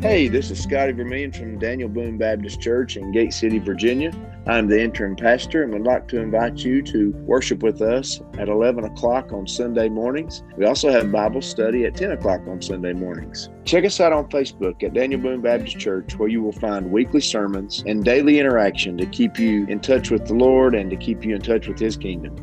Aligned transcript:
Hey, 0.00 0.28
this 0.28 0.52
is 0.52 0.62
Scotty 0.62 0.92
Vermillion 0.92 1.32
from 1.32 1.58
Daniel 1.58 1.88
Boone 1.88 2.18
Baptist 2.18 2.60
Church 2.60 2.96
in 2.96 3.10
Gate 3.10 3.32
City, 3.32 3.58
Virginia. 3.58 4.12
I'm 4.46 4.68
the 4.68 4.80
interim 4.80 5.16
pastor 5.16 5.64
and 5.64 5.72
would 5.72 5.82
like 5.82 6.06
to 6.08 6.20
invite 6.20 6.58
you 6.58 6.82
to 6.82 7.10
worship 7.26 7.64
with 7.64 7.82
us 7.82 8.20
at 8.34 8.48
11 8.48 8.84
o'clock 8.84 9.32
on 9.32 9.48
Sunday 9.48 9.88
mornings. 9.88 10.44
We 10.56 10.66
also 10.66 10.88
have 10.92 11.10
Bible 11.10 11.42
study 11.42 11.84
at 11.84 11.96
10 11.96 12.12
o'clock 12.12 12.42
on 12.46 12.62
Sunday 12.62 12.92
mornings. 12.92 13.48
Check 13.64 13.84
us 13.84 13.98
out 13.98 14.12
on 14.12 14.28
Facebook 14.28 14.84
at 14.84 14.94
Daniel 14.94 15.20
Boone 15.20 15.40
Baptist 15.40 15.80
Church, 15.80 16.16
where 16.16 16.28
you 16.28 16.44
will 16.44 16.52
find 16.52 16.92
weekly 16.92 17.20
sermons 17.20 17.82
and 17.84 18.04
daily 18.04 18.38
interaction 18.38 18.96
to 18.98 19.06
keep 19.06 19.36
you 19.36 19.66
in 19.66 19.80
touch 19.80 20.12
with 20.12 20.28
the 20.28 20.34
Lord 20.34 20.76
and 20.76 20.90
to 20.90 20.96
keep 20.96 21.24
you 21.24 21.34
in 21.34 21.40
touch 21.42 21.66
with 21.66 21.80
His 21.80 21.96
kingdom. 21.96 22.36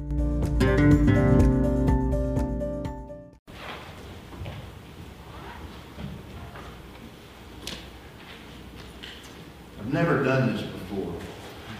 I've 9.86 9.94
never 9.94 10.24
done 10.24 10.56
this 10.56 10.64
before. 10.64 11.14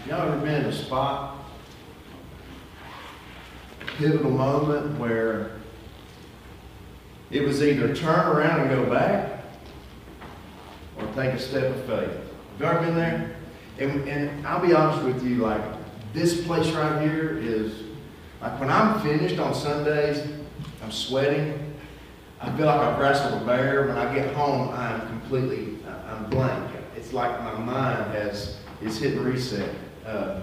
Y'all 0.06 0.28
ever 0.28 0.38
been 0.38 0.62
in 0.62 0.66
a 0.66 0.72
spot, 0.72 1.38
pivotal 3.98 4.30
moment 4.30 4.96
where 4.96 5.50
it 7.32 7.42
was 7.42 7.64
either 7.64 7.92
turn 7.96 8.28
around 8.28 8.60
and 8.60 8.70
go 8.70 8.88
back 8.88 9.42
or 10.96 11.06
take 11.14 11.32
a 11.34 11.38
step 11.38 11.64
of 11.64 11.84
faith? 11.84 12.10
Have 12.10 12.60
you 12.60 12.66
ever 12.66 12.80
been 12.86 12.94
there? 12.94 13.36
And, 13.80 14.08
and 14.08 14.46
I'll 14.46 14.64
be 14.64 14.72
honest 14.72 15.02
with 15.04 15.24
you, 15.24 15.38
like 15.38 15.62
this 16.12 16.46
place 16.46 16.70
right 16.74 17.02
here 17.02 17.36
is, 17.38 17.82
like 18.40 18.60
when 18.60 18.70
I'm 18.70 19.00
finished 19.00 19.40
on 19.40 19.52
Sundays, 19.52 20.24
I'm 20.80 20.92
sweating. 20.92 21.74
I 22.40 22.56
feel 22.56 22.66
like 22.66 22.78
I've 22.78 23.00
wrestled 23.00 23.42
a 23.42 23.44
bear. 23.44 23.88
When 23.88 23.98
I 23.98 24.14
get 24.14 24.32
home, 24.32 24.68
I'm 24.68 25.00
completely, 25.08 25.78
uh, 25.88 26.14
I'm 26.14 26.30
blank. 26.30 26.65
Like 27.16 27.42
my 27.42 27.54
mind 27.54 28.12
has 28.12 28.58
is 28.82 28.98
hitting 28.98 29.24
reset. 29.24 29.74
Uh, 30.04 30.38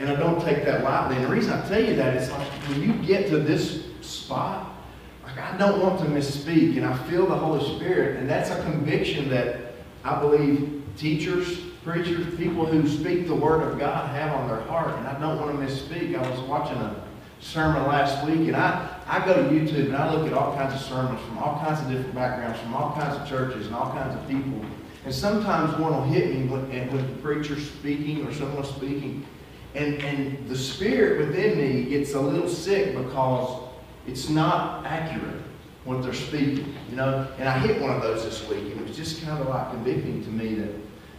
and 0.00 0.10
I 0.10 0.16
don't 0.16 0.42
take 0.42 0.64
that 0.64 0.82
lightly. 0.82 1.14
And 1.14 1.24
the 1.24 1.28
reason 1.28 1.52
I 1.52 1.64
tell 1.68 1.80
you 1.80 1.94
that 1.94 2.16
is 2.16 2.28
like 2.28 2.48
when 2.68 2.82
you 2.82 2.92
get 3.06 3.28
to 3.28 3.38
this 3.38 3.84
spot, 4.00 4.74
like 5.22 5.38
I 5.38 5.56
don't 5.58 5.80
want 5.80 6.00
to 6.00 6.06
misspeak, 6.06 6.76
and 6.76 6.84
I 6.84 6.98
feel 7.04 7.26
the 7.26 7.36
Holy 7.36 7.64
Spirit, 7.76 8.16
and 8.16 8.28
that's 8.28 8.50
a 8.50 8.60
conviction 8.64 9.30
that 9.30 9.74
I 10.02 10.18
believe 10.18 10.82
teachers, 10.96 11.56
preachers, 11.84 12.26
people 12.36 12.66
who 12.66 12.88
speak 12.88 13.28
the 13.28 13.34
Word 13.36 13.62
of 13.62 13.78
God 13.78 14.10
have 14.10 14.34
on 14.34 14.48
their 14.48 14.62
heart. 14.62 14.98
And 14.98 15.06
I 15.06 15.20
don't 15.20 15.40
want 15.40 15.56
to 15.56 15.64
misspeak. 15.64 16.20
I 16.20 16.28
was 16.28 16.40
watching 16.40 16.78
a 16.78 17.00
sermon 17.38 17.84
last 17.84 18.26
week, 18.26 18.48
and 18.48 18.56
I, 18.56 18.98
I 19.06 19.24
go 19.24 19.34
to 19.34 19.48
YouTube 19.54 19.86
and 19.86 19.96
I 19.96 20.12
look 20.12 20.26
at 20.26 20.32
all 20.32 20.56
kinds 20.56 20.74
of 20.74 20.80
sermons 20.80 21.20
from 21.20 21.38
all 21.38 21.60
kinds 21.60 21.80
of 21.80 21.88
different 21.92 22.12
backgrounds, 22.12 22.58
from 22.58 22.74
all 22.74 22.92
kinds 22.94 23.16
of 23.16 23.28
churches 23.28 23.66
and 23.66 23.76
all 23.76 23.92
kinds 23.92 24.16
of 24.16 24.28
people. 24.28 24.66
And 25.04 25.14
sometimes 25.14 25.76
one 25.78 25.92
will 25.92 26.04
hit 26.04 26.34
me 26.34 26.46
when, 26.46 26.68
the 26.96 27.22
preacher's 27.22 27.68
speaking 27.70 28.26
or 28.26 28.32
someone's 28.32 28.68
speaking, 28.68 29.26
and, 29.74 29.94
and 30.02 30.48
the 30.48 30.56
spirit 30.56 31.26
within 31.26 31.58
me 31.58 31.84
gets 31.84 32.14
a 32.14 32.20
little 32.20 32.48
sick 32.48 32.96
because 32.96 33.68
it's 34.06 34.28
not 34.28 34.86
accurate 34.86 35.40
what 35.84 36.02
they're 36.02 36.14
speaking, 36.14 36.74
you 36.88 36.96
know. 36.96 37.26
And 37.38 37.48
I 37.48 37.58
hit 37.58 37.80
one 37.80 37.90
of 37.90 38.02
those 38.02 38.24
this 38.24 38.48
week, 38.48 38.72
and 38.72 38.80
it 38.80 38.86
was 38.86 38.96
just 38.96 39.22
kind 39.22 39.40
of 39.40 39.48
like 39.48 39.70
convicting 39.70 40.22
to 40.24 40.30
me 40.30 40.54
that 40.54 40.72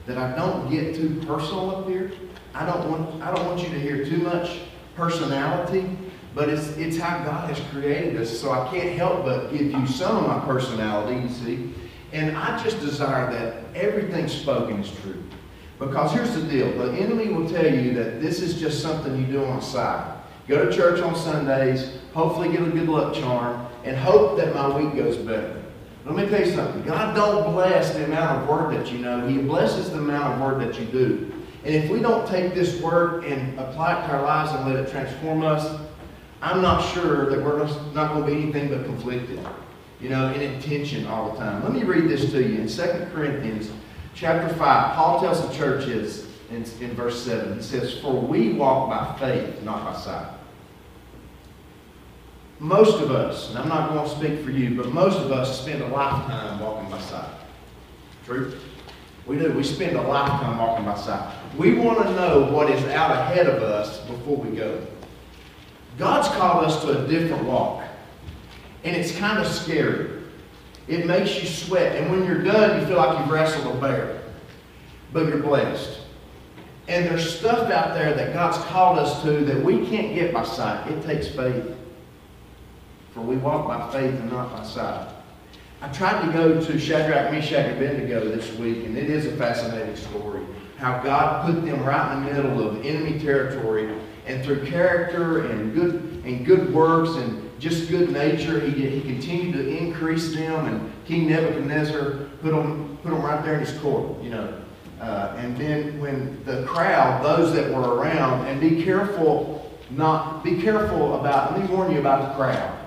that 0.06 0.18
I 0.18 0.36
don't 0.36 0.70
get 0.70 0.96
too 0.96 1.22
personal 1.26 1.78
up 1.78 1.88
here. 1.88 2.12
I 2.54 2.66
don't 2.66 2.90
want 2.90 3.24
I 3.24 3.34
don't 3.34 3.46
want 3.46 3.62
you 3.62 3.70
to 3.70 3.80
hear 3.80 4.06
too 4.06 4.18
much 4.18 4.60
personality, 4.96 5.98
but 6.36 6.50
it's 6.50 6.78
it's 6.78 6.98
how 6.98 7.24
God 7.24 7.50
has 7.50 7.60
created 7.72 8.22
us. 8.22 8.40
So 8.40 8.52
I 8.52 8.70
can't 8.70 8.98
help 8.98 9.26
but 9.26 9.52
give 9.52 9.72
you 9.72 9.88
some 9.88 10.18
of 10.18 10.28
my 10.28 10.40
personality, 10.46 11.22
you 11.22 11.30
see. 11.30 11.74
And 12.14 12.38
I 12.38 12.64
just 12.64 12.80
desire 12.80 13.32
that 13.34 13.76
everything 13.76 14.28
spoken 14.28 14.80
is 14.80 14.92
true. 15.02 15.22
Because 15.80 16.14
here's 16.14 16.34
the 16.36 16.44
deal. 16.44 16.72
The 16.78 16.94
enemy 16.94 17.34
will 17.34 17.50
tell 17.50 17.66
you 17.66 17.94
that 17.96 18.22
this 18.22 18.40
is 18.40 18.60
just 18.60 18.82
something 18.82 19.18
you 19.20 19.26
do 19.26 19.44
on 19.44 19.58
the 19.58 19.66
side. 19.66 20.22
Go 20.48 20.64
to 20.64 20.72
church 20.72 21.02
on 21.02 21.16
Sundays, 21.16 21.98
hopefully 22.14 22.52
get 22.52 22.62
a 22.62 22.70
good 22.70 22.88
luck 22.88 23.16
charm, 23.16 23.66
and 23.84 23.98
hope 23.98 24.38
that 24.38 24.54
my 24.54 24.78
week 24.78 24.96
goes 24.96 25.18
better. 25.18 25.64
Let 26.06 26.16
me 26.16 26.28
tell 26.28 26.46
you 26.46 26.54
something. 26.54 26.84
God 26.84 27.16
don't 27.16 27.52
bless 27.52 27.94
the 27.94 28.06
amount 28.06 28.44
of 28.44 28.50
word 28.50 28.76
that 28.78 28.92
you 28.92 29.00
know. 29.00 29.28
He 29.28 29.40
blesses 29.40 29.90
the 29.90 29.98
amount 29.98 30.36
of 30.36 30.42
word 30.42 30.62
that 30.62 30.80
you 30.80 30.86
do. 30.86 31.32
And 31.64 31.74
if 31.74 31.90
we 31.90 32.00
don't 32.00 32.28
take 32.28 32.54
this 32.54 32.80
word 32.80 33.24
and 33.24 33.58
apply 33.58 34.00
it 34.00 34.08
to 34.08 34.14
our 34.14 34.22
lives 34.22 34.52
and 34.52 34.72
let 34.72 34.86
it 34.86 34.92
transform 34.92 35.44
us, 35.44 35.80
I'm 36.42 36.62
not 36.62 36.86
sure 36.94 37.30
that 37.30 37.44
we're 37.44 37.66
not 37.94 38.14
going 38.14 38.26
to 38.26 38.28
be 38.28 38.44
anything 38.44 38.70
but 38.70 38.86
conflicted 38.86 39.40
you 40.04 40.10
know, 40.10 40.34
in 40.34 40.42
intention 40.42 41.08
all 41.08 41.32
the 41.32 41.38
time. 41.38 41.64
Let 41.64 41.72
me 41.72 41.84
read 41.84 42.10
this 42.10 42.30
to 42.32 42.44
you. 42.44 42.60
In 42.60 42.68
2 42.68 43.08
Corinthians 43.14 43.72
chapter 44.14 44.54
5, 44.54 44.60
Paul 44.96 45.22
tells 45.22 45.48
the 45.48 45.54
churches 45.54 46.28
in, 46.52 46.66
in 46.82 46.94
verse 46.94 47.24
7, 47.24 47.56
he 47.56 47.64
says, 47.64 48.00
For 48.00 48.14
we 48.14 48.52
walk 48.52 48.90
by 48.90 49.18
faith, 49.18 49.64
not 49.64 49.86
by 49.86 49.98
sight. 49.98 50.28
Most 52.60 53.02
of 53.02 53.12
us, 53.12 53.50
and 53.50 53.60
I'm 53.60 53.70
not 53.70 53.90
going 53.92 54.04
to 54.04 54.16
speak 54.16 54.44
for 54.44 54.52
you, 54.52 54.76
but 54.76 54.92
most 54.92 55.18
of 55.20 55.32
us 55.32 55.62
spend 55.62 55.82
a 55.82 55.88
lifetime 55.88 56.60
walking 56.60 56.90
by 56.90 57.00
sight. 57.00 57.34
True? 58.26 58.58
We 59.26 59.38
do. 59.38 59.54
We 59.54 59.64
spend 59.64 59.96
a 59.96 60.02
lifetime 60.02 60.58
walking 60.58 60.84
by 60.84 60.98
sight. 60.98 61.34
We 61.58 61.76
want 61.76 62.06
to 62.06 62.14
know 62.14 62.52
what 62.52 62.70
is 62.70 62.84
out 62.92 63.12
ahead 63.12 63.48
of 63.48 63.64
us 63.64 64.00
before 64.02 64.36
we 64.36 64.56
go. 64.56 64.86
God's 65.98 66.28
called 66.28 66.66
us 66.66 66.82
to 66.84 67.04
a 67.04 67.08
different 67.08 67.46
walk. 67.46 67.84
And 68.84 68.96
it's 68.96 69.16
kind 69.18 69.40
of 69.40 69.48
scary. 69.48 70.22
It 70.88 71.06
makes 71.06 71.42
you 71.42 71.48
sweat. 71.48 71.96
And 71.96 72.12
when 72.12 72.26
you're 72.26 72.44
done, 72.44 72.82
you 72.82 72.88
feel 72.88 72.98
like 72.98 73.20
you've 73.20 73.30
wrestled 73.30 73.76
a 73.76 73.80
bear. 73.80 74.22
But 75.14 75.28
you're 75.28 75.38
blessed. 75.38 76.00
And 76.88 77.06
there's 77.06 77.38
stuff 77.38 77.72
out 77.72 77.94
there 77.94 78.14
that 78.14 78.34
God's 78.34 78.58
called 78.66 79.00
us 79.00 79.22
to 79.24 79.46
that 79.46 79.64
we 79.64 79.86
can't 79.88 80.14
get 80.14 80.34
by 80.34 80.44
sight. 80.44 80.86
It 80.92 81.02
takes 81.04 81.28
faith. 81.28 81.76
For 83.14 83.22
we 83.22 83.38
walk 83.38 83.68
by 83.68 83.92
faith 83.92 84.20
and 84.20 84.30
not 84.32 84.52
by 84.56 84.64
sight. 84.64 85.10
I 85.82 85.90
tried 85.90 86.26
to 86.26 86.34
go 86.34 86.60
to 86.60 86.80
Shadrach, 86.80 87.32
Meshach, 87.32 87.68
and 87.68 87.78
Abednego 87.78 88.30
this 88.30 88.52
week, 88.58 88.86
and 88.86 88.98
it 88.98 89.10
is 89.10 89.26
a 89.26 89.36
fascinating 89.36 89.96
story. 89.96 90.42
How 90.78 91.04
God 91.04 91.46
put 91.46 91.66
them 91.66 91.84
right 91.84 92.18
in 92.18 92.26
the 92.26 92.32
middle 92.32 92.68
of 92.68 92.86
enemy 92.86 93.20
territory, 93.20 93.94
and 94.26 94.44
through 94.44 94.66
character 94.66 95.46
and 95.48 95.74
good 95.74 96.22
and 96.26 96.46
good 96.46 96.74
works 96.74 97.18
and 97.18 97.43
just 97.64 97.90
good 97.90 98.12
nature. 98.12 98.60
He, 98.60 98.90
he 98.90 99.02
continued 99.02 99.54
to 99.54 99.78
increase 99.78 100.36
them, 100.36 100.66
and 100.66 100.92
King 101.06 101.30
Nebuchadnezzar 101.30 102.28
put 102.42 102.52
them, 102.52 102.98
put 103.02 103.12
them 103.12 103.22
right 103.22 103.44
there 103.44 103.54
in 103.54 103.62
his 103.62 103.80
court, 103.80 104.22
you 104.22 104.30
know. 104.30 104.62
Uh, 105.00 105.34
and 105.38 105.58
then 105.58 106.00
when 106.00 106.44
the 106.44 106.64
crowd, 106.66 107.24
those 107.24 107.54
that 107.54 107.74
were 107.74 107.96
around, 107.96 108.46
and 108.48 108.60
be 108.60 108.84
careful, 108.84 109.72
not 109.92 110.44
be 110.44 110.62
careful 110.62 111.20
about, 111.20 111.54
let 111.54 111.62
me 111.62 111.74
warn 111.74 111.92
you 111.92 112.00
about 112.00 112.30
the 112.30 112.36
crowd. 112.36 112.78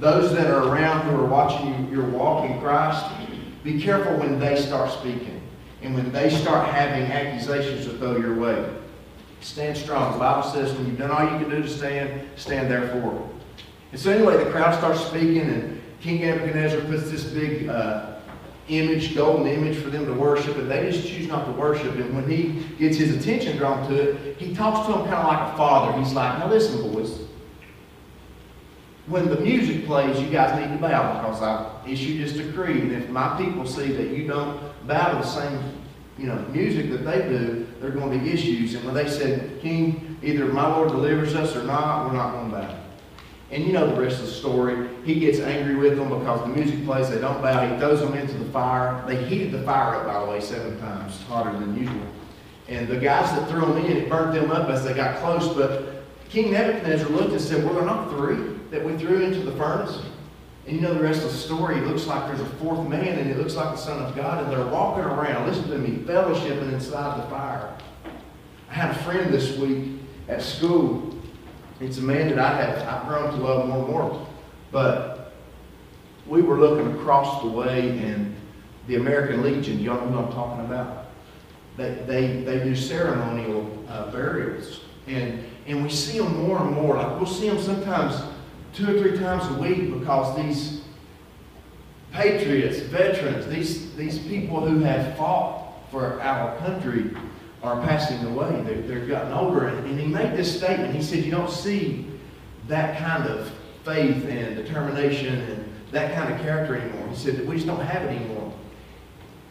Those 0.00 0.32
that 0.34 0.48
are 0.48 0.68
around 0.68 1.08
who 1.08 1.16
are 1.16 1.26
watching 1.26 1.88
you, 1.88 1.96
your 1.96 2.08
walk 2.10 2.48
in 2.48 2.60
Christ, 2.60 3.06
be 3.62 3.80
careful 3.80 4.18
when 4.18 4.38
they 4.38 4.60
start 4.60 4.90
speaking 4.92 5.40
and 5.80 5.94
when 5.94 6.12
they 6.12 6.28
start 6.28 6.68
having 6.68 7.10
accusations 7.10 7.86
to 7.86 7.96
throw 7.96 8.18
your 8.18 8.34
way. 8.34 8.70
Stand 9.40 9.76
strong. 9.76 10.12
The 10.12 10.18
Bible 10.18 10.42
says 10.50 10.74
when 10.74 10.86
you've 10.86 10.98
done 10.98 11.10
all 11.10 11.22
you 11.22 11.38
can 11.38 11.48
do 11.48 11.62
to 11.62 11.68
stand, 11.68 12.26
stand 12.36 12.70
therefore. 12.70 13.30
And 13.94 14.02
so 14.02 14.10
anyway, 14.10 14.42
the 14.42 14.50
crowd 14.50 14.76
starts 14.76 15.04
speaking, 15.06 15.42
and 15.42 15.80
King 16.00 16.22
Nebuchadnezzar 16.22 16.80
puts 16.80 17.12
this 17.12 17.22
big 17.22 17.68
uh, 17.68 18.16
image, 18.66 19.14
golden 19.14 19.46
image 19.46 19.76
for 19.76 19.88
them 19.88 20.04
to 20.06 20.12
worship, 20.12 20.56
and 20.56 20.68
they 20.68 20.90
just 20.90 21.06
choose 21.06 21.28
not 21.28 21.44
to 21.44 21.52
worship. 21.52 21.94
And 21.94 22.12
when 22.12 22.28
he 22.28 22.66
gets 22.76 22.96
his 22.96 23.14
attention 23.14 23.56
drawn 23.56 23.88
to 23.88 23.94
it, 23.94 24.36
he 24.36 24.52
talks 24.52 24.88
to 24.88 24.94
them 24.94 25.02
kind 25.02 25.14
of 25.14 25.26
like 25.28 25.54
a 25.54 25.56
father. 25.56 25.96
He's 25.96 26.12
like, 26.12 26.40
now 26.40 26.48
listen, 26.48 26.92
boys. 26.92 27.20
When 29.06 29.28
the 29.28 29.36
music 29.36 29.86
plays, 29.86 30.20
you 30.20 30.28
guys 30.28 30.58
need 30.58 30.74
to 30.74 30.82
bow 30.82 31.20
because 31.20 31.40
I 31.40 31.88
issued 31.88 32.20
this 32.20 32.32
decree. 32.32 32.80
And 32.80 32.90
if 32.90 33.08
my 33.10 33.38
people 33.38 33.64
see 33.64 33.92
that 33.92 34.08
you 34.08 34.26
don't 34.26 34.60
bow 34.88 35.12
to 35.12 35.18
the 35.18 35.22
same 35.22 35.60
you 36.18 36.26
know, 36.26 36.44
music 36.48 36.90
that 36.90 37.04
they 37.04 37.28
do, 37.28 37.64
there 37.78 37.90
are 37.90 37.92
going 37.92 38.10
to 38.10 38.24
be 38.24 38.32
issues. 38.32 38.74
And 38.74 38.84
when 38.84 38.94
they 38.94 39.08
said, 39.08 39.60
King, 39.60 40.18
either 40.20 40.46
my 40.46 40.66
Lord 40.66 40.88
delivers 40.88 41.36
us 41.36 41.54
or 41.54 41.62
not, 41.62 42.06
we're 42.06 42.16
not 42.16 42.32
going 42.32 42.50
to 42.50 42.56
bow. 42.56 42.83
And 43.50 43.64
you 43.64 43.72
know 43.72 43.86
the 43.86 44.00
rest 44.00 44.20
of 44.20 44.26
the 44.26 44.32
story. 44.32 44.88
He 45.04 45.20
gets 45.20 45.38
angry 45.38 45.76
with 45.76 45.96
them 45.96 46.08
because 46.08 46.40
the 46.40 46.48
music 46.48 46.84
plays, 46.84 47.10
they 47.10 47.20
don't 47.20 47.40
bow. 47.40 47.70
He 47.70 47.78
throws 47.78 48.00
them 48.00 48.14
into 48.14 48.34
the 48.34 48.50
fire. 48.50 49.04
They 49.06 49.24
heated 49.24 49.52
the 49.52 49.62
fire 49.62 49.96
up, 49.96 50.06
by 50.06 50.20
the 50.24 50.30
way, 50.30 50.40
seven 50.40 50.78
times 50.80 51.22
hotter 51.28 51.52
than 51.58 51.76
usual. 51.76 52.06
And 52.68 52.88
the 52.88 52.96
guys 52.96 53.30
that 53.38 53.48
threw 53.48 53.60
them 53.60 53.76
in, 53.84 53.96
it 53.96 54.08
burnt 54.08 54.34
them 54.34 54.50
up 54.50 54.68
as 54.70 54.84
they 54.84 54.94
got 54.94 55.18
close. 55.18 55.54
But 55.54 56.02
King 56.30 56.52
Nebuchadnezzar 56.52 57.08
looked 57.10 57.32
and 57.32 57.40
said, 57.40 57.64
Well, 57.64 57.74
there 57.74 57.82
are 57.82 57.86
not 57.86 58.10
three 58.10 58.58
that 58.70 58.84
we 58.84 58.96
threw 58.96 59.22
into 59.22 59.40
the 59.40 59.52
furnace. 59.52 60.02
And 60.66 60.76
you 60.76 60.82
know 60.82 60.94
the 60.94 61.02
rest 61.02 61.22
of 61.22 61.30
the 61.30 61.36
story. 61.36 61.76
It 61.76 61.86
looks 61.86 62.06
like 62.06 62.26
there's 62.26 62.40
a 62.40 62.50
fourth 62.56 62.88
man, 62.88 63.18
and 63.18 63.30
it 63.30 63.36
looks 63.36 63.54
like 63.54 63.70
the 63.72 63.80
Son 63.80 64.02
of 64.02 64.16
God, 64.16 64.42
and 64.42 64.50
they're 64.50 64.66
walking 64.66 65.04
around, 65.04 65.46
listen 65.46 65.68
to 65.68 65.78
me, 65.78 65.98
fellowshipping 66.04 66.72
inside 66.72 67.22
the 67.22 67.28
fire. 67.28 67.76
I 68.70 68.74
had 68.74 68.90
a 68.90 68.94
friend 69.04 69.32
this 69.32 69.58
week 69.58 70.00
at 70.28 70.40
school 70.40 71.13
it's 71.80 71.98
a 71.98 72.02
man 72.02 72.28
that 72.28 72.38
I 72.38 72.62
have 72.62 72.88
I've 72.88 73.08
grown 73.08 73.30
to 73.30 73.36
love 73.36 73.68
more 73.68 73.78
and 73.78 73.88
more. 73.88 74.26
But 74.70 75.32
we 76.26 76.42
were 76.42 76.58
looking 76.58 76.92
across 76.94 77.42
the 77.42 77.48
way, 77.48 77.98
and 77.98 78.34
the 78.86 78.96
American 78.96 79.42
Legion, 79.42 79.80
y'all 79.80 79.96
know 79.96 80.18
who 80.18 80.26
I'm 80.26 80.32
talking 80.32 80.64
about? 80.64 81.06
They, 81.76 81.94
they, 82.06 82.26
they 82.42 82.62
do 82.62 82.76
ceremonial 82.76 83.84
uh, 83.88 84.10
burials. 84.10 84.80
And, 85.06 85.44
and 85.66 85.82
we 85.82 85.90
see 85.90 86.18
them 86.18 86.46
more 86.46 86.60
and 86.60 86.70
more. 86.72 86.96
Like 86.96 87.16
we'll 87.18 87.26
see 87.26 87.48
them 87.48 87.60
sometimes 87.60 88.22
two 88.72 88.96
or 88.96 89.00
three 89.00 89.18
times 89.18 89.44
a 89.56 89.60
week 89.60 89.92
because 89.98 90.36
these 90.36 90.82
patriots, 92.12 92.78
veterans, 92.80 93.46
these, 93.48 93.94
these 93.96 94.18
people 94.18 94.60
who 94.60 94.80
have 94.80 95.16
fought 95.16 95.90
for 95.90 96.20
our 96.22 96.56
country 96.58 97.10
are 97.64 97.80
passing 97.82 98.22
away. 98.26 98.62
They're, 98.62 98.82
they're 98.82 99.06
gotten 99.06 99.32
older. 99.32 99.68
And, 99.68 99.98
he 99.98 100.06
made 100.06 100.36
this 100.36 100.54
statement. 100.56 100.94
He 100.94 101.02
said, 101.02 101.24
You 101.24 101.30
don't 101.30 101.50
see 101.50 102.06
that 102.68 102.98
kind 102.98 103.26
of 103.26 103.50
faith 103.84 104.24
and 104.26 104.56
determination 104.56 105.40
and 105.40 105.72
that 105.90 106.14
kind 106.14 106.32
of 106.32 106.40
character 106.40 106.76
anymore. 106.76 107.08
He 107.08 107.16
said 107.16 107.36
that 107.36 107.46
we 107.46 107.54
just 107.56 107.66
don't 107.66 107.80
have 107.80 108.02
it 108.02 108.16
anymore. 108.16 108.52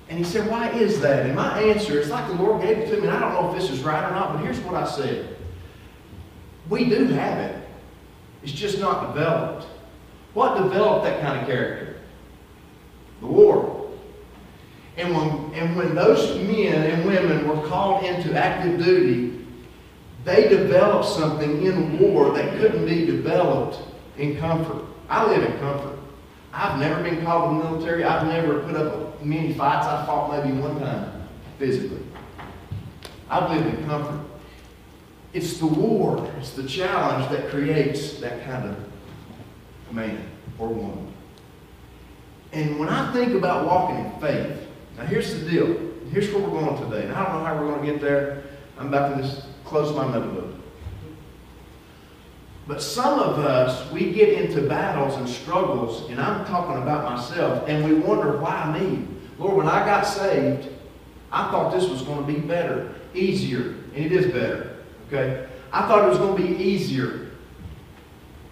And 0.09 0.17
he 0.17 0.23
said, 0.23 0.49
Why 0.49 0.69
is 0.71 1.01
that? 1.01 1.25
And 1.25 1.35
my 1.35 1.59
answer, 1.61 1.99
it's 1.99 2.09
like 2.09 2.27
the 2.27 2.35
Lord 2.35 2.61
gave 2.61 2.77
it 2.77 2.89
to 2.91 2.97
me, 3.01 3.07
and 3.07 3.11
I 3.11 3.19
don't 3.19 3.33
know 3.33 3.51
if 3.51 3.59
this 3.59 3.71
is 3.71 3.81
right 3.81 4.07
or 4.07 4.11
not, 4.11 4.33
but 4.33 4.43
here's 4.43 4.59
what 4.59 4.75
I 4.75 4.87
said. 4.87 5.35
We 6.69 6.85
do 6.85 7.07
have 7.07 7.39
it. 7.39 7.67
It's 8.43 8.51
just 8.51 8.79
not 8.79 9.13
developed. 9.13 9.65
What 10.33 10.57
developed 10.57 11.05
that 11.05 11.21
kind 11.21 11.39
of 11.39 11.47
character? 11.47 12.01
The 13.21 13.27
war. 13.27 13.82
And 14.97 15.15
when, 15.15 15.53
and 15.53 15.75
when 15.75 15.95
those 15.95 16.37
men 16.37 16.91
and 16.91 17.05
women 17.05 17.47
were 17.47 17.67
called 17.67 18.03
into 18.03 18.37
active 18.37 18.83
duty, 18.83 19.45
they 20.23 20.47
developed 20.47 21.07
something 21.09 21.65
in 21.65 21.99
war 21.99 22.31
that 22.33 22.57
couldn't 22.57 22.85
be 22.85 23.05
developed 23.05 23.79
in 24.17 24.37
comfort. 24.37 24.85
I 25.09 25.25
live 25.25 25.43
in 25.43 25.57
comfort. 25.59 25.99
I've 26.53 26.79
never 26.79 27.01
been 27.01 27.23
called 27.23 27.49
to 27.49 27.63
the 27.63 27.71
military. 27.71 28.03
I've 28.03 28.27
never 28.27 28.59
put 28.59 28.75
up 28.75 29.23
many 29.23 29.53
fights. 29.53 29.87
I 29.87 30.05
fought 30.05 30.31
maybe 30.31 30.55
one 30.57 30.79
time 30.79 31.27
physically. 31.57 32.03
I've 33.29 33.49
lived 33.49 33.79
in 33.79 33.85
comfort. 33.85 34.19
It's 35.33 35.57
the 35.57 35.65
war, 35.65 36.31
it's 36.37 36.51
the 36.51 36.63
challenge 36.63 37.31
that 37.31 37.49
creates 37.49 38.19
that 38.19 38.45
kind 38.45 38.69
of 38.69 38.77
man 39.91 40.29
or 40.59 40.67
woman. 40.67 41.11
And 42.51 42.77
when 42.77 42.87
I 42.87 43.11
think 43.11 43.33
about 43.33 43.65
walking 43.65 44.05
in 44.05 44.11
faith, 44.21 44.67
now 44.97 45.05
here's 45.05 45.33
the 45.33 45.49
deal. 45.49 45.77
Here's 46.11 46.31
where 46.33 46.43
we're 46.43 46.59
going 46.59 46.89
today. 46.89 47.05
And 47.05 47.13
I 47.13 47.25
don't 47.25 47.39
know 47.39 47.45
how 47.45 47.55
we're 47.55 47.67
going 47.71 47.85
to 47.85 47.91
get 47.91 48.01
there. 48.01 48.43
I'm 48.77 48.87
about 48.87 49.15
to 49.15 49.23
just 49.23 49.45
close 49.65 49.95
my 49.95 50.11
notebook. 50.11 50.53
But 52.67 52.81
some 52.81 53.19
of 53.19 53.39
us, 53.39 53.91
we 53.91 54.13
get 54.13 54.29
into 54.29 54.61
battles 54.61 55.15
and 55.15 55.27
struggles, 55.27 56.09
and 56.09 56.19
I'm 56.19 56.45
talking 56.45 56.81
about 56.81 57.03
myself, 57.03 57.67
and 57.67 57.83
we 57.83 57.93
wonder 57.93 58.37
why 58.39 58.79
me? 58.79 59.05
Lord, 59.37 59.57
when 59.57 59.67
I 59.67 59.85
got 59.85 60.03
saved, 60.03 60.69
I 61.31 61.51
thought 61.51 61.73
this 61.73 61.89
was 61.89 62.03
going 62.03 62.25
to 62.25 62.31
be 62.31 62.39
better, 62.39 62.93
easier, 63.13 63.75
and 63.95 64.05
it 64.05 64.11
is 64.11 64.27
better. 64.27 64.77
Okay? 65.07 65.45
I 65.73 65.87
thought 65.87 66.05
it 66.05 66.09
was 66.09 66.19
going 66.19 66.37
to 66.37 66.47
be 66.47 66.63
easier. 66.63 67.31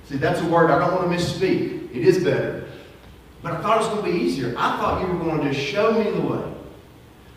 See, 0.05 0.17
that's 0.17 0.41
a 0.41 0.47
word 0.47 0.71
I 0.71 0.79
don't 0.79 0.93
want 0.93 1.09
to 1.09 1.17
misspeak. 1.17 1.95
It 1.95 2.03
is 2.05 2.23
better. 2.23 2.60
But 3.41 3.53
I 3.53 3.61
thought 3.61 3.77
it 3.77 3.79
was 3.79 3.87
going 3.89 4.05
to 4.05 4.19
be 4.19 4.25
easier. 4.25 4.53
I 4.57 4.77
thought 4.77 5.01
you 5.01 5.07
were 5.13 5.23
going 5.23 5.41
to 5.41 5.51
just 5.51 5.65
show 5.65 5.91
me 5.91 6.11
the 6.11 6.21
way. 6.21 6.53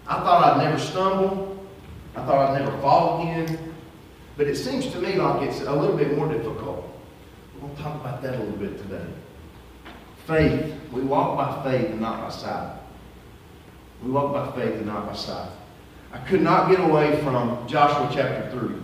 I 0.06 0.16
thought 0.16 0.44
I'd 0.44 0.64
never 0.64 0.78
stumble. 0.78 1.66
I 2.14 2.24
thought 2.24 2.50
I'd 2.50 2.60
never 2.60 2.76
fall 2.78 3.22
again. 3.22 3.74
But 4.36 4.46
it 4.48 4.56
seems 4.56 4.86
to 4.88 4.98
me 4.98 5.14
like 5.14 5.42
it's 5.42 5.60
a 5.60 5.72
little 5.72 5.96
bit 5.96 6.16
more 6.16 6.30
difficult. 6.30 6.90
We're 7.54 7.68
going 7.68 7.76
to 7.76 7.82
talk 7.82 8.00
about 8.00 8.22
that 8.22 8.34
a 8.34 8.38
little 8.38 8.56
bit 8.56 8.76
today. 8.78 9.06
Faith. 10.26 10.74
We 10.92 11.02
walk 11.02 11.36
by 11.36 11.70
faith 11.70 11.90
and 11.90 12.00
not 12.00 12.20
by 12.20 12.30
sight. 12.30 12.78
We 14.02 14.10
walk 14.10 14.32
by 14.32 14.52
faith 14.60 14.74
and 14.74 14.86
not 14.86 15.06
by 15.06 15.14
sight. 15.14 15.50
I 16.12 16.18
could 16.18 16.42
not 16.42 16.70
get 16.70 16.80
away 16.80 17.20
from 17.22 17.66
Joshua 17.66 18.10
chapter 18.12 18.50
3. 18.50 18.76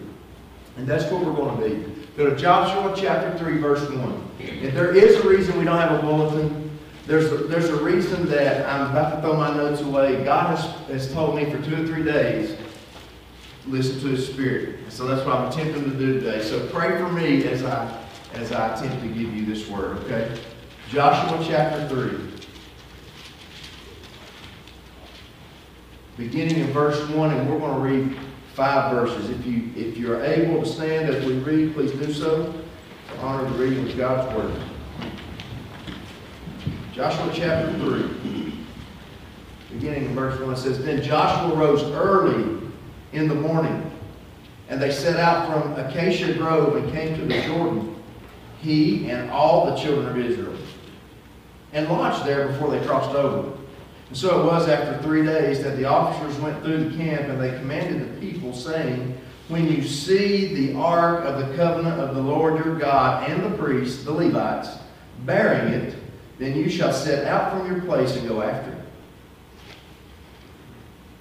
And 0.78 0.86
that's 0.86 1.04
where 1.10 1.22
we're 1.22 1.34
going 1.34 1.56
to 1.56 1.68
be. 1.68 2.06
Go 2.16 2.30
to 2.30 2.36
Joshua 2.36 2.94
chapter 2.96 3.38
3, 3.38 3.58
verse 3.58 3.88
1. 3.88 4.30
If 4.40 4.74
there 4.74 4.94
is 4.94 5.16
a 5.16 5.28
reason 5.28 5.58
we 5.58 5.64
don't 5.64 5.78
have 5.78 5.92
a 5.92 6.02
bulletin, 6.02 6.69
there's 7.10 7.32
a, 7.32 7.38
there's 7.38 7.68
a 7.68 7.82
reason 7.82 8.26
that 8.26 8.64
I'm 8.68 8.92
about 8.92 9.16
to 9.16 9.20
throw 9.20 9.34
my 9.34 9.52
notes 9.52 9.80
away. 9.80 10.22
God 10.22 10.56
has, 10.56 10.64
has 10.86 11.12
told 11.12 11.34
me 11.34 11.44
for 11.50 11.60
two 11.60 11.82
or 11.82 11.84
three 11.84 12.04
days 12.04 12.56
listen 13.66 13.98
to 14.00 14.06
his 14.06 14.28
spirit. 14.28 14.78
So 14.90 15.06
that's 15.06 15.26
what 15.26 15.34
I'm 15.34 15.48
attempting 15.48 15.90
to 15.90 15.98
do 15.98 16.20
today. 16.20 16.40
So 16.40 16.64
pray 16.68 16.96
for 16.98 17.08
me 17.08 17.44
as 17.48 17.64
I 17.64 17.98
as 18.34 18.52
I 18.52 18.76
attempt 18.76 19.02
to 19.02 19.08
give 19.08 19.34
you 19.34 19.44
this 19.44 19.68
word, 19.68 19.98
okay? 20.04 20.40
Joshua 20.88 21.44
chapter 21.44 21.88
3. 21.88 22.16
Beginning 26.16 26.60
in 26.60 26.72
verse 26.72 27.08
1, 27.08 27.32
and 27.32 27.50
we're 27.50 27.58
going 27.58 27.74
to 27.74 27.80
read 27.80 28.18
five 28.54 28.94
verses. 28.94 29.30
If 29.30 29.44
you 29.44 29.72
if 29.74 29.96
you're 29.96 30.24
able 30.24 30.62
to 30.62 30.68
stand 30.68 31.12
as 31.12 31.24
we 31.26 31.40
read, 31.40 31.74
please 31.74 31.90
do 31.90 32.12
so. 32.12 32.54
Honor 33.18 33.50
the 33.50 33.58
reading 33.58 33.88
of 33.88 33.96
God's 33.96 34.32
word. 34.36 34.69
Joshua 36.92 37.30
chapter 37.32 37.72
3. 37.78 38.52
Beginning 39.72 40.06
in 40.06 40.14
verse 40.14 40.40
1 40.40 40.56
says, 40.56 40.82
Then 40.84 41.00
Joshua 41.00 41.56
rose 41.56 41.82
early 41.92 42.68
in 43.12 43.28
the 43.28 43.34
morning. 43.34 43.90
And 44.68 44.82
they 44.82 44.90
set 44.90 45.16
out 45.16 45.46
from 45.46 45.72
Acacia 45.74 46.34
Grove 46.34 46.76
and 46.76 46.92
came 46.92 47.16
to 47.16 47.24
the 47.24 47.42
Jordan, 47.42 47.96
he 48.60 49.08
and 49.08 49.30
all 49.30 49.66
the 49.66 49.76
children 49.76 50.08
of 50.08 50.18
Israel, 50.18 50.56
and 51.72 51.88
lodged 51.88 52.24
there 52.24 52.48
before 52.48 52.70
they 52.70 52.84
crossed 52.84 53.14
over. 53.14 53.56
And 54.08 54.16
so 54.16 54.40
it 54.40 54.46
was 54.46 54.68
after 54.68 55.00
three 55.02 55.24
days 55.24 55.62
that 55.62 55.76
the 55.76 55.84
officers 55.84 56.40
went 56.40 56.62
through 56.64 56.90
the 56.90 56.96
camp, 56.96 57.28
and 57.28 57.40
they 57.40 57.50
commanded 57.58 58.16
the 58.16 58.20
people, 58.20 58.52
saying, 58.52 59.16
When 59.48 59.68
you 59.68 59.82
see 59.84 60.54
the 60.54 60.78
ark 60.78 61.24
of 61.24 61.48
the 61.48 61.56
covenant 61.56 62.00
of 62.00 62.16
the 62.16 62.22
Lord 62.22 62.64
your 62.64 62.76
God 62.76 63.28
and 63.28 63.44
the 63.44 63.56
priests, 63.56 64.04
the 64.04 64.12
Levites, 64.12 64.68
bearing 65.24 65.72
it, 65.72 65.94
then 66.40 66.56
you 66.56 66.68
shall 66.68 66.92
set 66.92 67.26
out 67.26 67.52
from 67.52 67.70
your 67.70 67.82
place 67.82 68.16
and 68.16 68.26
go 68.26 68.42
after 68.42 68.72
it. 68.72 68.78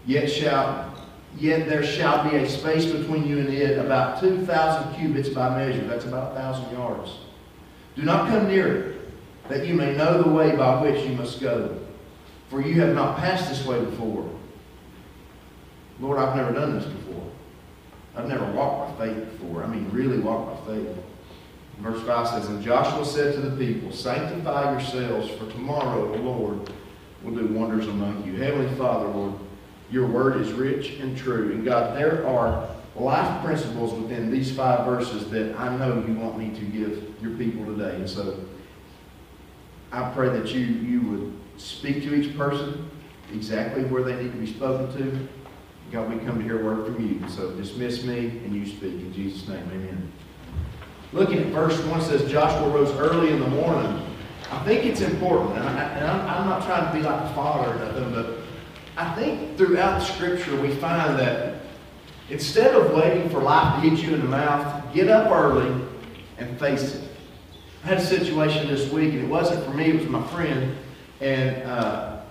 Yet 0.08 0.32
shall 0.32 0.90
Yet 1.38 1.70
there 1.70 1.84
shall 1.84 2.30
be 2.30 2.38
a 2.38 2.50
space 2.50 2.86
between 2.86 3.28
you 3.28 3.40
and 3.40 3.50
it, 3.50 3.78
about 3.78 4.20
2,000 4.20 4.96
cubits 4.96 5.30
by 5.30 5.56
measure. 5.56 5.86
That's 5.86 6.06
about 6.06 6.32
a 6.32 6.36
1,000 6.36 6.72
yards. 6.72 7.18
Do 7.96 8.02
not 8.04 8.30
come 8.30 8.48
near 8.48 8.76
it, 8.76 9.50
that 9.50 9.66
you 9.66 9.74
may 9.74 9.96
know 9.96 10.24
the 10.24 10.30
way 10.30 10.56
by 10.56 10.82
which 10.82 11.06
you 11.06 11.16
must 11.16 11.40
go. 11.40 11.78
For 12.50 12.62
you 12.62 12.82
have 12.82 12.96
not 12.96 13.18
passed 13.18 13.50
this 13.50 13.66
way 13.66 13.80
before. 13.80 14.28
Lord, 16.00 16.18
I've 16.18 16.36
never 16.36 16.52
done 16.52 16.80
this 16.80 16.86
before. 16.86 17.30
I've 18.16 18.28
never 18.28 18.46
walked 18.52 18.98
by 18.98 19.08
faith 19.08 19.32
before. 19.32 19.64
I 19.64 19.68
mean, 19.68 19.90
really 19.92 20.20
walked 20.20 20.66
by 20.66 20.74
faith. 20.74 20.98
Verse 21.80 22.02
5 22.06 22.28
says, 22.28 22.48
And 22.50 22.62
Joshua 22.62 23.06
said 23.06 23.36
to 23.36 23.42
the 23.42 23.56
people, 23.56 23.92
Sanctify 23.92 24.72
yourselves, 24.72 25.30
for 25.32 25.50
tomorrow 25.52 26.12
the 26.12 26.22
Lord 26.22 26.72
will 27.24 27.32
do 27.32 27.48
wonders 27.48 27.88
among 27.88 28.26
you. 28.26 28.36
Heavenly 28.36 28.74
Father, 28.76 29.08
Lord, 29.08 29.34
your 29.90 30.08
word 30.08 30.42
is 30.42 30.52
rich 30.52 31.00
and 31.00 31.18
true. 31.18 31.52
And 31.52 31.64
God, 31.64 31.98
there 31.98 32.28
are 32.28 32.70
life 32.96 33.44
principles 33.44 33.94
within 33.94 34.30
these 34.30 34.56
five 34.56 34.86
verses 34.86 35.30
that 35.32 35.58
I 35.58 35.76
know 35.78 36.04
you 36.06 36.14
want 36.14 36.38
me 36.38 36.50
to 36.50 36.66
give 36.66 37.14
your 37.22 37.32
people 37.38 37.66
today. 37.66 37.96
And 37.96 38.10
so 38.10 38.40
I 39.92 40.12
pray 40.12 40.30
that 40.30 40.54
you, 40.54 40.66
you 40.66 41.02
would 41.02 41.34
speak 41.58 42.04
to 42.04 42.14
each 42.14 42.38
person 42.38 42.90
exactly 43.34 43.84
where 43.86 44.04
they 44.04 44.16
need 44.16 44.32
to 44.32 44.38
be 44.38 44.52
spoken 44.52 44.96
to. 44.98 45.28
God, 45.92 46.14
we 46.14 46.20
come 46.24 46.38
to 46.38 46.44
hear 46.44 46.62
a 46.62 46.64
word 46.64 46.86
from 46.86 47.08
you. 47.08 47.28
So 47.30 47.52
dismiss 47.52 48.04
me 48.04 48.28
and 48.28 48.54
you 48.54 48.66
speak. 48.66 48.94
In 48.94 49.14
Jesus' 49.14 49.48
name, 49.48 49.64
amen. 49.72 50.12
Looking 51.12 51.40
at 51.40 51.48
verse 51.48 51.80
1 51.86 52.02
says, 52.02 52.30
Joshua 52.30 52.70
rose 52.70 52.92
early 52.92 53.32
in 53.32 53.40
the 53.40 53.48
morning. 53.48 54.06
I 54.52 54.64
think 54.64 54.86
it's 54.86 55.02
important, 55.02 55.58
and, 55.58 55.68
I, 55.68 56.40
am 56.40 56.50
not 56.50 56.66
trying 56.66 56.88
to 56.88 56.94
be 56.94 57.04
like 57.04 57.20
a 57.22 57.34
father 57.34 57.72
or 57.72 57.86
nothing, 57.86 58.12
but 58.14 58.38
I 58.98 59.14
think 59.16 59.58
throughout 59.58 60.02
Scripture 60.02 60.60
we 60.60 60.70
find 60.76 61.18
that 61.20 61.62
instead 62.30 62.76
of 62.76 62.94
waiting 62.94 63.30
for 63.30 63.42
life 63.42 63.76
to 63.76 63.90
hit 63.90 64.00
you 64.00 64.14
in 64.14 64.22
the 64.22 64.28
mouth, 64.28 64.94
get 64.94 65.08
up 65.08 65.32
early 65.32 65.84
and 66.38 66.60
face 66.60 66.96
it. 66.96 67.04
I 67.84 67.88
had 67.88 67.98
a 68.00 68.06
situation 68.06 68.68
this 68.68 68.92
week, 68.92 69.14
and 69.14 69.24
it 69.24 69.30
wasn't 69.30 69.64
for 69.66 69.72
me, 69.72 69.92
it 69.92 70.00
was 70.00 70.08
my 70.08 70.26
friend, 70.28 70.76
and 71.22 71.64
uh, 71.64 72.22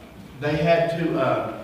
they 0.40 0.56
had 0.56 0.90
to, 0.98 1.18
uh, 1.20 1.62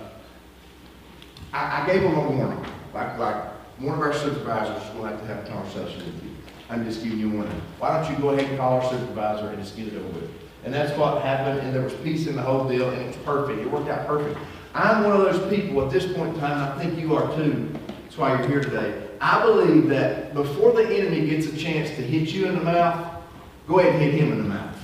I, 1.53 1.83
I, 1.83 1.87
gave 1.87 2.01
them 2.01 2.15
a 2.15 2.29
warning. 2.29 2.65
Like, 2.93 3.17
like 3.17 3.43
one 3.77 3.95
of 3.95 4.01
our 4.01 4.13
supervisors 4.13 4.93
will 4.95 5.03
like 5.03 5.19
to 5.19 5.25
have 5.27 5.45
a 5.45 5.49
conversation 5.49 5.99
with 5.99 6.23
you. 6.23 6.24
I'm 6.69 6.83
just 6.83 7.03
giving 7.03 7.19
you 7.19 7.29
warning. 7.29 7.61
Why 7.79 8.01
don't 8.01 8.11
you 8.11 8.17
go 8.19 8.29
ahead 8.29 8.49
and 8.49 8.57
call 8.57 8.81
our 8.81 8.89
supervisor 8.89 9.49
and 9.49 9.59
just 9.59 9.75
get 9.77 9.87
it 9.87 9.95
over 9.95 10.19
with? 10.19 10.31
And 10.63 10.73
that's 10.73 10.97
what 10.97 11.21
happened, 11.21 11.59
and 11.59 11.75
there 11.75 11.83
was 11.83 11.93
peace 11.95 12.25
in 12.25 12.35
the 12.35 12.41
whole 12.41 12.67
deal, 12.67 12.89
and 12.89 13.01
it 13.01 13.07
was 13.07 13.15
perfect. 13.17 13.59
It 13.59 13.69
worked 13.69 13.87
out 13.87 14.07
perfect. 14.07 14.37
I'm 14.73 15.03
one 15.03 15.15
of 15.15 15.21
those 15.21 15.49
people 15.55 15.85
at 15.85 15.91
this 15.91 16.11
point 16.11 16.33
in 16.33 16.39
time, 16.39 16.77
I 16.77 16.83
think 16.83 16.99
you 16.99 17.15
are 17.15 17.33
too. 17.35 17.71
That's 18.03 18.17
why 18.17 18.37
you're 18.37 18.47
here 18.47 18.61
today. 18.61 19.07
I 19.21 19.45
believe 19.45 19.87
that 19.89 20.33
before 20.33 20.71
the 20.73 20.83
enemy 20.83 21.27
gets 21.27 21.45
a 21.47 21.55
chance 21.55 21.89
to 21.91 22.01
hit 22.01 22.29
you 22.29 22.47
in 22.47 22.55
the 22.55 22.63
mouth, 22.63 23.23
go 23.67 23.79
ahead 23.79 23.93
and 23.93 24.01
hit 24.01 24.15
him 24.15 24.31
in 24.31 24.39
the 24.39 24.49
mouth. 24.49 24.75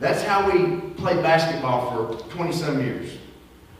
That's 0.00 0.22
how 0.22 0.50
we 0.50 0.80
played 0.92 1.22
basketball 1.22 1.90
for 1.90 2.24
20 2.30 2.52
some 2.52 2.80
years. 2.80 3.18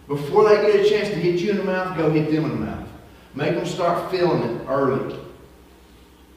Before 0.07 0.49
they 0.49 0.57
get 0.57 0.87
a 0.87 0.89
chance 0.89 1.09
to 1.09 1.15
hit 1.15 1.41
you 1.41 1.51
in 1.51 1.57
the 1.59 1.65
mouth, 1.65 1.97
go 1.97 2.11
hit 2.11 2.31
them 2.31 2.45
in 2.45 2.51
the 2.51 2.67
mouth. 2.67 2.89
Make 3.35 3.55
them 3.55 3.67
start 3.67 4.11
feeling 4.11 4.43
it 4.43 4.67
early. 4.69 5.17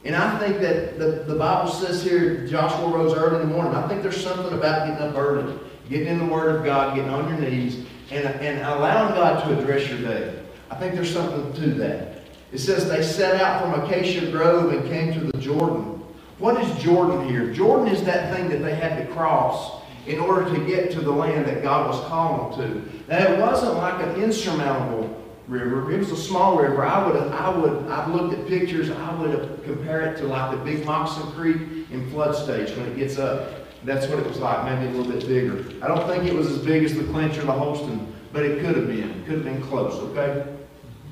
And 0.03 0.15
I 0.15 0.39
think 0.39 0.59
that 0.61 0.97
the, 0.97 1.23
the 1.27 1.35
Bible 1.35 1.71
says 1.71 2.03
here, 2.03 2.47
Joshua 2.47 2.87
rose 2.87 3.13
early 3.13 3.41
in 3.41 3.49
the 3.49 3.53
morning. 3.53 3.75
I 3.75 3.87
think 3.87 4.01
there's 4.01 4.21
something 4.21 4.53
about 4.57 4.87
getting 4.87 5.03
up 5.03 5.15
early, 5.15 5.59
getting 5.89 6.07
in 6.07 6.17
the 6.17 6.25
Word 6.25 6.55
of 6.55 6.65
God, 6.65 6.95
getting 6.95 7.11
on 7.11 7.27
your 7.29 7.37
knees, 7.37 7.85
and, 8.09 8.25
and 8.25 8.65
allowing 8.65 9.13
God 9.13 9.43
to 9.43 9.59
address 9.59 9.87
your 9.87 9.99
day. 9.99 10.41
I 10.71 10.75
think 10.75 10.95
there's 10.95 11.13
something 11.13 11.53
to 11.61 11.73
that. 11.75 12.23
It 12.51 12.57
says 12.57 12.89
they 12.89 13.03
set 13.03 13.39
out 13.39 13.61
from 13.61 13.79
Acacia 13.83 14.31
Grove 14.31 14.73
and 14.73 14.83
came 14.85 15.13
to 15.13 15.19
the 15.19 15.37
Jordan. 15.37 16.01
What 16.39 16.61
is 16.61 16.83
Jordan 16.83 17.29
here? 17.29 17.53
Jordan 17.53 17.93
is 17.93 18.03
that 18.03 18.33
thing 18.33 18.49
that 18.49 18.63
they 18.63 18.73
had 18.73 18.97
to 18.97 19.13
cross 19.13 19.83
in 20.07 20.19
order 20.19 20.51
to 20.51 20.65
get 20.65 20.91
to 20.91 21.01
the 21.01 21.11
land 21.11 21.45
that 21.45 21.61
God 21.61 21.87
was 21.87 21.99
calling 22.07 22.57
to. 22.57 22.91
Now, 23.07 23.19
it 23.19 23.39
wasn't 23.39 23.75
like 23.75 24.01
an 24.03 24.21
insurmountable 24.21 25.20
river. 25.51 25.91
It 25.91 25.97
was 25.97 26.11
a 26.11 26.17
small 26.17 26.57
river. 26.57 26.83
I 26.83 27.05
would 27.05 27.15
have, 27.15 27.31
I 27.33 27.49
would, 27.49 27.87
I've 27.91 28.07
looked 28.09 28.33
at 28.33 28.47
pictures. 28.47 28.89
I 28.89 29.13
would 29.15 29.31
have 29.31 29.63
compared 29.63 30.15
it 30.15 30.17
to 30.21 30.27
like 30.27 30.51
the 30.51 30.63
Big 30.63 30.85
Moccasin 30.85 31.31
Creek 31.33 31.57
in 31.91 32.09
flood 32.09 32.33
stage 32.33 32.75
when 32.77 32.87
it 32.87 32.97
gets 32.97 33.19
up. 33.19 33.51
That's 33.83 34.07
what 34.07 34.19
it 34.19 34.27
was 34.27 34.39
like, 34.39 34.63
maybe 34.63 34.87
a 34.87 34.97
little 34.97 35.11
bit 35.11 35.27
bigger. 35.27 35.65
I 35.83 35.87
don't 35.87 36.07
think 36.07 36.23
it 36.23 36.33
was 36.33 36.47
as 36.47 36.59
big 36.59 36.83
as 36.83 36.95
the 36.95 37.03
Clinch 37.05 37.37
or 37.37 37.43
the 37.43 37.51
Holston, 37.51 38.13
but 38.31 38.43
it 38.43 38.61
could 38.61 38.75
have 38.77 38.87
been. 38.87 39.09
It 39.09 39.25
could 39.25 39.35
have 39.35 39.43
been 39.43 39.61
close, 39.63 39.93
okay? 39.95 40.55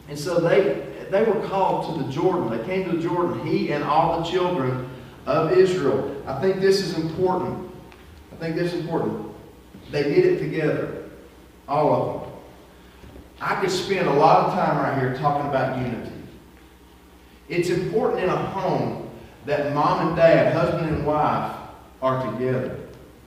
And 0.08 0.18
so 0.18 0.40
they, 0.40 0.86
they 1.12 1.24
were 1.24 1.46
called 1.48 1.98
to 1.98 2.04
the 2.04 2.12
Jordan. 2.12 2.50
They 2.50 2.64
came 2.66 2.90
to 2.90 2.96
the 2.96 3.02
Jordan, 3.02 3.46
he 3.46 3.72
and 3.74 3.84
all 3.84 4.22
the 4.22 4.30
children 4.30 4.90
of 5.26 5.52
Israel. 5.52 6.16
I 6.28 6.40
think 6.40 6.62
this 6.62 6.80
is 6.80 6.98
important. 6.98 7.72
I 8.32 8.36
think 8.36 8.56
this 8.56 8.74
is 8.74 8.82
important. 8.82 9.32
They 9.92 10.04
did 10.04 10.26
it 10.26 10.40
together, 10.40 11.10
all 11.68 11.94
of 11.94 12.22
them. 12.22 12.29
I 13.42 13.56
could 13.62 13.72
spend 13.72 14.08
a 14.08 14.14
lot 14.14 14.48
of 14.48 14.54
time 14.54 14.78
right 14.78 15.00
here 15.00 15.16
talking 15.18 15.48
about 15.50 15.78
unity. 15.78 16.12
It's 17.48 17.70
important 17.70 18.24
in 18.24 18.30
a 18.30 18.36
home 18.36 19.10
that 19.46 19.74
mom 19.74 20.08
and 20.08 20.16
dad, 20.16 20.54
husband 20.54 20.94
and 20.94 21.06
wife, 21.06 21.56
are 22.02 22.32
together. 22.32 22.80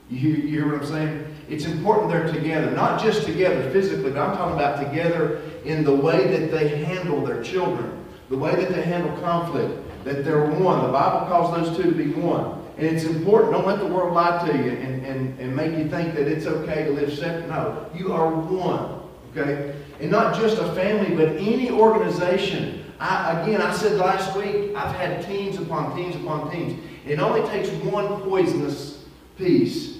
You 0.09 0.17
hear, 0.17 0.35
you 0.35 0.47
hear 0.47 0.71
what 0.71 0.81
I'm 0.81 0.87
saying? 0.87 1.35
It's 1.49 1.65
important 1.65 2.09
they're 2.09 2.31
together, 2.31 2.71
not 2.71 3.01
just 3.01 3.25
together 3.25 3.69
physically, 3.71 4.11
but 4.11 4.19
I'm 4.19 4.37
talking 4.37 4.55
about 4.55 4.87
together 4.87 5.41
in 5.65 5.83
the 5.83 5.93
way 5.93 6.27
that 6.27 6.51
they 6.51 6.83
handle 6.83 7.25
their 7.25 7.43
children, 7.43 8.05
the 8.29 8.37
way 8.37 8.55
that 8.55 8.69
they 8.69 8.81
handle 8.83 9.15
conflict, 9.17 9.73
that 10.05 10.23
they're 10.23 10.45
one. 10.45 10.83
The 10.83 10.91
Bible 10.91 11.27
calls 11.27 11.55
those 11.55 11.77
two 11.77 11.91
to 11.91 11.95
be 11.95 12.11
one. 12.11 12.63
And 12.77 12.87
it's 12.87 13.03
important. 13.03 13.53
Don't 13.53 13.67
let 13.67 13.79
the 13.79 13.87
world 13.87 14.13
lie 14.13 14.47
to 14.47 14.57
you 14.57 14.71
and, 14.71 15.05
and, 15.05 15.39
and 15.39 15.55
make 15.55 15.77
you 15.77 15.89
think 15.89 16.15
that 16.15 16.27
it's 16.27 16.45
okay 16.45 16.85
to 16.85 16.91
live 16.91 17.13
separate. 17.13 17.47
No, 17.49 17.89
you 17.95 18.13
are 18.13 18.29
one. 18.29 19.02
Okay? 19.35 19.75
And 19.99 20.11
not 20.11 20.35
just 20.35 20.57
a 20.57 20.73
family, 20.73 21.15
but 21.15 21.29
any 21.37 21.71
organization. 21.71 22.85
I, 22.99 23.41
again, 23.41 23.61
I 23.61 23.73
said 23.73 23.97
last 23.97 24.35
week, 24.37 24.75
I've 24.75 24.95
had 24.95 25.25
teams 25.25 25.57
upon 25.57 25.95
teams 25.95 26.15
upon 26.15 26.51
teams. 26.51 26.79
It 27.05 27.19
only 27.19 27.47
takes 27.49 27.69
one 27.83 28.21
poisonous 28.21 29.05
piece 29.37 29.99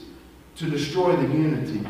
to 0.55 0.69
destroy 0.69 1.15
the 1.15 1.33
unity. 1.33 1.85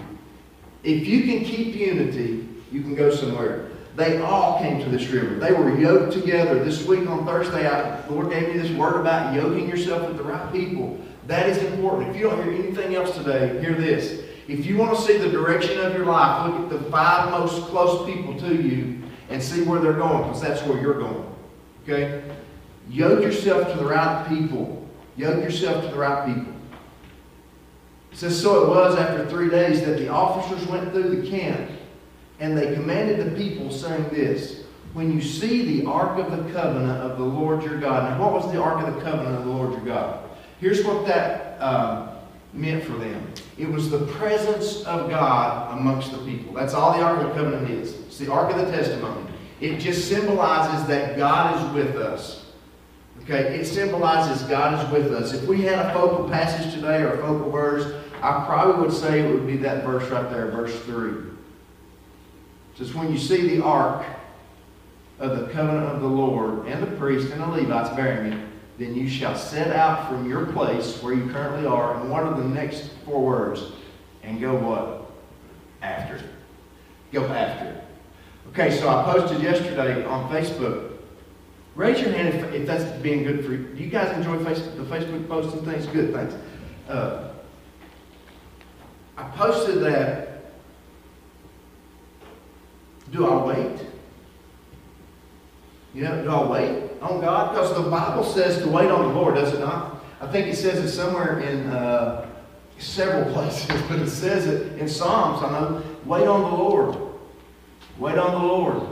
If 0.83 1.07
you 1.07 1.23
can 1.23 1.45
keep 1.45 1.75
unity, 1.75 2.47
you 2.71 2.81
can 2.81 2.95
go 2.95 3.13
somewhere. 3.13 3.69
They 3.95 4.19
all 4.21 4.57
came 4.59 4.79
to 4.81 4.89
this 4.89 5.07
river. 5.09 5.35
They 5.35 5.51
were 5.51 5.77
yoked 5.77 6.13
together. 6.13 6.63
This 6.63 6.85
week 6.85 7.07
on 7.07 7.25
Thursday, 7.25 7.67
I, 7.67 8.01
the 8.01 8.13
Lord 8.13 8.31
gave 8.31 8.47
me 8.47 8.57
this 8.57 8.71
word 8.71 8.99
about 8.99 9.35
yoking 9.35 9.69
yourself 9.69 10.07
with 10.07 10.17
the 10.17 10.23
right 10.23 10.51
people. 10.51 10.99
That 11.27 11.47
is 11.47 11.57
important. 11.59 12.09
If 12.09 12.15
you 12.15 12.23
don't 12.29 12.43
hear 12.43 12.53
anything 12.53 12.95
else 12.95 13.15
today, 13.15 13.59
hear 13.61 13.75
this. 13.75 14.22
If 14.47 14.65
you 14.65 14.77
want 14.77 14.97
to 14.97 15.01
see 15.01 15.17
the 15.17 15.29
direction 15.29 15.79
of 15.79 15.93
your 15.93 16.05
life, 16.05 16.49
look 16.49 16.63
at 16.63 16.69
the 16.69 16.89
five 16.89 17.31
most 17.31 17.63
close 17.67 18.05
people 18.05 18.37
to 18.39 18.55
you 18.55 19.01
and 19.29 19.41
see 19.41 19.63
where 19.63 19.79
they're 19.79 19.93
going, 19.93 20.23
because 20.23 20.41
that's 20.41 20.61
where 20.63 20.79
you're 20.81 20.99
going. 20.99 21.25
Okay? 21.83 22.23
Yoke 22.89 23.21
yourself 23.21 23.71
to 23.71 23.77
the 23.77 23.85
right 23.85 24.27
people. 24.27 24.87
Yoke 25.15 25.43
yourself 25.43 25.83
to 25.83 25.91
the 25.91 25.97
right 25.97 26.25
people. 26.25 26.53
It 28.11 28.17
says, 28.17 28.39
So 28.39 28.63
it 28.63 28.69
was 28.69 28.97
after 28.97 29.27
three 29.29 29.49
days 29.49 29.81
that 29.85 29.97
the 29.97 30.09
officers 30.09 30.67
went 30.67 30.91
through 30.91 31.21
the 31.21 31.29
camp, 31.29 31.71
and 32.39 32.57
they 32.57 32.73
commanded 32.73 33.25
the 33.25 33.37
people, 33.37 33.71
saying 33.71 34.09
this 34.09 34.63
When 34.93 35.13
you 35.13 35.21
see 35.21 35.79
the 35.79 35.89
ark 35.89 36.19
of 36.19 36.31
the 36.31 36.51
covenant 36.51 36.99
of 37.01 37.17
the 37.17 37.23
Lord 37.23 37.63
your 37.63 37.79
God. 37.79 38.11
Now, 38.11 38.21
what 38.21 38.33
was 38.33 38.51
the 38.51 38.61
ark 38.61 38.85
of 38.85 38.93
the 38.93 39.01
covenant 39.01 39.37
of 39.37 39.45
the 39.45 39.51
Lord 39.51 39.71
your 39.71 39.85
God? 39.85 40.29
Here's 40.59 40.83
what 40.83 41.05
that. 41.07 41.59
Uh, 41.61 42.12
meant 42.53 42.83
for 42.83 42.93
them. 42.93 43.33
It 43.57 43.67
was 43.67 43.89
the 43.89 44.05
presence 44.05 44.83
of 44.83 45.09
God 45.09 45.77
amongst 45.77 46.11
the 46.11 46.19
people. 46.19 46.53
That's 46.53 46.73
all 46.73 46.97
the 46.97 47.03
Ark 47.03 47.19
of 47.21 47.29
the 47.29 47.33
Covenant 47.33 47.69
is. 47.69 47.93
It's 48.01 48.17
the 48.17 48.31
Ark 48.31 48.53
of 48.53 48.63
the 48.63 48.71
Testimony. 48.71 49.31
It 49.59 49.79
just 49.79 50.07
symbolizes 50.07 50.85
that 50.87 51.17
God 51.17 51.57
is 51.57 51.73
with 51.73 51.95
us. 51.95 52.45
Okay, 53.23 53.57
it 53.57 53.65
symbolizes 53.65 54.43
God 54.43 54.83
is 54.83 54.91
with 54.91 55.13
us. 55.13 55.33
If 55.33 55.47
we 55.47 55.61
had 55.61 55.85
a 55.85 55.93
focal 55.93 56.27
passage 56.29 56.73
today 56.73 57.01
or 57.03 57.13
a 57.13 57.17
focal 57.17 57.49
verse, 57.49 57.93
I 58.21 58.43
probably 58.45 58.85
would 58.85 58.93
say 58.93 59.21
it 59.21 59.33
would 59.33 59.47
be 59.47 59.57
that 59.57 59.85
verse 59.85 60.09
right 60.09 60.29
there, 60.29 60.47
verse 60.47 60.77
3. 60.81 61.11
It 61.11 62.77
says, 62.77 62.93
When 62.93 63.11
you 63.11 63.17
see 63.17 63.55
the 63.55 63.63
ark 63.63 64.05
of 65.19 65.39
the 65.39 65.47
covenant 65.53 65.87
of 65.87 66.01
the 66.01 66.07
Lord 66.07 66.67
and 66.67 66.83
the 66.83 66.97
priest 66.97 67.31
and 67.31 67.41
the 67.41 67.47
Levites 67.47 67.95
bearing 67.95 68.33
it, 68.33 68.47
then 68.77 68.95
you 68.95 69.07
shall 69.07 69.35
set 69.35 69.75
out 69.75 70.09
from 70.09 70.27
your 70.27 70.47
place 70.47 71.01
where 71.01 71.13
you 71.13 71.29
currently 71.29 71.67
are. 71.67 71.99
And 71.99 72.09
what 72.09 72.23
are 72.23 72.35
the 72.35 72.47
next 72.47 72.89
four 73.05 73.23
words? 73.23 73.71
And 74.23 74.41
go 74.41 74.55
what? 74.55 75.11
After. 75.81 76.19
Go 77.11 77.25
after. 77.25 77.81
Okay, 78.49 78.71
so 78.71 78.89
I 78.89 79.03
posted 79.03 79.41
yesterday 79.41 80.03
on 80.05 80.29
Facebook. 80.31 80.97
Raise 81.75 81.99
your 81.99 82.11
hand 82.11 82.29
if, 82.29 82.53
if 82.53 82.67
that's 82.67 82.83
being 83.01 83.23
good 83.23 83.45
for 83.45 83.51
you. 83.51 83.63
Do 83.63 83.83
you 83.83 83.89
guys 83.89 84.15
enjoy 84.15 84.37
Facebook, 84.37 84.77
the 84.77 84.83
Facebook 84.83 85.27
posts 85.27 85.53
and 85.53 85.65
things? 85.65 85.85
Good, 85.87 86.13
thanks. 86.13 86.35
Uh, 86.87 87.33
I 89.17 89.23
posted 89.29 89.83
that. 89.83 90.51
Do 93.11 93.27
I 93.27 93.45
wait? 93.45 93.79
You 95.93 96.03
know, 96.03 96.23
do 96.23 96.29
I 96.29 96.47
wait 96.47 96.92
on 97.03 97.21
God? 97.21 97.51
Because 97.51 97.73
the 97.75 97.89
Bible 97.89 98.23
says 98.23 98.59
to 98.59 98.67
wait 98.67 98.89
on 98.89 99.07
the 99.07 99.13
Lord, 99.13 99.35
does 99.35 99.53
it 99.53 99.59
not? 99.59 100.03
I 100.21 100.27
think 100.27 100.47
it 100.47 100.55
says 100.55 100.83
it 100.83 100.89
somewhere 100.89 101.39
in 101.39 101.67
uh, 101.67 102.27
several 102.79 103.31
places, 103.33 103.81
but 103.89 103.99
it 103.99 104.09
says 104.09 104.47
it 104.47 104.77
in 104.79 104.87
Psalms. 104.87 105.43
I 105.43 105.51
know, 105.51 105.83
wait 106.05 106.27
on 106.27 106.41
the 106.41 106.57
Lord. 106.57 106.97
Wait 107.97 108.17
on 108.17 108.31
the 108.31 108.47
Lord. 108.47 108.87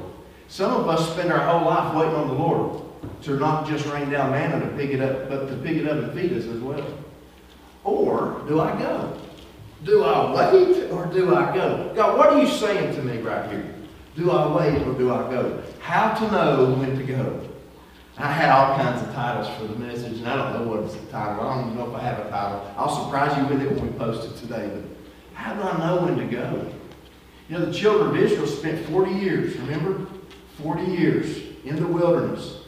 Some 0.48 0.72
of 0.72 0.88
us 0.90 1.12
spend 1.14 1.32
our 1.32 1.40
whole 1.40 1.66
life 1.66 1.96
waiting 1.96 2.16
on 2.16 2.28
the 2.28 2.34
Lord 2.34 2.84
to 3.24 3.38
not 3.38 3.68
just 3.68 3.86
rain 3.88 4.10
down 4.10 4.32
manna 4.32 4.60
to 4.60 4.76
pick 4.76 4.92
it 4.92 5.02
up, 5.02 5.30
but 5.30 5.48
to 5.48 5.56
pick 5.58 5.78
it 5.78 5.88
up 5.88 5.98
and 5.98 6.14
feed 6.14 6.34
us 6.34 6.46
as 6.46 6.60
well. 6.60 6.86
Or 7.84 8.44
do 8.48 8.60
I 8.60 8.78
go? 8.78 9.18
Do 9.84 10.04
I 10.04 10.52
wait 10.52 10.92
or 10.92 11.08
do 11.08 11.34
I 11.34 11.56
go? 11.56 11.92
God, 11.96 12.18
what 12.18 12.30
are 12.30 12.40
you 12.40 12.48
saying 12.48 12.94
to 12.96 13.02
me 13.02 13.18
right 13.20 13.50
here? 13.50 13.74
Do 14.16 14.30
I 14.30 14.56
wait 14.56 14.86
or 14.86 14.94
do 14.94 15.12
I 15.12 15.32
go? 15.32 15.64
How 15.80 16.14
to 16.14 16.32
know 16.32 16.74
when 16.76 16.98
to 16.98 17.04
go. 17.04 17.48
I 18.18 18.32
had 18.32 18.50
all 18.50 18.76
kinds 18.76 19.02
of 19.02 19.14
titles 19.14 19.48
for 19.58 19.68
the 19.68 19.80
message, 19.80 20.18
and 20.18 20.28
I 20.28 20.36
don't 20.36 20.54
know 20.54 20.72
what 20.72 20.84
is 20.84 20.96
the 20.96 21.06
title. 21.12 21.48
I 21.48 21.56
don't 21.56 21.66
even 21.66 21.78
know 21.78 21.90
if 21.90 21.96
I 21.96 22.04
have 22.04 22.20
a 22.20 22.30
title. 22.30 22.74
I'll 22.78 23.04
surprise 23.06 23.38
you 23.38 23.46
with 23.46 23.62
it 23.62 23.72
when 23.72 23.92
we 23.92 23.98
post 23.98 24.30
it 24.30 24.38
today. 24.38 24.70
But 24.74 24.84
how 25.34 25.54
do 25.54 25.62
I 25.62 25.78
know 25.80 26.04
when 26.04 26.18
to 26.18 26.26
go? 26.26 26.72
You 27.50 27.58
know, 27.58 27.66
the 27.66 27.74
children 27.74 28.10
of 28.10 28.18
Israel 28.18 28.48
spent 28.48 28.86
40 28.88 29.12
years, 29.12 29.56
remember? 29.58 30.08
40 30.62 30.84
years 30.84 31.42
in 31.64 31.78
the 31.78 31.88
wilderness. 31.88 32.60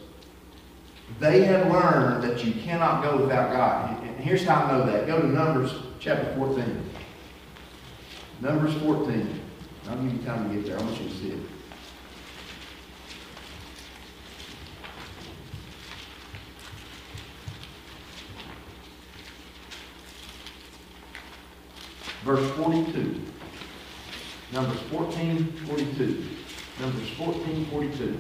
They 1.19 1.43
have 1.43 1.71
learned 1.71 2.23
that 2.23 2.43
you 2.43 2.53
cannot 2.62 3.03
go 3.03 3.17
without 3.17 3.51
God. 3.51 4.03
And 4.03 4.17
here's 4.17 4.45
how 4.45 4.63
I 4.63 4.71
know 4.71 4.85
that. 4.85 5.07
Go 5.07 5.21
to 5.21 5.27
Numbers 5.27 5.73
chapter 6.00 6.33
14. 6.35 6.89
Numbers 8.41 8.73
14. 8.81 9.41
I'll 9.89 9.97
give 9.97 10.13
you 10.13 10.25
time 10.25 10.50
to 10.50 10.55
get 10.55 10.65
there. 10.65 10.79
I 10.79 10.81
want 10.81 11.00
you 11.00 11.07
to 11.07 11.15
see 11.15 11.31
it. 11.31 11.39
Verse 22.23 22.49
42. 22.51 23.21
Numbers 24.51 24.79
14, 24.91 25.51
42. 25.67 26.25
Numbers 26.79 27.09
14, 27.17 27.65
42. 27.65 28.17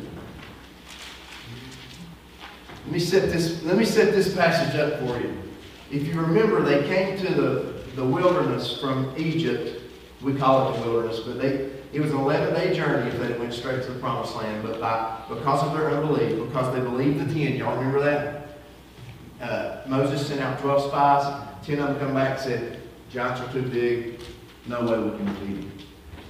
Let 2.85 2.91
me 2.91 2.99
set 2.99 3.31
this, 3.31 3.63
let 3.63 3.77
me 3.77 3.85
set 3.85 4.13
this 4.13 4.35
passage 4.35 4.79
up 4.79 4.99
for 4.99 5.19
you. 5.19 5.37
If 5.91 6.07
you 6.07 6.19
remember, 6.19 6.61
they 6.61 6.85
came 6.87 7.17
to 7.19 7.33
the, 7.33 7.73
the 7.95 8.03
wilderness 8.03 8.79
from 8.79 9.13
Egypt 9.17 9.83
we 10.23 10.33
call 10.33 10.73
it 10.73 10.79
the 10.79 10.89
wilderness, 10.89 11.19
but 11.19 11.39
they, 11.39 11.69
it 11.91 12.01
was 12.01 12.11
an 12.11 12.17
11 12.17 12.53
day 12.53 12.73
journey 12.73 13.09
if 13.09 13.19
they 13.19 13.37
went 13.37 13.53
straight 13.53 13.83
to 13.83 13.91
the 13.91 13.99
promised 13.99 14.35
land. 14.35 14.63
But 14.63 14.79
by, 14.79 15.21
because 15.27 15.63
of 15.63 15.77
their 15.77 15.91
unbelief, 15.91 16.47
because 16.47 16.73
they 16.73 16.81
believed 16.81 17.19
the 17.19 17.33
10, 17.33 17.57
y'all 17.57 17.75
remember 17.77 18.01
that? 18.03 18.57
Uh, 19.41 19.81
Moses 19.87 20.25
sent 20.25 20.39
out 20.39 20.59
12 20.59 20.87
spies. 20.87 21.47
10 21.65 21.79
of 21.79 21.89
them 21.89 21.99
come 21.99 22.13
back 22.13 22.31
and 22.31 22.39
said, 22.39 22.79
Giants 23.13 23.41
are 23.41 23.53
too 23.53 23.61
big. 23.61 24.19
No 24.65 24.81
way 24.81 24.97
we 24.97 25.17
can 25.17 25.25
defeat 25.27 25.61
them. 25.61 25.71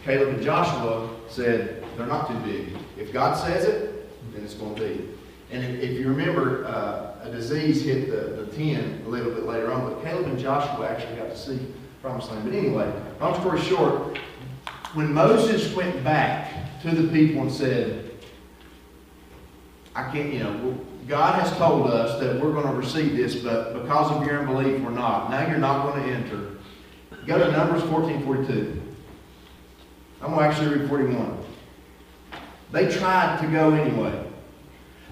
Caleb 0.03 0.27
and 0.35 0.43
Joshua 0.43 1.09
said, 1.29 1.85
they're 1.95 2.07
not 2.07 2.27
too 2.27 2.37
big. 2.39 2.75
If 2.97 3.13
God 3.13 3.35
says 3.35 3.63
it, 3.63 4.33
then 4.33 4.43
it's 4.43 4.53
going 4.55 4.75
to 4.75 4.81
be. 4.81 5.09
And 5.51 5.63
if, 5.63 5.91
you 5.91 6.09
remember, 6.09 6.65
uh, 6.65 7.21
a 7.23 7.31
disease 7.31 7.83
hit 7.83 8.09
the, 8.09 8.43
the 8.43 8.51
ten 8.57 9.01
a 9.05 9.09
little 9.09 9.31
bit 9.31 9.45
later 9.45 9.71
on, 9.71 9.93
but 9.93 10.03
Caleb 10.03 10.25
and 10.25 10.37
Joshua 10.37 10.89
actually 10.89 11.15
got 11.15 11.29
to 11.29 11.37
see 11.37 11.59
promised 12.01 12.29
land. 12.31 12.43
But 12.43 12.53
anyway, 12.53 12.91
long 13.21 13.39
story 13.39 13.61
short, 13.61 14.17
when 14.93 15.13
Moses 15.13 15.73
went 15.73 16.03
back 16.03 16.81
to 16.81 16.91
the 16.91 17.07
people 17.13 17.43
and 17.43 17.51
said, 17.51 18.11
I 19.95 20.11
can't, 20.11 20.33
you 20.33 20.39
know, 20.39 20.81
God 21.07 21.39
has 21.39 21.55
told 21.57 21.87
us 21.87 22.19
that 22.19 22.41
we're 22.41 22.51
going 22.51 22.67
to 22.67 22.73
receive 22.73 23.15
this, 23.15 23.35
but 23.35 23.73
because 23.83 24.11
of 24.11 24.25
your 24.25 24.39
unbelief, 24.39 24.81
we're 24.81 24.89
not. 24.89 25.29
Now 25.29 25.47
you're 25.47 25.59
not 25.59 25.85
going 25.85 26.03
to 26.03 26.11
enter. 26.11 26.52
Go 27.25 27.37
to 27.37 27.51
Numbers 27.51 27.83
14 27.89 28.25
42. 28.25 28.81
I'm 30.21 30.31
going 30.33 30.39
to 30.39 30.45
actually 30.45 30.77
read 30.77 30.89
41. 30.89 31.37
They 32.71 32.91
tried 32.91 33.39
to 33.41 33.47
go 33.47 33.71
anyway. 33.71 34.25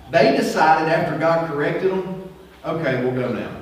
They 0.10 0.36
decided 0.36 0.92
after 0.92 1.18
God 1.18 1.50
corrected 1.50 1.92
them, 1.92 2.30
okay, 2.66 3.04
we'll 3.04 3.14
go 3.14 3.32
now. 3.32 3.62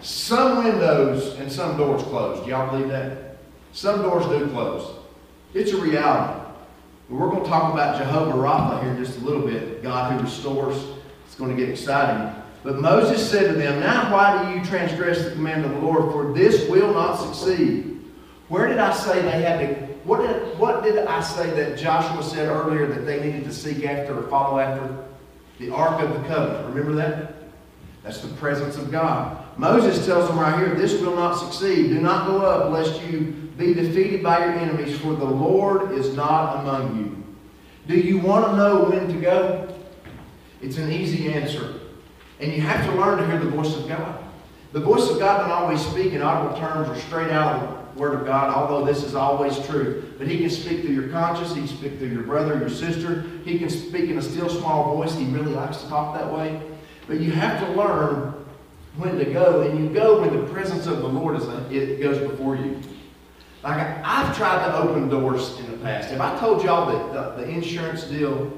Some 0.00 0.64
windows 0.64 1.34
and 1.38 1.50
some 1.50 1.76
doors 1.76 2.02
closed. 2.04 2.44
Do 2.44 2.50
y'all 2.50 2.70
believe 2.70 2.88
that? 2.88 3.38
Some 3.72 4.02
doors 4.02 4.26
do 4.26 4.48
close. 4.48 4.96
It's 5.54 5.72
a 5.72 5.76
reality. 5.76 6.40
We're 7.08 7.30
going 7.30 7.42
to 7.42 7.48
talk 7.48 7.72
about 7.72 7.96
Jehovah 7.98 8.36
Rapha 8.36 8.82
here 8.82 8.92
in 8.92 9.02
just 9.02 9.18
a 9.18 9.24
little 9.24 9.46
bit, 9.46 9.82
God 9.82 10.12
who 10.12 10.24
restores. 10.24 10.76
It's 11.24 11.34
going 11.34 11.50
to 11.50 11.56
get 11.56 11.70
exciting. 11.70 12.37
But 12.62 12.80
Moses 12.80 13.28
said 13.28 13.52
to 13.52 13.58
them, 13.58 13.80
Now 13.80 14.12
why 14.12 14.44
do 14.44 14.58
you 14.58 14.64
transgress 14.64 15.24
the 15.24 15.30
command 15.30 15.64
of 15.64 15.72
the 15.72 15.78
Lord? 15.78 16.12
For 16.12 16.32
this 16.32 16.68
will 16.68 16.92
not 16.92 17.16
succeed. 17.16 18.00
Where 18.48 18.66
did 18.66 18.78
I 18.78 18.92
say 18.92 19.22
they 19.22 19.42
had 19.42 19.60
to, 19.60 19.86
what 20.04 20.26
did, 20.26 20.58
what 20.58 20.82
did 20.82 20.98
I 21.06 21.20
say 21.20 21.50
that 21.50 21.78
Joshua 21.78 22.22
said 22.22 22.48
earlier 22.48 22.86
that 22.86 23.06
they 23.06 23.22
needed 23.22 23.44
to 23.44 23.52
seek 23.52 23.84
after 23.84 24.18
or 24.18 24.28
follow 24.28 24.58
after? 24.58 25.04
The 25.58 25.70
Ark 25.70 26.02
of 26.02 26.14
the 26.14 26.28
Covenant. 26.28 26.74
Remember 26.74 26.94
that? 26.96 27.34
That's 28.02 28.20
the 28.20 28.34
presence 28.36 28.76
of 28.76 28.90
God. 28.90 29.44
Moses 29.58 30.06
tells 30.06 30.28
them 30.28 30.38
right 30.38 30.56
here, 30.58 30.74
this 30.74 31.00
will 31.00 31.16
not 31.16 31.34
succeed. 31.34 31.88
Do 31.88 32.00
not 32.00 32.26
go 32.26 32.40
up 32.42 32.72
lest 32.72 33.02
you 33.02 33.50
be 33.58 33.74
defeated 33.74 34.22
by 34.22 34.38
your 34.38 34.54
enemies, 34.54 34.98
for 34.98 35.14
the 35.14 35.24
Lord 35.24 35.92
is 35.92 36.14
not 36.14 36.60
among 36.60 36.96
you. 36.96 37.24
Do 37.88 37.98
you 37.98 38.18
want 38.18 38.46
to 38.46 38.56
know 38.56 38.84
when 38.84 39.08
to 39.08 39.20
go? 39.20 39.74
It's 40.62 40.78
an 40.78 40.92
easy 40.92 41.32
answer. 41.32 41.80
And 42.40 42.52
you 42.52 42.60
have 42.60 42.84
to 42.86 42.92
learn 42.92 43.18
to 43.18 43.26
hear 43.26 43.38
the 43.38 43.50
voice 43.50 43.76
of 43.76 43.88
God. 43.88 44.24
The 44.72 44.80
voice 44.80 45.08
of 45.10 45.18
God 45.18 45.38
doesn't 45.38 45.52
always 45.52 45.80
speak 45.80 46.12
in 46.12 46.22
audible 46.22 46.58
terms 46.58 46.88
or 46.88 47.00
straight 47.02 47.30
out 47.30 47.62
of 47.62 47.94
the 47.94 48.00
Word 48.00 48.14
of 48.14 48.26
God, 48.26 48.54
although 48.54 48.84
this 48.84 49.02
is 49.02 49.14
always 49.14 49.58
true. 49.66 50.12
But 50.18 50.28
He 50.28 50.38
can 50.38 50.50
speak 50.50 50.82
through 50.82 50.94
your 50.94 51.08
conscience. 51.08 51.54
He 51.54 51.60
can 51.60 51.68
speak 51.68 51.98
through 51.98 52.08
your 52.08 52.22
brother, 52.22 52.58
your 52.58 52.68
sister. 52.68 53.24
He 53.44 53.58
can 53.58 53.70
speak 53.70 54.10
in 54.10 54.18
a 54.18 54.22
still 54.22 54.48
small 54.48 54.94
voice. 54.94 55.14
He 55.14 55.24
really 55.26 55.52
likes 55.52 55.78
to 55.78 55.88
talk 55.88 56.16
that 56.18 56.32
way. 56.32 56.60
But 57.06 57.20
you 57.20 57.32
have 57.32 57.64
to 57.66 57.72
learn 57.72 58.34
when 58.98 59.16
to 59.16 59.24
go, 59.24 59.62
and 59.62 59.78
you 59.78 59.88
go 59.88 60.20
when 60.20 60.36
the 60.36 60.52
presence 60.52 60.86
of 60.86 60.98
the 60.98 61.08
Lord 61.08 61.36
is 61.36 61.48
it 61.70 62.00
goes 62.00 62.18
before 62.18 62.56
you. 62.56 62.80
Like 63.62 63.78
I, 63.78 64.24
have 64.24 64.36
tried 64.36 64.66
to 64.66 64.76
open 64.78 65.08
doors 65.08 65.58
in 65.58 65.70
the 65.70 65.78
past. 65.78 66.12
If 66.12 66.20
I 66.20 66.38
told 66.38 66.62
y'all 66.62 66.86
that 66.86 67.36
the, 67.36 67.42
the, 67.42 67.48
insurance 67.48 68.04
deal 68.04 68.52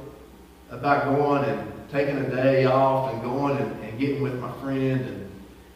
about 0.71 1.17
going 1.17 1.45
and 1.45 1.73
taking 1.91 2.19
a 2.19 2.31
day 2.31 2.65
off 2.67 3.13
and 3.13 3.23
going 3.23 3.57
and, 3.59 3.85
and 3.85 3.99
getting 3.99 4.23
with 4.23 4.39
my 4.39 4.53
friend 4.61 5.01
and, 5.01 5.31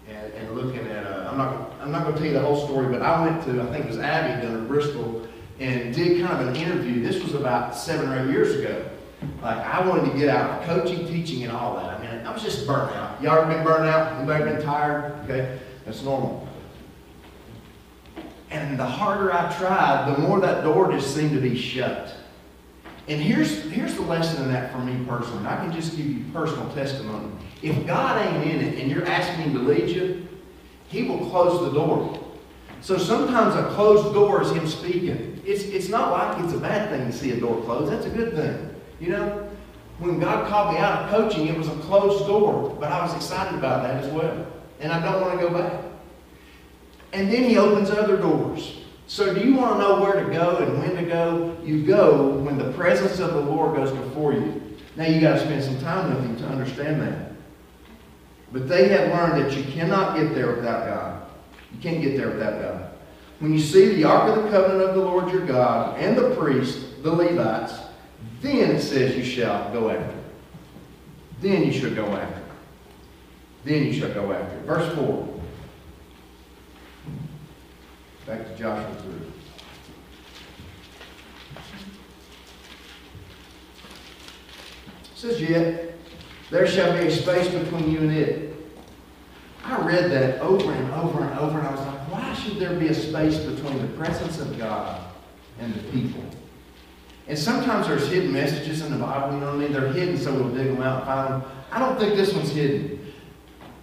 and, 0.08 0.32
and 0.34 0.54
looking 0.54 0.86
at, 0.86 1.04
a, 1.04 1.28
I'm 1.30 1.38
not 1.38 1.72
I'm 1.80 1.90
not 1.90 2.04
going 2.04 2.14
to 2.14 2.20
tell 2.20 2.28
you 2.28 2.34
the 2.34 2.40
whole 2.40 2.66
story, 2.66 2.90
but 2.90 3.02
I 3.02 3.24
went 3.26 3.44
to 3.44 3.62
I 3.62 3.66
think 3.66 3.84
it 3.84 3.88
was 3.88 3.98
Abbey 3.98 4.46
down 4.46 4.56
in 4.56 4.68
Bristol 4.68 5.26
and 5.60 5.94
did 5.94 6.24
kind 6.24 6.40
of 6.40 6.48
an 6.48 6.56
interview. 6.56 7.02
This 7.02 7.22
was 7.22 7.34
about 7.34 7.76
seven 7.76 8.10
or 8.10 8.24
eight 8.24 8.32
years 8.32 8.58
ago. 8.58 8.88
Like 9.42 9.58
I 9.58 9.86
wanted 9.86 10.12
to 10.12 10.18
get 10.18 10.28
out 10.28 10.60
of 10.60 10.66
coaching, 10.66 11.06
teaching, 11.06 11.42
and 11.44 11.52
all 11.52 11.76
that. 11.76 11.98
I 11.98 11.98
mean, 12.00 12.26
I 12.26 12.32
was 12.32 12.42
just 12.42 12.66
burnt 12.66 12.94
out. 12.96 13.20
Y'all 13.22 13.38
ever 13.38 13.52
been 13.52 13.64
burnt 13.64 13.86
out? 13.86 14.12
Anybody 14.14 14.44
been 14.44 14.62
tired? 14.62 15.12
Okay, 15.24 15.58
that's 15.84 16.02
normal. 16.02 16.46
And 18.50 18.78
the 18.78 18.86
harder 18.86 19.32
I 19.32 19.52
tried, 19.56 20.14
the 20.14 20.18
more 20.18 20.40
that 20.40 20.62
door 20.62 20.92
just 20.92 21.14
seemed 21.14 21.32
to 21.32 21.40
be 21.40 21.56
shut. 21.56 22.14
And 23.06 23.20
here's, 23.20 23.70
here's 23.70 23.94
the 23.94 24.02
lesson 24.02 24.44
in 24.44 24.52
that 24.52 24.72
for 24.72 24.78
me 24.78 25.04
personally. 25.06 25.46
I 25.46 25.56
can 25.56 25.72
just 25.72 25.96
give 25.96 26.06
you 26.06 26.24
personal 26.32 26.68
testimony. 26.74 27.30
If 27.62 27.86
God 27.86 28.24
ain't 28.24 28.50
in 28.50 28.60
it 28.60 28.78
and 28.78 28.90
you're 28.90 29.06
asking 29.06 29.44
Him 29.44 29.54
to 29.54 29.60
lead 29.60 29.90
you, 29.90 30.26
He 30.88 31.02
will 31.02 31.28
close 31.30 31.60
the 31.70 31.78
door. 31.78 32.18
So 32.80 32.96
sometimes 32.96 33.54
a 33.54 33.74
closed 33.74 34.14
door 34.14 34.42
is 34.42 34.52
Him 34.52 34.66
speaking. 34.66 35.42
It's, 35.44 35.64
it's 35.64 35.88
not 35.88 36.12
like 36.12 36.44
it's 36.44 36.54
a 36.54 36.58
bad 36.58 36.88
thing 36.88 37.06
to 37.06 37.12
see 37.12 37.32
a 37.32 37.40
door 37.40 37.62
closed. 37.62 37.92
That's 37.92 38.06
a 38.06 38.10
good 38.10 38.34
thing. 38.34 38.74
You 39.00 39.10
know, 39.10 39.50
when 39.98 40.18
God 40.18 40.48
called 40.48 40.74
me 40.74 40.80
out 40.80 41.02
of 41.02 41.10
coaching, 41.10 41.46
it 41.46 41.56
was 41.56 41.68
a 41.68 41.76
closed 41.76 42.26
door, 42.26 42.74
but 42.80 42.90
I 42.90 43.02
was 43.02 43.14
excited 43.14 43.58
about 43.58 43.82
that 43.82 44.02
as 44.02 44.12
well. 44.12 44.46
And 44.80 44.90
I 44.90 45.00
don't 45.02 45.20
want 45.20 45.38
to 45.38 45.46
go 45.46 45.52
back. 45.52 45.84
And 47.12 47.30
then 47.30 47.44
he 47.44 47.58
opens 47.58 47.90
other 47.90 48.16
doors. 48.16 48.83
So 49.06 49.34
do 49.34 49.40
you 49.40 49.54
want 49.54 49.74
to 49.74 49.78
know 49.78 50.00
where 50.00 50.24
to 50.24 50.32
go 50.32 50.56
and 50.56 50.78
when 50.78 50.96
to 50.96 51.08
go? 51.08 51.56
You 51.62 51.84
go 51.84 52.28
when 52.38 52.58
the 52.58 52.72
presence 52.72 53.20
of 53.20 53.34
the 53.34 53.40
Lord 53.40 53.76
goes 53.76 53.92
before 53.92 54.32
you. 54.32 54.62
Now 54.96 55.04
you 55.04 55.20
got 55.20 55.34
to 55.34 55.40
spend 55.40 55.62
some 55.62 55.78
time 55.80 56.14
with 56.14 56.24
him 56.24 56.36
to 56.38 56.46
understand 56.46 57.02
that. 57.02 57.32
But 58.52 58.68
they 58.68 58.88
have 58.88 59.10
learned 59.10 59.44
that 59.44 59.56
you 59.56 59.64
cannot 59.72 60.16
get 60.16 60.34
there 60.34 60.54
without 60.54 60.86
God. 60.86 61.26
You 61.72 61.80
can't 61.80 62.00
get 62.00 62.16
there 62.16 62.30
without 62.30 62.60
God. 62.62 62.90
When 63.40 63.52
you 63.52 63.58
see 63.58 63.96
the 63.96 64.04
Ark 64.04 64.34
of 64.34 64.44
the 64.44 64.50
Covenant 64.50 64.88
of 64.88 64.94
the 64.94 65.02
Lord 65.02 65.30
your 65.32 65.44
God 65.44 65.98
and 65.98 66.16
the 66.16 66.34
priest, 66.36 67.02
the 67.02 67.12
Levites, 67.12 67.74
then 68.40 68.76
it 68.76 68.80
says 68.80 69.16
you 69.16 69.24
shall 69.24 69.72
go 69.72 69.90
after. 69.90 70.16
Then 71.40 71.64
you 71.64 71.72
should 71.72 71.96
go 71.96 72.06
after. 72.06 72.42
Then 73.64 73.84
you 73.84 73.92
shall 73.92 74.12
go 74.14 74.32
after. 74.32 74.56
Verse 74.60 74.94
4. 74.94 75.33
Back 78.26 78.46
to 78.46 78.56
Joshua 78.56 78.94
3. 79.02 79.12
Says, 85.14 85.40
Yet 85.40 85.94
there 86.50 86.66
shall 86.66 86.92
be 86.92 87.06
a 87.06 87.10
space 87.10 87.48
between 87.48 87.90
you 87.90 87.98
and 87.98 88.12
it. 88.12 88.54
I 89.64 89.78
read 89.86 90.10
that 90.10 90.40
over 90.40 90.72
and 90.72 90.92
over 90.92 91.22
and 91.22 91.38
over, 91.38 91.58
and 91.58 91.68
I 91.68 91.70
was 91.70 91.80
like, 91.80 92.12
why 92.12 92.34
should 92.34 92.58
there 92.58 92.78
be 92.78 92.88
a 92.88 92.94
space 92.94 93.38
between 93.38 93.80
the 93.80 93.88
presence 93.96 94.38
of 94.38 94.58
God 94.58 95.00
and 95.58 95.74
the 95.74 95.82
people? 95.84 96.22
And 97.26 97.38
sometimes 97.38 97.88
there's 97.88 98.06
hidden 98.08 98.32
messages 98.32 98.82
in 98.82 98.92
the 98.92 98.98
Bible, 98.98 99.34
you 99.34 99.40
know 99.40 99.46
what 99.46 99.54
I 99.54 99.58
mean? 99.58 99.72
They're 99.72 99.92
hidden, 99.92 100.18
so 100.18 100.34
we'll 100.34 100.54
dig 100.54 100.66
them 100.66 100.82
out 100.82 100.98
and 100.98 101.06
find 101.06 101.32
them. 101.32 101.50
I 101.72 101.78
don't 101.78 101.98
think 101.98 102.14
this 102.14 102.34
one's 102.34 102.50
hidden. 102.50 103.12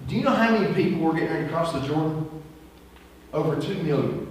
Do 0.08 0.15
you 0.15 0.23
know 0.23 0.32
how 0.32 0.51
many 0.58 0.73
people 0.73 0.99
were 0.99 1.13
getting 1.13 1.30
ready 1.30 1.45
to 1.45 1.49
cross 1.51 1.73
the 1.73 1.82
Jordan? 1.82 2.30
Over 3.34 3.60
2 3.60 3.73
million. 3.82 4.30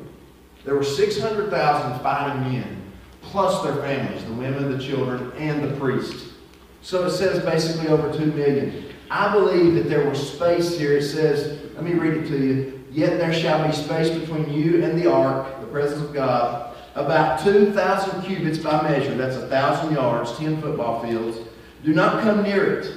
There 0.64 0.74
were 0.74 0.84
600,000 0.84 2.00
fighting 2.00 2.52
men, 2.52 2.82
plus 3.22 3.62
their 3.62 3.76
families, 3.76 4.24
the 4.24 4.32
women, 4.32 4.76
the 4.76 4.82
children, 4.82 5.32
and 5.36 5.64
the 5.64 5.76
priests. 5.78 6.34
So 6.82 7.06
it 7.06 7.10
says 7.10 7.44
basically 7.44 7.88
over 7.88 8.12
2 8.16 8.26
million. 8.26 8.86
I 9.10 9.32
believe 9.32 9.74
that 9.74 9.88
there 9.88 10.08
was 10.08 10.32
space 10.32 10.78
here. 10.78 10.96
It 10.96 11.02
says, 11.02 11.58
let 11.74 11.84
me 11.84 11.94
read 11.94 12.24
it 12.24 12.28
to 12.28 12.38
you. 12.38 12.84
Yet 12.90 13.18
there 13.18 13.32
shall 13.32 13.66
be 13.66 13.72
space 13.72 14.10
between 14.10 14.52
you 14.52 14.84
and 14.84 15.00
the 15.00 15.10
ark, 15.10 15.60
the 15.60 15.66
presence 15.66 16.02
of 16.02 16.12
God, 16.12 16.74
about 16.94 17.40
2,000 17.40 18.22
cubits 18.22 18.58
by 18.58 18.82
measure, 18.82 19.14
that's 19.14 19.36
a 19.36 19.40
1,000 19.40 19.94
yards, 19.94 20.36
10 20.36 20.60
football 20.60 21.02
fields. 21.02 21.38
Do 21.84 21.94
not 21.94 22.22
come 22.22 22.42
near 22.42 22.80
it. 22.80 22.92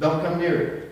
Don't 0.00 0.22
come 0.22 0.38
near 0.38 0.60
it. 0.60 0.90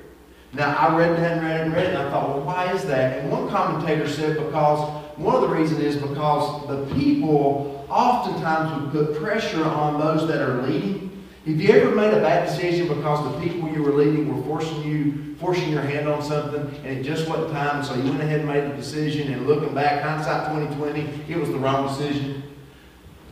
Now, 0.53 0.77
I 0.77 0.95
read 0.95 1.16
that 1.16 1.38
and 1.38 1.42
read 1.42 1.61
it 1.61 1.62
and 1.62 1.73
read 1.73 1.85
it, 1.87 1.95
and 1.95 1.99
I 1.99 2.11
thought, 2.11 2.29
well, 2.29 2.45
why 2.45 2.71
is 2.73 2.85
that? 2.85 3.21
And 3.21 3.31
one 3.31 3.49
commentator 3.49 4.07
said 4.07 4.37
because, 4.37 5.02
one 5.16 5.35
of 5.35 5.42
the 5.42 5.48
reasons 5.48 5.81
is 5.81 5.96
because 5.96 6.66
the 6.68 6.87
people 6.94 7.87
oftentimes 7.88 8.81
would 8.81 8.92
put 8.92 9.22
pressure 9.22 9.64
on 9.64 10.01
those 10.01 10.27
that 10.29 10.40
are 10.40 10.62
leading. 10.62 11.11
If 11.44 11.61
you 11.61 11.70
ever 11.70 11.94
made 11.94 12.14
a 12.14 12.20
bad 12.20 12.48
decision 12.48 12.88
because 12.88 13.33
the 13.33 13.40
people 13.40 13.68
you 13.68 13.83
were 13.83 13.92
leading 13.92 14.35
were 14.35 14.42
forcing 14.44 14.83
you 14.83 15.35
forcing 15.42 15.70
your 15.70 15.83
hand 15.83 16.07
on 16.09 16.22
something 16.22 16.61
and 16.85 16.98
it 16.98 17.03
just 17.03 17.29
wasn't 17.29 17.51
time, 17.51 17.83
so 17.83 17.94
you 17.96 18.11
went 18.11 18.22
ahead 18.22 18.40
and 18.40 18.48
made 18.48 18.70
the 18.70 18.77
decision, 18.77 19.33
and 19.33 19.44
looking 19.46 19.75
back, 19.75 20.01
hindsight 20.03 20.46
2020, 20.53 21.33
it 21.33 21.37
was 21.37 21.48
the 21.48 21.59
wrong 21.59 21.88
decision. 21.88 22.44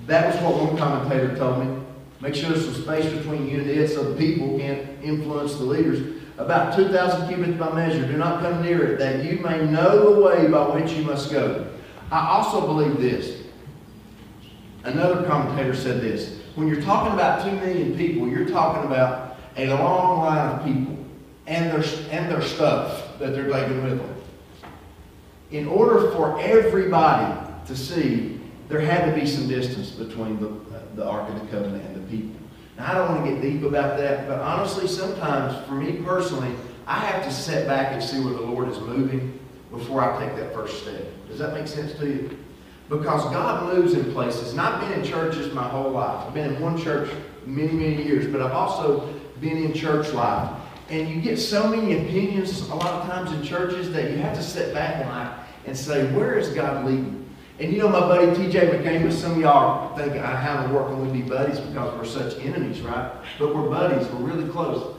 That 0.06 0.34
was 0.34 0.42
what 0.42 0.60
one 0.60 0.76
commentator 0.76 1.36
told 1.36 1.64
me. 1.64 1.82
Make 2.20 2.34
sure 2.34 2.50
there's 2.50 2.64
some 2.64 2.82
space 2.82 3.10
between 3.12 3.48
you 3.48 3.60
and 3.60 3.70
it 3.70 3.88
so 3.88 4.12
the 4.12 4.16
people 4.16 4.58
can't 4.58 5.02
influence 5.02 5.54
the 5.54 5.64
leaders. 5.64 6.19
About 6.40 6.74
2,000 6.74 7.28
cubits 7.28 7.58
by 7.58 7.70
measure. 7.72 8.06
Do 8.06 8.16
not 8.16 8.40
come 8.40 8.62
near 8.62 8.92
it, 8.92 8.98
that 8.98 9.24
you 9.24 9.38
may 9.40 9.64
know 9.66 10.14
the 10.14 10.20
way 10.20 10.48
by 10.48 10.74
which 10.74 10.92
you 10.92 11.04
must 11.04 11.30
go. 11.30 11.66
I 12.10 12.28
also 12.28 12.66
believe 12.66 12.98
this. 12.98 13.42
Another 14.84 15.26
commentator 15.26 15.74
said 15.74 16.00
this. 16.00 16.40
When 16.54 16.66
you're 16.66 16.80
talking 16.80 17.12
about 17.12 17.44
2 17.44 17.52
million 17.56 17.96
people, 17.96 18.26
you're 18.26 18.48
talking 18.48 18.84
about 18.84 19.36
a 19.56 19.68
long 19.68 20.20
line 20.20 20.58
of 20.58 20.64
people 20.64 20.96
and 21.46 21.70
their, 21.70 21.84
and 22.10 22.30
their 22.30 22.42
stuff 22.42 23.18
that 23.18 23.34
they're 23.34 23.50
taking 23.50 23.84
with 23.84 23.98
them. 23.98 24.16
In 25.50 25.66
order 25.68 26.10
for 26.12 26.40
everybody 26.40 27.38
to 27.66 27.76
see 27.76 28.40
there 28.70 28.80
had 28.80 29.12
to 29.12 29.20
be 29.20 29.26
some 29.26 29.48
distance 29.48 29.90
between 29.90 30.38
the, 30.38 30.48
uh, 30.48 30.82
the 30.94 31.04
Ark 31.04 31.28
of 31.28 31.40
the 31.40 31.46
Covenant 31.48 31.84
and 31.84 31.96
the 31.96 32.08
people. 32.08 32.29
Now, 32.80 32.92
I 32.92 32.94
don't 32.94 33.14
want 33.14 33.24
to 33.26 33.30
get 33.30 33.42
deep 33.42 33.62
about 33.62 33.98
that, 33.98 34.26
but 34.26 34.40
honestly, 34.40 34.88
sometimes, 34.88 35.66
for 35.66 35.74
me 35.74 36.02
personally, 36.02 36.54
I 36.86 36.98
have 36.98 37.22
to 37.24 37.30
sit 37.30 37.66
back 37.66 37.92
and 37.92 38.02
see 38.02 38.20
where 38.20 38.32
the 38.32 38.40
Lord 38.40 38.70
is 38.70 38.80
moving 38.80 39.38
before 39.70 40.00
I 40.00 40.18
take 40.24 40.34
that 40.36 40.54
first 40.54 40.82
step. 40.82 41.04
Does 41.28 41.38
that 41.40 41.52
make 41.52 41.68
sense 41.68 41.92
to 41.98 42.06
you? 42.06 42.38
Because 42.88 43.22
God 43.24 43.74
moves 43.74 43.92
in 43.92 44.10
places. 44.12 44.52
And 44.52 44.62
I've 44.62 44.80
been 44.80 44.98
in 44.98 45.04
churches 45.04 45.52
my 45.52 45.68
whole 45.68 45.90
life. 45.90 46.26
I've 46.26 46.32
been 46.32 46.54
in 46.54 46.62
one 46.62 46.78
church 46.78 47.10
many, 47.44 47.70
many 47.70 48.02
years, 48.02 48.26
but 48.26 48.40
I've 48.40 48.52
also 48.52 49.12
been 49.42 49.58
in 49.58 49.74
church 49.74 50.14
life. 50.14 50.50
And 50.88 51.06
you 51.06 51.20
get 51.20 51.38
so 51.38 51.68
many 51.68 51.98
opinions 51.98 52.66
a 52.70 52.74
lot 52.74 52.92
of 52.92 53.10
times 53.10 53.30
in 53.32 53.42
churches 53.42 53.92
that 53.92 54.10
you 54.10 54.16
have 54.16 54.34
to 54.38 54.42
sit 54.42 54.72
back 54.72 55.04
and, 55.04 55.10
like, 55.10 55.32
and 55.66 55.76
say, 55.76 56.10
where 56.14 56.38
is 56.38 56.48
God 56.48 56.86
leading? 56.86 57.19
And 57.60 57.70
you 57.74 57.78
know 57.78 57.90
my 57.90 58.00
buddy 58.00 58.26
TJ 58.28 58.70
McCamus, 58.70 59.12
some 59.12 59.32
of 59.32 59.38
y'all 59.38 59.94
think 59.94 60.12
I 60.14 60.34
have 60.34 60.70
a 60.70 60.74
working 60.74 61.02
with 61.02 61.12
me 61.12 61.20
buddies 61.20 61.60
because 61.60 61.94
we're 61.94 62.06
such 62.06 62.42
enemies, 62.42 62.80
right? 62.80 63.12
But 63.38 63.54
we're 63.54 63.68
buddies, 63.68 64.08
we're 64.08 64.32
really 64.32 64.50
close. 64.50 64.96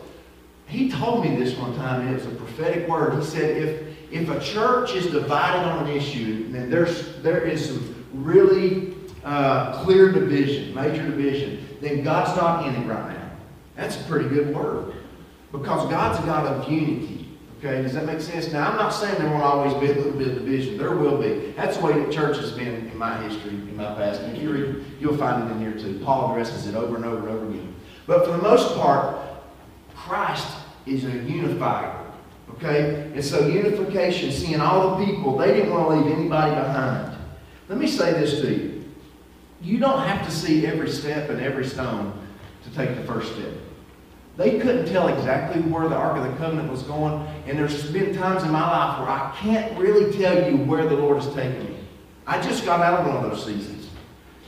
He 0.68 0.90
told 0.92 1.26
me 1.26 1.36
this 1.36 1.58
one 1.58 1.76
time, 1.76 2.02
and 2.02 2.12
it 2.12 2.14
was 2.14 2.28
a 2.28 2.36
prophetic 2.36 2.88
word. 2.88 3.16
He 3.16 3.26
said, 3.26 3.58
if, 3.58 3.98
if 4.12 4.30
a 4.30 4.40
church 4.40 4.94
is 4.94 5.08
divided 5.08 5.68
on 5.68 5.88
an 5.88 5.98
issue, 5.98 6.52
then 6.52 6.70
there's, 6.70 7.18
there 7.24 7.42
is 7.42 7.66
some 7.66 8.06
really 8.14 8.94
uh, 9.26 9.84
clear 9.84 10.12
division, 10.12 10.76
major 10.76 11.04
division, 11.04 11.68
then 11.82 12.04
God's 12.04 12.40
not 12.40 12.68
in 12.68 12.76
it 12.76 12.88
right 12.88 13.10
now. 13.10 13.32
That's 13.76 14.00
a 14.00 14.04
pretty 14.04 14.30
good 14.30 14.56
word. 14.56 14.94
Because 15.52 15.90
God's 15.90 16.20
a 16.20 16.28
God 16.28 16.46
of 16.46 16.72
unity. 16.72 17.21
Okay, 17.64 17.84
does 17.84 17.94
that 17.94 18.06
make 18.06 18.20
sense? 18.22 18.52
Now, 18.52 18.72
I'm 18.72 18.76
not 18.76 18.90
saying 18.90 19.20
there 19.20 19.30
won't 19.30 19.44
always 19.44 19.76
be 19.76 19.92
a 19.92 19.94
little 19.94 20.18
bit 20.18 20.30
of 20.30 20.34
division. 20.34 20.80
There 20.80 20.96
will 20.96 21.22
be. 21.22 21.54
That's 21.56 21.78
the 21.78 21.86
way 21.86 22.04
the 22.04 22.12
church 22.12 22.38
has 22.38 22.52
been 22.54 22.90
in 22.90 22.98
my 22.98 23.22
history, 23.22 23.52
in 23.52 23.78
my 23.78 23.94
past. 23.94 24.22
And 24.22 24.36
if 24.36 24.42
you 24.42 24.52
read, 24.52 24.86
you'll 25.00 25.16
find 25.16 25.48
it 25.48 25.52
in 25.52 25.60
here 25.60 25.74
too. 25.74 26.02
Paul 26.04 26.32
addresses 26.32 26.66
it 26.66 26.74
over 26.74 26.96
and 26.96 27.06
over 27.06 27.30
and 27.30 27.38
over 27.38 27.48
again. 27.52 27.76
But 28.08 28.26
for 28.26 28.32
the 28.32 28.42
most 28.42 28.76
part, 28.76 29.16
Christ 29.96 30.48
is 30.88 31.06
a 31.06 31.12
unifier. 31.12 31.96
Okay? 32.56 33.12
And 33.14 33.24
so 33.24 33.46
unification, 33.46 34.32
seeing 34.32 34.60
all 34.60 34.98
the 34.98 35.06
people, 35.06 35.38
they 35.38 35.54
didn't 35.54 35.70
want 35.70 35.88
to 35.90 35.96
leave 35.98 36.18
anybody 36.18 36.56
behind. 36.56 37.16
Let 37.70 37.78
me 37.78 37.86
say 37.86 38.12
this 38.14 38.42
to 38.42 38.52
you. 38.52 38.86
You 39.62 39.78
don't 39.78 40.00
have 40.00 40.26
to 40.26 40.32
see 40.32 40.66
every 40.66 40.90
step 40.90 41.30
and 41.30 41.40
every 41.40 41.66
stone 41.66 42.12
to 42.64 42.74
take 42.74 42.96
the 42.96 43.04
first 43.04 43.34
step. 43.34 43.54
They 44.38 44.60
couldn't 44.60 44.86
tell 44.88 45.10
exactly 45.10 45.62
where 45.62 45.90
the 45.90 45.96
Ark 45.96 46.18
of 46.18 46.24
the 46.24 46.38
Covenant 46.38 46.72
was 46.72 46.84
going, 46.84 47.26
and 47.46 47.60
there's 47.60 47.92
been 47.92 48.16
times 48.16 48.44
in 48.44 48.52
my 48.52 48.62
life 48.62 49.00
where 49.00 49.10
I 49.10 49.36
can't 49.38 49.78
really 49.78 50.18
tell 50.18 50.50
you 50.50 50.58
where 50.58 50.88
the 50.88 50.96
Lord 50.96 51.22
has 51.22 51.34
taken 51.34 51.66
me. 51.66 51.78
I 52.26 52.42
just 52.42 52.66
got 52.66 52.80
out 52.80 53.02
of 53.02 53.08
one 53.08 53.18
of 53.18 53.30
those 53.30 53.46
seasons. 53.46 53.90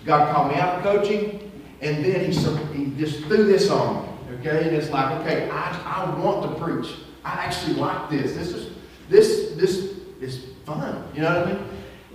God 0.05 0.33
called 0.33 0.51
me 0.51 0.57
out 0.57 0.77
of 0.77 0.83
coaching, 0.83 1.51
and 1.81 2.03
then 2.03 2.31
he, 2.31 2.37
he 2.73 2.97
just 2.97 3.23
threw 3.25 3.43
this 3.43 3.69
on 3.69 4.03
me. 4.03 4.09
Okay, 4.39 4.67
and 4.67 4.75
it's 4.75 4.89
like, 4.89 5.19
okay, 5.21 5.49
I, 5.49 5.71
I 5.85 6.19
want 6.19 6.49
to 6.49 6.63
preach. 6.63 6.95
I 7.23 7.31
actually 7.45 7.75
like 7.75 8.09
this. 8.09 8.33
This 8.33 8.49
is 8.49 8.73
this 9.09 9.51
this 9.55 9.95
is 10.21 10.45
fun. 10.65 11.07
You 11.13 11.21
know 11.21 11.39
what 11.39 11.47
I 11.47 11.53
mean? 11.53 11.69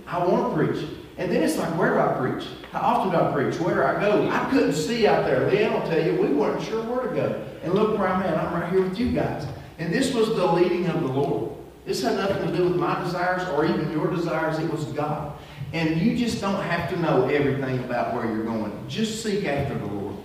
I 0.05 0.25
want 0.25 0.51
to 0.51 0.65
preach. 0.65 0.89
And 1.19 1.29
then 1.29 1.43
it's 1.43 1.57
like, 1.57 1.77
where 1.77 1.93
do 1.93 1.99
I 1.99 2.13
preach? 2.13 2.47
How 2.71 2.79
often 2.79 3.11
do 3.11 3.17
I 3.17 3.33
preach? 3.33 3.59
Where 3.59 3.75
do 3.75 3.83
I 3.83 3.99
go? 3.99 4.29
I 4.29 4.49
couldn't 4.49 4.71
see 4.71 5.05
out 5.05 5.25
there. 5.25 5.51
Leanne 5.51 5.73
will 5.73 5.87
tell 5.87 6.01
you, 6.01 6.13
we 6.13 6.29
weren't 6.29 6.63
sure 6.63 6.81
where 6.83 7.09
to 7.09 7.13
go. 7.13 7.45
And 7.61 7.73
look 7.73 7.97
where 7.97 8.07
I'm 8.07 8.23
at. 8.23 8.37
I'm 8.37 8.53
right 8.53 8.71
here 8.71 8.81
with 8.81 8.97
you 8.97 9.11
guys. 9.11 9.45
And 9.79 9.93
this 9.93 10.13
was 10.13 10.29
the 10.29 10.45
leading 10.45 10.87
of 10.87 11.01
the 11.01 11.07
Lord. 11.09 11.51
This 11.85 12.01
had 12.01 12.15
nothing 12.15 12.47
to 12.47 12.55
do 12.55 12.63
with 12.63 12.77
my 12.77 13.03
desires 13.03 13.45
or 13.49 13.65
even 13.65 13.91
your 13.91 14.07
desires. 14.07 14.59
It 14.59 14.71
was 14.71 14.85
God. 14.85 15.37
And 15.73 15.99
you 15.99 16.15
just 16.15 16.39
don't 16.39 16.61
have 16.63 16.89
to 16.91 16.99
know 16.99 17.27
everything 17.27 17.79
about 17.79 18.13
where 18.13 18.25
you're 18.25 18.45
going. 18.45 18.71
Just 18.87 19.21
seek 19.21 19.43
after 19.43 19.77
the 19.77 19.87
Lord. 19.87 20.15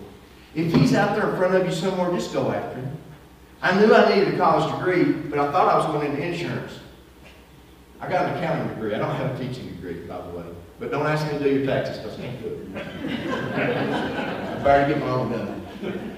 If 0.54 0.72
He's 0.72 0.94
out 0.94 1.16
there 1.16 1.28
in 1.28 1.36
front 1.36 1.56
of 1.56 1.66
you 1.66 1.72
somewhere, 1.72 2.12
just 2.12 2.32
go 2.32 2.52
after 2.52 2.78
Him. 2.78 2.96
I 3.62 3.80
knew 3.80 3.92
I 3.92 4.14
needed 4.14 4.34
a 4.34 4.36
college 4.36 4.72
degree, 4.72 5.12
but 5.12 5.40
I 5.40 5.50
thought 5.50 5.74
I 5.74 5.76
was 5.76 5.86
going 5.86 6.12
into 6.12 6.24
insurance. 6.24 6.78
I 8.00 8.08
got 8.08 8.28
an 8.28 8.36
accounting 8.36 8.68
degree. 8.74 8.94
I 8.94 8.98
don't 8.98 9.14
have 9.16 9.34
a 9.34 9.44
teaching 9.44 9.74
degree, 9.74 10.06
by 10.06 10.20
the 10.20 10.38
way. 10.38 10.44
But 10.78 10.90
don't 10.90 11.06
ask 11.06 11.30
me 11.30 11.38
to 11.38 11.44
do 11.44 11.50
your 11.50 11.66
taxes 11.66 11.98
because 11.98 12.18
I 12.18 12.22
can't 12.22 12.42
do 12.42 12.48
it. 12.48 12.86
I 13.54 14.62
better 14.64 14.92
get 14.92 15.00
my 15.00 15.10
own 15.10 15.30
done. 15.30 16.16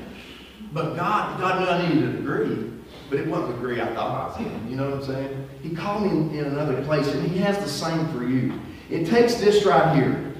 But 0.72 0.96
God, 0.96 1.38
God 1.38 1.60
knew 1.60 1.66
I 1.66 1.88
needed 1.88 2.08
a 2.08 2.12
degree, 2.16 2.70
but 3.10 3.18
it 3.18 3.26
wasn't 3.26 3.48
the 3.48 3.54
degree 3.54 3.80
I 3.80 3.94
thought 3.94 4.36
I 4.36 4.40
was 4.40 4.46
in. 4.46 4.70
You 4.70 4.76
know 4.76 4.90
what 4.90 4.98
I'm 4.98 5.04
saying? 5.04 5.48
He 5.62 5.74
called 5.74 6.02
me 6.04 6.10
in, 6.10 6.34
in 6.34 6.44
another 6.46 6.82
place, 6.84 7.06
and 7.08 7.30
He 7.30 7.38
has 7.38 7.58
the 7.58 7.68
same 7.68 8.08
for 8.08 8.24
you. 8.24 8.60
It 8.90 9.06
takes 9.06 9.34
this 9.34 9.64
right 9.64 9.94
here, 9.96 10.34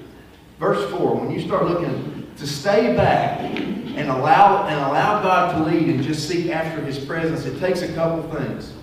verse 0.59 0.89
4, 0.91 1.15
when 1.15 1.31
you 1.31 1.41
start 1.41 1.65
looking 1.65 2.31
to 2.37 2.47
stay 2.47 2.95
back 2.95 3.39
and 3.39 4.09
allow, 4.09 4.67
and 4.67 4.79
allow 4.79 5.21
God 5.21 5.53
to 5.53 5.71
lead 5.71 5.89
and 5.89 6.03
just 6.03 6.27
seek 6.27 6.49
after 6.49 6.81
His 6.81 6.97
presence, 6.97 7.45
it 7.45 7.59
takes 7.59 7.81
a 7.81 7.93
couple 7.93 8.23
things 8.31 8.73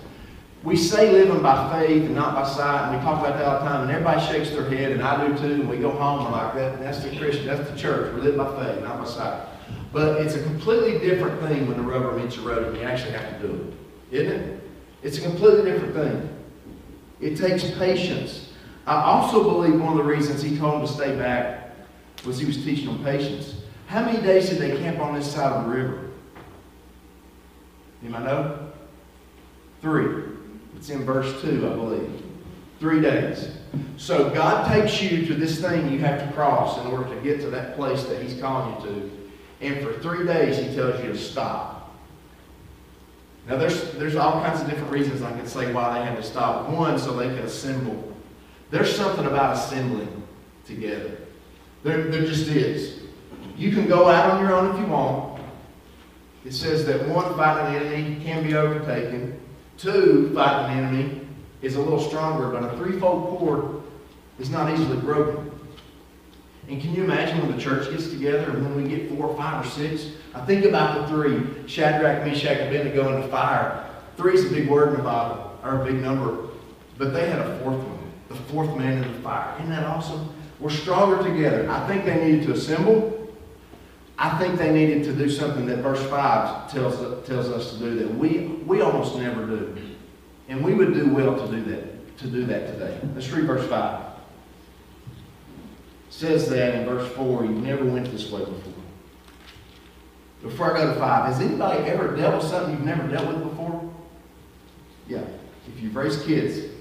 we 0.65 0.75
say 0.75 1.11
living 1.11 1.43
by 1.43 1.79
faith 1.79 2.03
and 2.05 2.15
not 2.15 2.33
by 2.33 2.43
sight, 2.43 2.89
and 2.89 2.97
we 2.97 3.03
talk 3.03 3.19
about 3.19 3.37
that 3.37 3.45
all 3.45 3.59
the 3.59 3.69
time, 3.69 3.81
and 3.83 3.91
everybody 3.91 4.19
shakes 4.25 4.49
their 4.49 4.67
head, 4.67 4.91
and 4.91 5.03
I 5.03 5.27
do 5.27 5.37
too, 5.37 5.61
and 5.61 5.69
we 5.69 5.77
go 5.77 5.91
home 5.91 6.25
and 6.25 6.31
like 6.31 6.55
that. 6.55 6.79
That's 6.79 7.03
the 7.03 7.15
Christian, 7.15 7.45
that's 7.45 7.69
the 7.69 7.77
church. 7.77 8.13
We 8.15 8.21
live 8.21 8.35
by 8.35 8.65
faith, 8.65 8.83
not 8.83 8.97
by 8.97 9.05
sight. 9.05 9.47
But 9.93 10.21
it's 10.21 10.33
a 10.33 10.41
completely 10.41 10.97
different 11.07 11.39
thing 11.41 11.67
when 11.67 11.77
the 11.77 11.83
rubber 11.83 12.11
meets 12.13 12.35
the 12.35 12.41
road 12.41 12.67
and 12.67 12.77
you 12.77 12.83
actually 12.83 13.11
have 13.11 13.39
to 13.39 13.47
do 13.47 13.73
it. 14.11 14.15
Isn't 14.19 14.33
it? 14.33 14.63
It's 15.03 15.19
a 15.19 15.21
completely 15.21 15.71
different 15.71 15.93
thing. 15.93 16.29
It 17.21 17.37
takes 17.37 17.69
patience. 17.77 18.51
I 18.87 19.01
also 19.03 19.43
believe 19.43 19.79
one 19.79 19.91
of 19.91 19.97
the 19.97 20.03
reasons 20.03 20.41
he 20.41 20.57
told 20.57 20.81
them 20.81 20.87
to 20.87 20.87
stay 20.87 21.15
back 21.15 21.75
was 22.25 22.39
he 22.39 22.45
was 22.45 22.57
teaching 22.57 22.87
them 22.87 23.03
patience. 23.03 23.61
How 23.87 24.03
many 24.03 24.21
days 24.21 24.49
did 24.49 24.57
they 24.57 24.75
camp 24.77 24.99
on 24.99 25.13
this 25.13 25.31
side 25.31 25.51
of 25.51 25.65
the 25.65 25.69
river? 25.69 26.09
Anybody 28.01 28.25
know? 28.25 28.71
Three. 29.81 30.24
It's 30.75 30.89
in 30.89 31.03
verse 31.03 31.41
2, 31.41 31.67
I 31.67 31.75
believe. 31.75 32.23
Three 32.79 33.01
days. 33.01 33.49
So 33.97 34.29
God 34.29 34.71
takes 34.71 35.01
you 35.01 35.25
to 35.27 35.33
this 35.33 35.61
thing 35.61 35.91
you 35.91 35.99
have 35.99 36.25
to 36.25 36.33
cross 36.33 36.79
in 36.79 36.87
order 36.87 37.13
to 37.13 37.21
get 37.21 37.39
to 37.41 37.49
that 37.51 37.75
place 37.75 38.03
that 38.03 38.21
He's 38.21 38.39
calling 38.39 38.75
you 38.81 38.87
to. 38.89 39.11
And 39.61 39.83
for 39.83 39.99
three 40.01 40.25
days, 40.25 40.57
He 40.57 40.75
tells 40.75 41.01
you 41.03 41.11
to 41.11 41.17
stop. 41.17 41.75
Now, 43.47 43.57
there's, 43.57 43.91
there's 43.93 44.15
all 44.15 44.41
kinds 44.43 44.61
of 44.61 44.69
different 44.69 44.91
reasons 44.91 45.21
I 45.21 45.31
could 45.37 45.47
say 45.47 45.71
why 45.71 45.99
they 45.99 46.05
had 46.05 46.15
to 46.15 46.23
stop. 46.23 46.67
One, 46.69 46.97
so 46.97 47.15
they 47.15 47.29
could 47.29 47.45
assemble. 47.45 48.13
There's 48.71 48.93
something 48.93 49.25
about 49.25 49.55
assembling 49.55 50.23
together. 50.65 51.17
There, 51.83 52.03
there 52.09 52.25
just 52.25 52.47
is. 52.47 53.03
You 53.55 53.71
can 53.71 53.87
go 53.87 54.09
out 54.09 54.31
on 54.31 54.43
your 54.43 54.55
own 54.55 54.73
if 54.73 54.79
you 54.79 54.87
want. 54.87 55.39
It 56.43 56.53
says 56.53 56.85
that 56.87 57.07
one 57.07 57.35
fighting 57.35 57.75
enemy 57.75 58.23
can 58.23 58.43
be 58.43 58.55
overtaken. 58.55 59.39
Two, 59.77 60.31
fighting 60.33 60.77
an 60.77 60.85
enemy 60.85 61.21
is 61.61 61.75
a 61.75 61.81
little 61.81 61.99
stronger, 61.99 62.49
but 62.49 62.63
a 62.63 62.77
threefold 62.77 63.37
cord 63.37 63.81
is 64.39 64.49
not 64.49 64.71
easily 64.71 64.97
broken. 64.97 65.51
And 66.67 66.81
can 66.81 66.95
you 66.95 67.03
imagine 67.03 67.39
when 67.41 67.55
the 67.55 67.61
church 67.61 67.89
gets 67.91 68.09
together 68.09 68.51
and 68.51 68.63
when 68.63 68.83
we 68.83 68.89
get 68.89 69.09
four, 69.09 69.27
or 69.27 69.37
five, 69.37 69.65
or 69.65 69.69
six? 69.69 70.11
I 70.33 70.43
think 70.45 70.65
about 70.65 71.01
the 71.01 71.07
three 71.07 71.67
Shadrach, 71.67 72.25
Meshach, 72.25 72.57
and 72.57 72.75
Abednego 72.75 73.15
in 73.15 73.21
the 73.21 73.27
fire. 73.27 73.87
Three 74.17 74.33
is 74.33 74.45
a 74.45 74.49
big 74.49 74.69
word 74.69 74.89
in 74.89 74.97
the 74.97 75.03
Bible, 75.03 75.57
or 75.63 75.81
a 75.81 75.85
big 75.85 76.01
number. 76.01 76.49
But 76.97 77.13
they 77.13 77.29
had 77.29 77.39
a 77.39 77.59
fourth 77.59 77.77
one, 77.77 78.11
the 78.29 78.35
fourth 78.35 78.75
man 78.77 79.03
in 79.03 79.13
the 79.13 79.19
fire. 79.19 79.53
Isn't 79.57 79.69
that 79.69 79.85
awesome? 79.85 80.29
We're 80.59 80.69
stronger 80.69 81.21
together. 81.21 81.69
I 81.69 81.85
think 81.87 82.05
they 82.05 82.23
needed 82.23 82.47
to 82.47 82.53
assemble. 82.53 83.24
I 84.17 84.37
think 84.37 84.57
they 84.57 84.71
needed 84.71 85.03
to 85.05 85.13
do 85.13 85.29
something 85.29 85.65
that 85.65 85.77
verse 85.77 86.01
5 86.09 86.71
tells, 86.71 87.27
tells 87.27 87.49
us 87.49 87.73
to 87.73 87.79
do 87.79 87.95
that 87.99 88.15
we, 88.15 88.47
we 88.65 88.81
almost 88.81 89.17
never 89.17 89.45
do. 89.45 89.77
And 90.47 90.63
we 90.63 90.73
would 90.73 90.93
do 90.93 91.13
well 91.13 91.35
to 91.35 91.53
do 91.53 91.63
that, 91.65 92.17
to 92.19 92.27
do 92.27 92.45
that 92.45 92.67
today. 92.67 92.99
Let's 93.13 93.29
read 93.31 93.45
verse 93.45 93.67
5. 93.67 94.01
It 94.01 94.13
says 96.09 96.49
that 96.49 96.75
in 96.75 96.85
verse 96.85 97.11
4, 97.13 97.45
you 97.45 97.51
never 97.51 97.83
went 97.83 98.09
this 98.11 98.31
way 98.31 98.39
before. 98.39 98.73
Before 100.41 100.77
I 100.77 100.81
go 100.81 100.93
to 100.93 100.99
5, 100.99 101.33
has 101.33 101.41
anybody 101.41 101.89
ever 101.89 102.15
dealt 102.15 102.41
with 102.41 102.49
something 102.49 102.75
you've 102.75 102.85
never 102.85 103.07
dealt 103.07 103.27
with 103.27 103.43
before? 103.43 103.91
Yeah. 105.07 105.25
If 105.67 105.81
you've 105.81 105.95
raised 105.95 106.25
kids, 106.25 106.71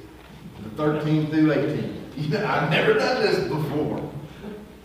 the 0.63 0.71
13 0.71 1.31
through 1.31 1.53
18. 1.53 2.35
I've 2.37 2.71
never 2.71 2.95
done 2.95 3.23
this 3.23 3.49
before. 3.49 3.99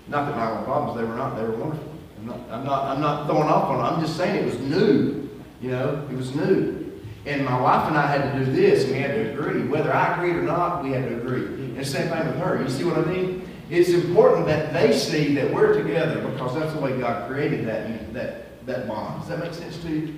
Not 0.07 0.27
that 0.27 0.35
my 0.35 0.63
problems, 0.63 0.97
they 0.97 1.03
were 1.03 1.15
not, 1.15 1.35
they 1.35 1.43
were 1.43 1.55
wonderful. 1.55 1.88
I'm 2.21 2.27
not, 2.65 2.83
I'm 2.83 3.01
not, 3.01 3.27
throwing 3.27 3.47
off 3.47 3.69
on 3.69 3.79
it. 3.79 3.83
I'm 3.83 4.01
just 4.01 4.17
saying 4.17 4.35
it 4.35 4.45
was 4.45 4.59
new. 4.59 5.29
You 5.61 5.71
know, 5.71 6.07
it 6.09 6.15
was 6.15 6.35
new. 6.35 7.01
And 7.25 7.45
my 7.45 7.59
wife 7.59 7.87
and 7.87 7.97
I 7.97 8.07
had 8.07 8.33
to 8.33 8.45
do 8.45 8.51
this, 8.51 8.85
and 8.85 8.93
we 8.93 8.99
had 8.99 9.11
to 9.11 9.33
agree. 9.33 9.63
Whether 9.67 9.93
I 9.93 10.15
agreed 10.15 10.35
or 10.35 10.43
not, 10.43 10.83
we 10.83 10.91
had 10.91 11.07
to 11.07 11.17
agree. 11.17 11.45
And 11.45 11.77
the 11.77 11.85
same 11.85 12.09
thing 12.09 12.25
with 12.25 12.37
her. 12.37 12.61
You 12.61 12.69
see 12.69 12.83
what 12.83 12.97
I 12.97 13.05
mean? 13.05 13.47
It's 13.69 13.89
important 13.89 14.47
that 14.47 14.73
they 14.73 14.97
see 14.97 15.35
that 15.35 15.53
we're 15.53 15.73
together 15.73 16.27
because 16.27 16.55
that's 16.55 16.73
the 16.73 16.79
way 16.79 16.97
God 16.97 17.29
created 17.29 17.67
that, 17.67 18.13
that, 18.13 18.65
that 18.65 18.87
bond. 18.87 19.21
Does 19.21 19.29
that 19.29 19.39
make 19.39 19.53
sense 19.53 19.77
to 19.83 19.89
you? 19.89 20.15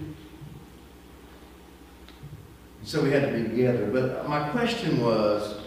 So 2.83 3.03
we 3.03 3.11
had 3.11 3.29
to 3.29 3.37
be 3.37 3.43
together. 3.43 3.87
But 3.91 4.27
my 4.27 4.49
question 4.49 5.01
was, 5.01 5.59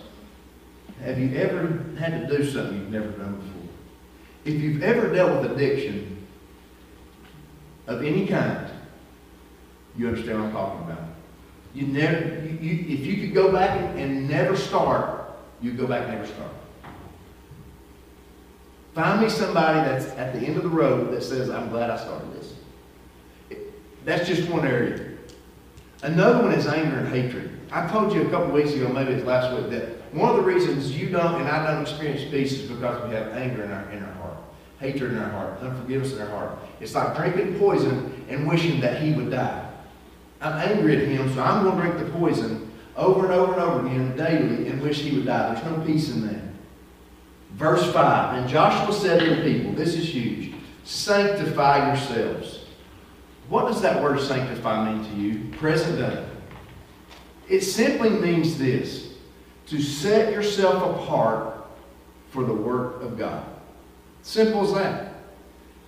have 1.02 1.18
you 1.18 1.36
ever 1.36 1.84
had 1.98 2.28
to 2.28 2.38
do 2.38 2.48
something 2.48 2.78
you've 2.78 2.90
never 2.90 3.10
done 3.10 3.36
before? 3.36 3.54
if 4.44 4.60
you've 4.60 4.82
ever 4.82 5.12
dealt 5.12 5.42
with 5.42 5.52
addiction 5.52 6.13
of 7.86 8.02
any 8.02 8.26
kind, 8.26 8.66
you 9.96 10.08
understand 10.08 10.38
what 10.38 10.46
I'm 10.46 10.52
talking 10.52 10.90
about. 10.90 11.04
You 11.74 11.86
never, 11.86 12.44
you, 12.44 12.58
you, 12.60 12.94
if 12.94 13.06
you 13.06 13.16
could 13.20 13.34
go 13.34 13.52
back 13.52 13.78
and, 13.96 14.28
never 14.28 14.56
start, 14.56 15.32
you'd 15.60 15.76
go 15.76 15.86
back 15.86 16.08
and 16.08 16.12
never 16.12 16.26
start. 16.26 16.50
Find 18.94 19.20
me 19.20 19.28
somebody 19.28 19.88
that's 19.88 20.06
at 20.16 20.32
the 20.32 20.46
end 20.46 20.56
of 20.56 20.62
the 20.62 20.68
road 20.68 21.12
that 21.12 21.22
says, 21.22 21.50
I'm 21.50 21.68
glad 21.68 21.90
I 21.90 21.96
started 21.96 22.32
this. 22.34 22.54
That's 24.04 24.26
just 24.26 24.48
one 24.48 24.66
area. 24.66 25.10
Another 26.02 26.42
one 26.42 26.52
is 26.52 26.66
anger 26.66 26.98
and 26.98 27.08
hatred. 27.08 27.50
I 27.72 27.88
told 27.88 28.12
you 28.12 28.22
a 28.22 28.30
couple 28.30 28.52
weeks 28.52 28.72
ago, 28.72 28.88
maybe 28.88 29.12
it's 29.12 29.24
last 29.24 29.52
week, 29.56 29.70
that 29.70 30.12
one 30.12 30.30
of 30.30 30.36
the 30.36 30.42
reasons 30.42 30.96
you 30.96 31.10
don't 31.10 31.40
and 31.40 31.48
I 31.48 31.72
don't 31.72 31.82
experience 31.82 32.30
peace 32.30 32.52
is 32.52 32.70
because 32.70 33.08
we 33.08 33.14
have 33.14 33.32
anger 33.32 33.64
in 33.64 33.72
our, 33.72 33.90
in 33.90 34.04
our 34.04 34.12
heart, 34.14 34.23
hatred 34.80 35.12
in 35.12 35.18
our 35.18 35.30
heart, 35.30 35.60
unforgiveness 35.60 36.12
in 36.14 36.22
our 36.22 36.28
heart. 36.28 36.58
It's 36.80 36.94
like 36.94 37.16
drinking 37.16 37.58
poison 37.58 38.24
and 38.28 38.48
wishing 38.48 38.80
that 38.80 39.02
he 39.02 39.12
would 39.12 39.30
die. 39.30 39.70
I'm 40.40 40.70
angry 40.70 40.96
at 40.96 41.08
him, 41.08 41.32
so 41.34 41.42
I'm 41.42 41.64
going 41.64 41.76
to 41.76 41.82
drink 41.82 41.98
the 41.98 42.18
poison 42.18 42.70
over 42.96 43.24
and 43.24 43.32
over 43.32 43.52
and 43.52 43.62
over 43.62 43.86
again 43.86 44.16
daily 44.16 44.68
and 44.68 44.80
wish 44.82 45.00
he 45.00 45.16
would 45.16 45.26
die. 45.26 45.54
There's 45.54 45.64
no 45.64 45.84
peace 45.84 46.10
in 46.10 46.26
that. 46.26 46.42
Verse 47.52 47.92
5 47.92 48.34
And 48.34 48.48
Joshua 48.48 48.92
said 48.92 49.20
to 49.20 49.34
the 49.34 49.42
people, 49.42 49.72
this 49.72 49.94
is 49.94 50.08
huge, 50.08 50.54
sanctify 50.84 51.88
yourselves. 51.88 52.60
What 53.48 53.66
does 53.66 53.80
that 53.82 54.02
word 54.02 54.20
sanctify 54.20 54.92
mean 54.92 55.04
to 55.04 55.20
you? 55.20 55.56
Present 55.58 55.98
day. 55.98 56.26
It 57.48 57.60
simply 57.60 58.10
means 58.10 58.58
this 58.58 59.14
to 59.66 59.80
set 59.80 60.32
yourself 60.32 61.02
apart 61.02 61.66
for 62.30 62.44
the 62.44 62.54
work 62.54 63.02
of 63.02 63.18
God. 63.18 63.44
Simple 64.24 64.64
as 64.64 64.72
that. 64.72 65.12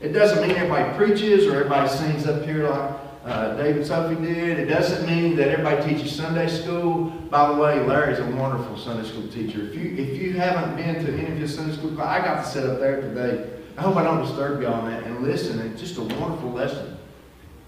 It 0.02 0.12
doesn't 0.12 0.46
mean 0.46 0.54
everybody 0.56 0.94
preaches 0.94 1.46
or 1.46 1.56
everybody 1.56 1.88
sings 1.88 2.26
up 2.26 2.44
here 2.44 2.68
like 2.68 2.90
uh, 3.24 3.56
David 3.56 3.86
Sophie 3.86 4.22
did. 4.22 4.58
It 4.58 4.66
doesn't 4.66 5.08
mean 5.08 5.36
that 5.36 5.48
everybody 5.48 5.94
teaches 5.94 6.14
Sunday 6.14 6.46
school. 6.46 7.06
By 7.30 7.48
the 7.48 7.58
way, 7.58 7.80
Larry's 7.80 8.18
a 8.18 8.26
wonderful 8.26 8.76
Sunday 8.76 9.08
school 9.08 9.26
teacher. 9.28 9.62
If 9.62 9.74
you 9.74 9.96
if 9.96 10.20
you 10.20 10.34
haven't 10.34 10.76
been 10.76 11.02
to 11.06 11.12
any 11.12 11.32
of 11.32 11.38
his 11.38 11.54
Sunday 11.54 11.74
school 11.74 11.98
I 12.00 12.18
got 12.18 12.44
to 12.44 12.48
sit 12.48 12.64
up 12.64 12.78
there 12.78 13.00
today. 13.00 13.50
I 13.78 13.80
hope 13.80 13.96
I 13.96 14.04
don't 14.04 14.20
disturb 14.20 14.60
you 14.60 14.68
on 14.68 14.90
that 14.90 15.04
and 15.04 15.22
listen. 15.22 15.58
It's 15.60 15.80
just 15.80 15.96
a 15.96 16.02
wonderful 16.02 16.52
lesson 16.52 16.98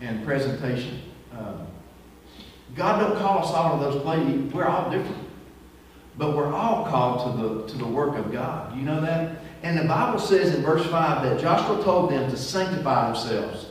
and 0.02 0.22
presentation. 0.24 1.00
Um, 1.33 1.66
God 2.74 3.00
don't 3.00 3.18
call 3.18 3.38
us 3.38 3.52
all 3.52 3.78
to 3.78 3.85
those 3.85 4.02
places. 4.02 4.52
We're 4.52 4.66
all 4.66 4.90
different. 4.90 5.28
But 6.18 6.37
we're 6.37 6.52
all 6.52 6.85
called 6.87 7.37
to 7.37 7.42
the, 7.42 7.68
to 7.68 7.78
the 7.78 7.87
work 7.87 8.16
of 8.16 8.33
God. 8.33 8.76
You 8.76 8.83
know 8.83 9.00
that? 9.00 9.38
And 9.62 9.78
the 9.78 9.84
Bible 9.84 10.18
says 10.18 10.54
in 10.54 10.62
verse 10.62 10.86
5 10.86 11.22
that 11.22 11.40
Joshua 11.40 11.82
told 11.82 12.10
them 12.10 12.30
to 12.30 12.36
sanctify 12.36 13.12
themselves. 13.12 13.66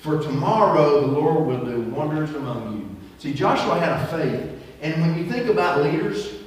For 0.00 0.20
tomorrow 0.22 1.02
the 1.02 1.06
Lord 1.08 1.46
will 1.46 1.64
do 1.64 1.80
wonders 1.90 2.30
among 2.34 2.78
you. 2.78 2.96
See, 3.18 3.34
Joshua 3.34 3.78
had 3.78 4.00
a 4.00 4.06
faith. 4.06 4.50
And 4.80 5.00
when 5.02 5.18
you 5.18 5.30
think 5.30 5.48
about 5.48 5.82
leaders, 5.82 6.40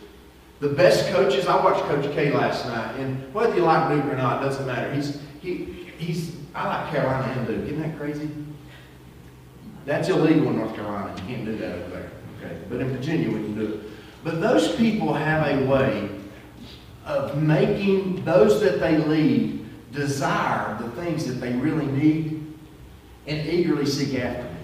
the 0.59 0.69
best 0.69 1.12
coaches, 1.12 1.45
I 1.45 1.63
watched 1.63 1.83
Coach 1.86 2.12
K 2.15 2.31
last 2.31 2.65
night, 2.65 2.95
and 2.95 3.33
whether 3.33 3.53
you 3.55 3.62
like 3.62 3.89
Duke 3.89 4.12
or 4.12 4.15
not, 4.15 4.41
doesn't 4.41 4.65
matter. 4.65 4.91
He's 4.93 5.19
he 5.41 5.65
he's 5.97 6.36
I 6.55 6.67
like 6.67 6.91
Carolina 6.91 7.31
and 7.33 7.47
Duke. 7.47 7.65
Isn't 7.65 7.81
that 7.81 7.97
crazy? 7.97 8.29
That's 9.86 10.07
illegal 10.09 10.49
in 10.49 10.57
North 10.57 10.73
Carolina. 10.73 11.13
You 11.21 11.36
can't 11.36 11.45
do 11.45 11.57
that 11.57 11.75
over 11.75 11.89
there. 11.89 12.12
Okay. 12.39 12.57
But 12.69 12.79
in 12.79 12.95
Virginia 12.95 13.27
we 13.29 13.43
can 13.43 13.55
do 13.55 13.73
it. 13.73 13.79
But 14.23 14.39
those 14.39 14.73
people 14.75 15.13
have 15.13 15.45
a 15.45 15.65
way 15.65 16.09
of 17.06 17.42
making 17.42 18.24
those 18.24 18.62
that 18.62 18.80
they 18.80 18.98
lead 18.98 19.66
desire 19.92 20.78
the 20.82 20.89
things 21.02 21.26
that 21.26 21.34
they 21.34 21.54
really 21.54 21.86
need 21.86 22.44
and 23.28 23.48
eagerly 23.48 23.86
seek 23.86 24.20
after 24.20 24.44
them. 24.44 24.58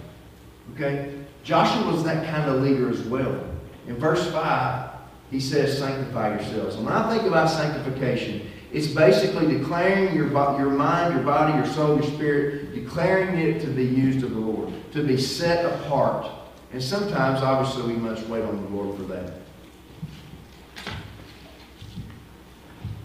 Okay? 0.74 1.16
Joshua 1.44 1.92
was 1.92 2.04
that 2.04 2.26
kind 2.30 2.50
of 2.50 2.62
leader 2.62 2.90
as 2.90 3.02
well. 3.02 3.44
In 3.88 3.96
verse 3.96 4.30
5, 4.32 4.90
he 5.32 5.40
says, 5.40 5.78
sanctify 5.78 6.36
yourselves. 6.36 6.76
And 6.76 6.86
when 6.86 6.94
I 6.94 7.10
think 7.10 7.28
about 7.28 7.50
sanctification, 7.50 8.50
it's 8.72 8.88
basically 8.88 9.58
declaring 9.58 10.16
your, 10.16 10.28
your 10.28 10.70
mind, 10.70 11.14
your 11.14 11.24
body, 11.24 11.58
your 11.58 11.66
soul, 11.66 11.96
your 11.96 12.12
spirit, 12.12 12.74
declaring 12.74 13.38
it 13.38 13.62
to 13.62 13.68
be 13.68 13.84
used 13.84 14.24
of 14.24 14.32
the 14.32 14.40
Lord, 14.40 14.74
to 14.92 15.04
be 15.04 15.18
set 15.18 15.66
apart. 15.66 16.30
And 16.72 16.82
sometimes, 16.82 17.42
obviously, 17.42 17.94
we 17.94 18.00
must 18.00 18.28
wait 18.28 18.44
on 18.44 18.62
the 18.62 18.70
Lord 18.70 18.96
for 18.96 19.04
that. 19.04 19.39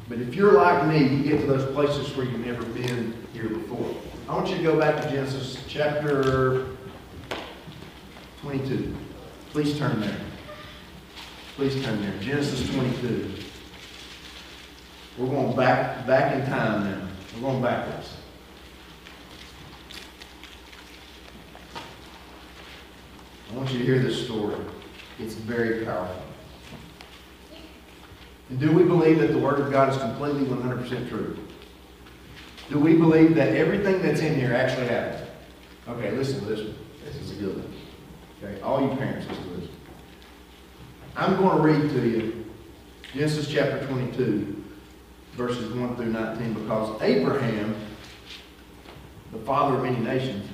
But 0.08 0.18
if 0.18 0.34
you're 0.34 0.52
like 0.52 0.86
me, 0.86 0.98
you 0.98 1.22
get 1.22 1.40
to 1.40 1.46
those 1.46 1.72
places 1.72 2.14
where 2.16 2.26
you've 2.26 2.44
never 2.44 2.62
been 2.64 3.14
here 3.32 3.48
before. 3.48 3.94
I 4.28 4.34
want 4.34 4.48
you 4.48 4.56
to 4.56 4.62
go 4.62 4.78
back 4.78 5.02
to 5.02 5.10
Genesis 5.10 5.64
chapter 5.66 6.66
22. 8.42 8.94
Please 9.50 9.78
turn 9.78 10.00
there. 10.00 10.20
Please 11.56 11.82
turn 11.82 12.02
there. 12.02 12.18
Genesis 12.20 12.68
22. 12.74 13.32
We're 15.16 15.26
going 15.26 15.56
back, 15.56 16.06
back 16.06 16.34
in 16.34 16.44
time 16.50 16.84
now. 16.84 17.08
We're 17.34 17.40
going 17.40 17.62
backwards. 17.62 18.16
I 23.50 23.56
want 23.56 23.72
you 23.72 23.78
to 23.78 23.84
hear 23.84 24.00
this 24.00 24.24
story. 24.24 24.56
It's 25.18 25.34
very 25.34 25.84
powerful. 25.84 26.33
And 28.50 28.60
do 28.60 28.72
we 28.72 28.82
believe 28.82 29.18
that 29.20 29.32
the 29.32 29.38
Word 29.38 29.60
of 29.60 29.70
God 29.72 29.90
is 29.90 29.96
completely 29.96 30.44
100% 30.44 31.08
true? 31.08 31.36
Do 32.70 32.78
we 32.78 32.94
believe 32.94 33.34
that 33.34 33.54
everything 33.54 34.02
that's 34.02 34.20
in 34.20 34.34
here 34.34 34.54
actually 34.54 34.86
happened? 34.86 35.26
Okay, 35.88 36.10
listen 36.12 36.40
to 36.40 36.46
this 36.46 36.60
one. 36.60 36.74
This 37.04 37.16
is 37.16 37.32
a 37.32 37.34
good 37.34 37.56
one. 37.56 37.72
Okay, 38.42 38.60
all 38.60 38.82
you 38.82 38.96
parents, 38.96 39.26
listen 39.28 39.44
to 39.44 39.60
this. 39.60 39.70
I'm 41.16 41.36
going 41.36 41.56
to 41.56 41.62
read 41.62 41.90
to 41.90 42.08
you 42.08 42.44
Genesis 43.14 43.48
chapter 43.48 43.86
22, 43.86 44.64
verses 45.34 45.72
1 45.72 45.96
through 45.96 46.06
19, 46.06 46.54
because 46.54 47.00
Abraham, 47.02 47.76
the 49.30 49.38
father 49.40 49.76
of 49.76 49.84
many 49.84 49.98
nations, 49.98 50.48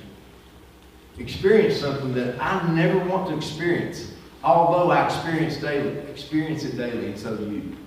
experienced 1.17 1.81
something 1.81 2.13
that 2.13 2.39
I 2.39 2.71
never 2.71 2.99
want 3.09 3.29
to 3.29 3.35
experience, 3.35 4.13
although 4.43 4.91
I 4.91 5.05
experience 5.05 5.57
daily, 5.57 5.97
experience 6.09 6.63
it 6.63 6.77
daily, 6.77 7.07
and 7.07 7.17
so 7.17 7.35
do 7.35 7.45
you, 7.45 7.77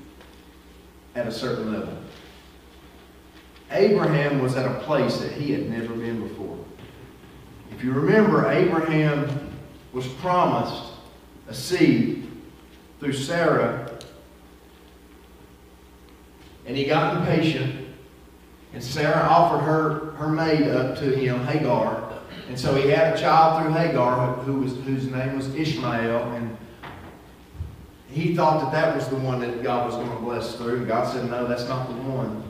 at 1.15 1.27
a 1.27 1.33
certain 1.33 1.73
level. 1.73 1.97
Abraham 3.71 4.41
was 4.41 4.57
at 4.57 4.67
a 4.67 4.81
place 4.81 5.19
that 5.19 5.33
he 5.33 5.53
had 5.53 5.71
never 5.71 5.95
been 5.95 6.27
before. 6.27 6.59
If 7.71 7.83
you 7.83 7.93
remember, 7.93 8.49
Abraham 8.51 9.53
was 9.93 10.07
promised 10.07 10.93
a 11.49 11.55
seed 11.55 12.31
through 13.01 13.13
Sarah, 13.13 13.99
and 16.67 16.77
he 16.77 16.85
got 16.85 17.17
impatient, 17.17 17.87
and 18.73 18.83
Sarah 18.83 19.27
offered 19.29 19.65
her, 19.65 20.11
her 20.13 20.29
maid 20.29 20.69
up 20.69 20.99
to 20.99 21.17
him, 21.17 21.45
Hagar, 21.47 22.13
and 22.49 22.59
so 22.59 22.75
he 22.75 22.89
had 22.89 23.15
a 23.15 23.21
child 23.21 23.63
through 23.63 23.73
Hagar 23.73 24.35
who 24.43 24.61
was, 24.61 24.73
whose 24.85 25.07
name 25.07 25.37
was 25.37 25.55
Ishmael, 25.55 26.33
and 26.33 26.57
he 28.15 28.33
thought 28.33 28.63
that 28.63 28.73
that 28.73 28.95
was 28.95 29.09
the 29.09 29.17
one 29.17 29.41
that 29.41 29.61
God 29.65 29.87
was 29.87 29.97
going 29.97 30.09
to 30.09 30.23
bless 30.23 30.55
through. 30.55 30.77
And 30.77 30.87
God 30.87 31.13
said, 31.13 31.29
no, 31.29 31.49
that's 31.49 31.69
not 31.69 31.89
the 31.89 31.95
one. 31.95 32.45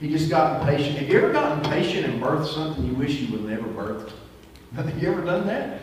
He 0.00 0.08
just 0.08 0.28
got 0.28 0.60
impatient. 0.60 0.98
Have 0.98 1.08
you 1.08 1.18
ever 1.18 1.32
gotten 1.32 1.64
impatient 1.64 2.06
and 2.06 2.20
birthed 2.20 2.52
something 2.52 2.84
you 2.84 2.94
wish 2.94 3.20
you 3.20 3.30
would 3.32 3.44
never 3.44 3.68
birth? 3.68 4.12
Have 4.74 5.00
you 5.00 5.12
ever 5.12 5.24
done 5.24 5.46
that? 5.46 5.82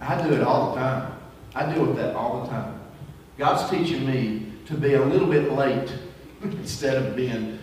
I 0.00 0.22
do 0.22 0.32
it 0.32 0.42
all 0.42 0.72
the 0.72 0.80
time. 0.80 1.12
I 1.56 1.74
deal 1.74 1.84
with 1.84 1.96
that 1.96 2.14
all 2.14 2.42
the 2.44 2.50
time. 2.50 2.80
God's 3.36 3.68
teaching 3.68 4.06
me 4.06 4.46
to 4.66 4.74
be 4.74 4.94
a 4.94 5.04
little 5.04 5.28
bit 5.28 5.50
late 5.52 5.92
instead 6.42 7.02
of 7.02 7.16
being 7.16 7.58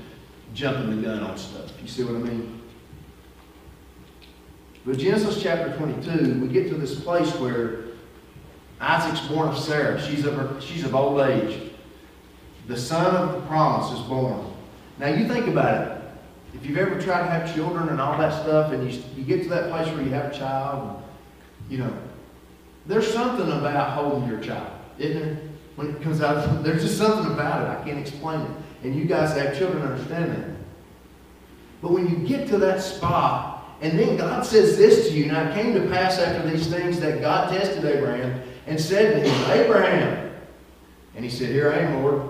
jumping 0.53 0.97
the 0.97 1.07
gun 1.07 1.23
on 1.23 1.37
stuff. 1.37 1.71
You 1.81 1.87
see 1.87 2.03
what 2.03 2.15
I 2.15 2.19
mean? 2.19 2.61
But 4.85 4.97
Genesis 4.97 5.41
chapter 5.41 5.77
22, 5.77 6.41
we 6.41 6.47
get 6.49 6.67
to 6.69 6.75
this 6.75 6.99
place 6.99 7.33
where 7.35 7.86
Isaac's 8.79 9.25
born 9.27 9.49
of 9.49 9.57
Sarah. 9.57 10.01
She's 10.01 10.25
of, 10.25 10.63
she's 10.63 10.83
of 10.83 10.95
old 10.95 11.19
age. 11.21 11.71
The 12.67 12.77
son 12.77 13.15
of 13.15 13.33
the 13.33 13.47
promise 13.47 13.97
is 13.97 14.05
born. 14.07 14.45
Now 14.99 15.07
you 15.07 15.27
think 15.27 15.47
about 15.47 15.87
it. 15.87 16.03
If 16.53 16.65
you've 16.65 16.77
ever 16.77 16.99
tried 17.01 17.23
to 17.23 17.29
have 17.29 17.53
children 17.53 17.89
and 17.89 18.01
all 18.01 18.17
that 18.17 18.41
stuff, 18.43 18.71
and 18.71 18.91
you, 18.91 19.01
you 19.15 19.23
get 19.23 19.43
to 19.43 19.49
that 19.49 19.69
place 19.69 19.87
where 19.93 20.03
you 20.03 20.09
have 20.09 20.33
a 20.33 20.37
child, 20.37 20.89
and, 20.89 21.71
you 21.71 21.77
know, 21.79 21.93
there's 22.85 23.11
something 23.11 23.51
about 23.51 23.91
holding 23.91 24.27
your 24.27 24.39
child, 24.39 24.71
isn't 24.97 25.21
there? 25.21 25.37
When 25.75 25.95
it 25.95 26.01
comes 26.01 26.21
out, 26.21 26.63
there's 26.63 26.83
just 26.83 26.97
something 26.97 27.31
about 27.31 27.63
it. 27.63 27.79
I 27.79 27.83
can't 27.83 27.99
explain 27.99 28.41
it. 28.41 28.51
And 28.83 28.95
you 28.95 29.05
guys 29.05 29.33
that 29.33 29.47
have 29.47 29.57
children 29.57 29.83
understand 29.83 30.31
that. 30.31 30.49
But 31.81 31.91
when 31.91 32.09
you 32.09 32.27
get 32.27 32.47
to 32.49 32.57
that 32.59 32.81
spot, 32.81 33.77
and 33.81 33.97
then 33.97 34.17
God 34.17 34.45
says 34.45 34.77
this 34.77 35.09
to 35.09 35.13
you, 35.13 35.27
now 35.27 35.49
it 35.49 35.53
came 35.53 35.73
to 35.75 35.87
pass 35.89 36.17
after 36.17 36.49
these 36.49 36.67
things 36.67 36.99
that 36.99 37.21
God 37.21 37.49
tested 37.49 37.85
Abraham 37.85 38.41
and 38.67 38.79
said 38.79 39.23
to 39.23 39.29
him, 39.29 39.51
Abraham. 39.51 40.35
And 41.15 41.25
he 41.25 41.31
said, 41.31 41.49
Here 41.49 41.71
I 41.71 41.79
am, 41.79 42.03
Lord. 42.03 42.29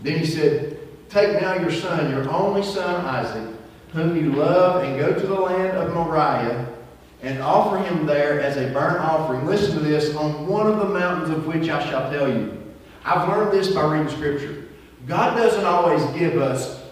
Then 0.00 0.18
he 0.18 0.26
said, 0.26 0.78
Take 1.08 1.40
now 1.40 1.54
your 1.54 1.70
son, 1.70 2.10
your 2.10 2.28
only 2.30 2.62
son 2.62 3.04
Isaac, 3.04 3.54
whom 3.92 4.16
you 4.16 4.32
love, 4.32 4.84
and 4.84 4.98
go 4.98 5.12
to 5.12 5.26
the 5.26 5.34
land 5.34 5.76
of 5.76 5.92
Moriah 5.92 6.68
and 7.22 7.40
offer 7.40 7.78
him 7.78 8.06
there 8.06 8.40
as 8.40 8.56
a 8.56 8.72
burnt 8.72 8.98
offering. 8.98 9.46
Listen 9.46 9.74
to 9.74 9.80
this 9.80 10.14
on 10.16 10.46
one 10.46 10.66
of 10.66 10.78
the 10.78 10.86
mountains 10.86 11.30
of 11.30 11.46
which 11.46 11.68
I 11.68 11.88
shall 11.88 12.10
tell 12.10 12.28
you. 12.28 12.58
I've 13.04 13.28
learned 13.28 13.52
this 13.52 13.72
by 13.72 13.84
reading 13.84 14.08
Scripture. 14.08 14.68
God 15.06 15.36
doesn't 15.36 15.64
always 15.64 16.04
give 16.18 16.40
us 16.40 16.82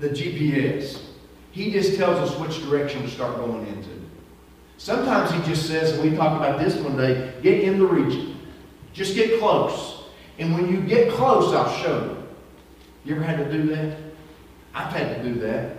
the 0.00 0.08
GPS. 0.08 1.02
He 1.52 1.70
just 1.70 1.96
tells 1.96 2.30
us 2.30 2.38
which 2.38 2.62
direction 2.68 3.02
to 3.02 3.08
start 3.08 3.36
going 3.36 3.66
into. 3.66 3.91
Sometimes 4.82 5.30
he 5.30 5.40
just 5.48 5.68
says, 5.68 5.92
and 5.92 6.02
we 6.02 6.16
talked 6.16 6.42
about 6.42 6.58
this 6.58 6.74
one 6.74 6.96
day, 6.96 7.34
get 7.40 7.62
in 7.62 7.78
the 7.78 7.86
region. 7.86 8.36
Just 8.92 9.14
get 9.14 9.38
close. 9.38 10.02
And 10.40 10.52
when 10.52 10.68
you 10.68 10.80
get 10.80 11.12
close, 11.12 11.54
I'll 11.54 11.72
show 11.80 12.02
you. 12.02 12.26
You 13.04 13.14
ever 13.14 13.24
had 13.24 13.38
to 13.38 13.52
do 13.52 13.72
that? 13.76 13.96
I've 14.74 14.92
had 14.92 15.18
to 15.18 15.22
do 15.22 15.38
that. 15.38 15.76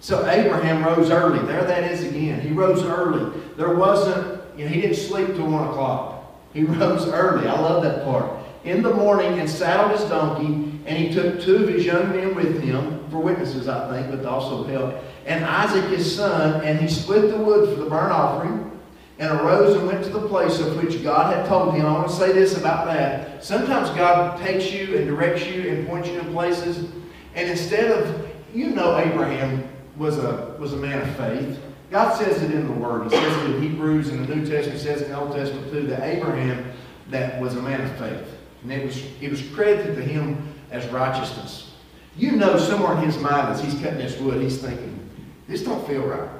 So 0.00 0.26
Abraham 0.26 0.82
rose 0.82 1.10
early. 1.10 1.46
There 1.46 1.62
that 1.62 1.92
is 1.92 2.02
again. 2.02 2.40
He 2.40 2.48
rose 2.48 2.82
early. 2.82 3.38
There 3.58 3.74
wasn't, 3.74 4.40
you 4.56 4.64
know, 4.64 4.70
he 4.70 4.80
didn't 4.80 4.96
sleep 4.96 5.26
till 5.26 5.50
one 5.50 5.68
o'clock. 5.68 6.32
He 6.54 6.62
rose 6.64 7.06
early. 7.08 7.46
I 7.46 7.60
love 7.60 7.82
that 7.82 8.04
part. 8.04 8.42
In 8.64 8.82
the 8.82 8.94
morning 8.94 9.38
and 9.38 9.50
saddled 9.50 10.00
his 10.00 10.08
donkey, 10.08 10.46
and 10.86 10.96
he 10.96 11.12
took 11.12 11.42
two 11.42 11.56
of 11.56 11.68
his 11.68 11.84
young 11.84 12.08
men 12.08 12.34
with 12.34 12.62
him, 12.62 13.06
for 13.10 13.18
witnesses, 13.18 13.68
I 13.68 13.90
think, 13.90 14.10
but 14.10 14.24
also 14.26 14.64
help, 14.64 14.94
and 15.30 15.44
Isaac 15.44 15.84
his 15.90 16.16
son, 16.16 16.64
and 16.64 16.80
he 16.80 16.88
split 16.88 17.30
the 17.30 17.36
wood 17.36 17.68
for 17.68 17.84
the 17.84 17.88
burnt 17.88 18.10
offering, 18.10 18.66
and 19.20 19.32
arose 19.40 19.76
and 19.76 19.86
went 19.86 20.02
to 20.04 20.10
the 20.10 20.26
place 20.26 20.58
of 20.58 20.76
which 20.82 21.04
God 21.04 21.34
had 21.34 21.46
told 21.46 21.74
him. 21.74 21.86
I 21.86 21.92
want 21.92 22.08
to 22.08 22.16
say 22.16 22.32
this 22.32 22.58
about 22.58 22.86
that. 22.86 23.44
Sometimes 23.44 23.90
God 23.90 24.40
takes 24.40 24.72
you 24.72 24.96
and 24.96 25.06
directs 25.06 25.46
you 25.46 25.70
and 25.70 25.86
points 25.86 26.08
you 26.08 26.18
in 26.18 26.32
places, 26.32 26.90
and 27.36 27.48
instead 27.48 27.92
of, 27.92 28.28
you 28.52 28.70
know, 28.70 28.98
Abraham 28.98 29.68
was 29.96 30.18
a, 30.18 30.56
was 30.58 30.72
a 30.72 30.76
man 30.76 31.00
of 31.00 31.16
faith. 31.16 31.60
God 31.92 32.12
says 32.16 32.42
it 32.42 32.50
in 32.50 32.66
the 32.66 32.72
Word. 32.72 33.04
He 33.04 33.10
says 33.10 33.36
it 33.36 33.54
in 33.54 33.62
Hebrews, 33.62 34.08
in 34.08 34.26
the 34.26 34.34
New 34.34 34.44
Testament, 34.44 34.80
he 34.80 34.84
says 34.84 35.02
it 35.02 35.04
in 35.06 35.12
the 35.12 35.20
Old 35.20 35.32
Testament 35.32 35.70
too, 35.70 35.86
that 35.88 36.02
Abraham 36.02 36.72
that 37.10 37.40
was 37.40 37.54
a 37.54 37.62
man 37.62 37.80
of 37.80 37.96
faith. 37.98 38.36
And 38.62 38.72
it 38.72 38.84
was, 38.84 39.04
it 39.20 39.30
was 39.30 39.42
credited 39.50 39.94
to 39.96 40.02
him 40.02 40.54
as 40.70 40.86
righteousness. 40.88 41.72
You 42.16 42.32
know 42.32 42.58
somewhere 42.58 42.96
in 42.98 43.04
his 43.04 43.18
mind 43.18 43.48
as 43.48 43.62
he's 43.62 43.74
cutting 43.74 43.98
this 43.98 44.18
wood, 44.18 44.42
he's 44.42 44.58
thinking, 44.58 45.09
this 45.50 45.62
don't 45.62 45.84
feel 45.86 46.06
right. 46.06 46.30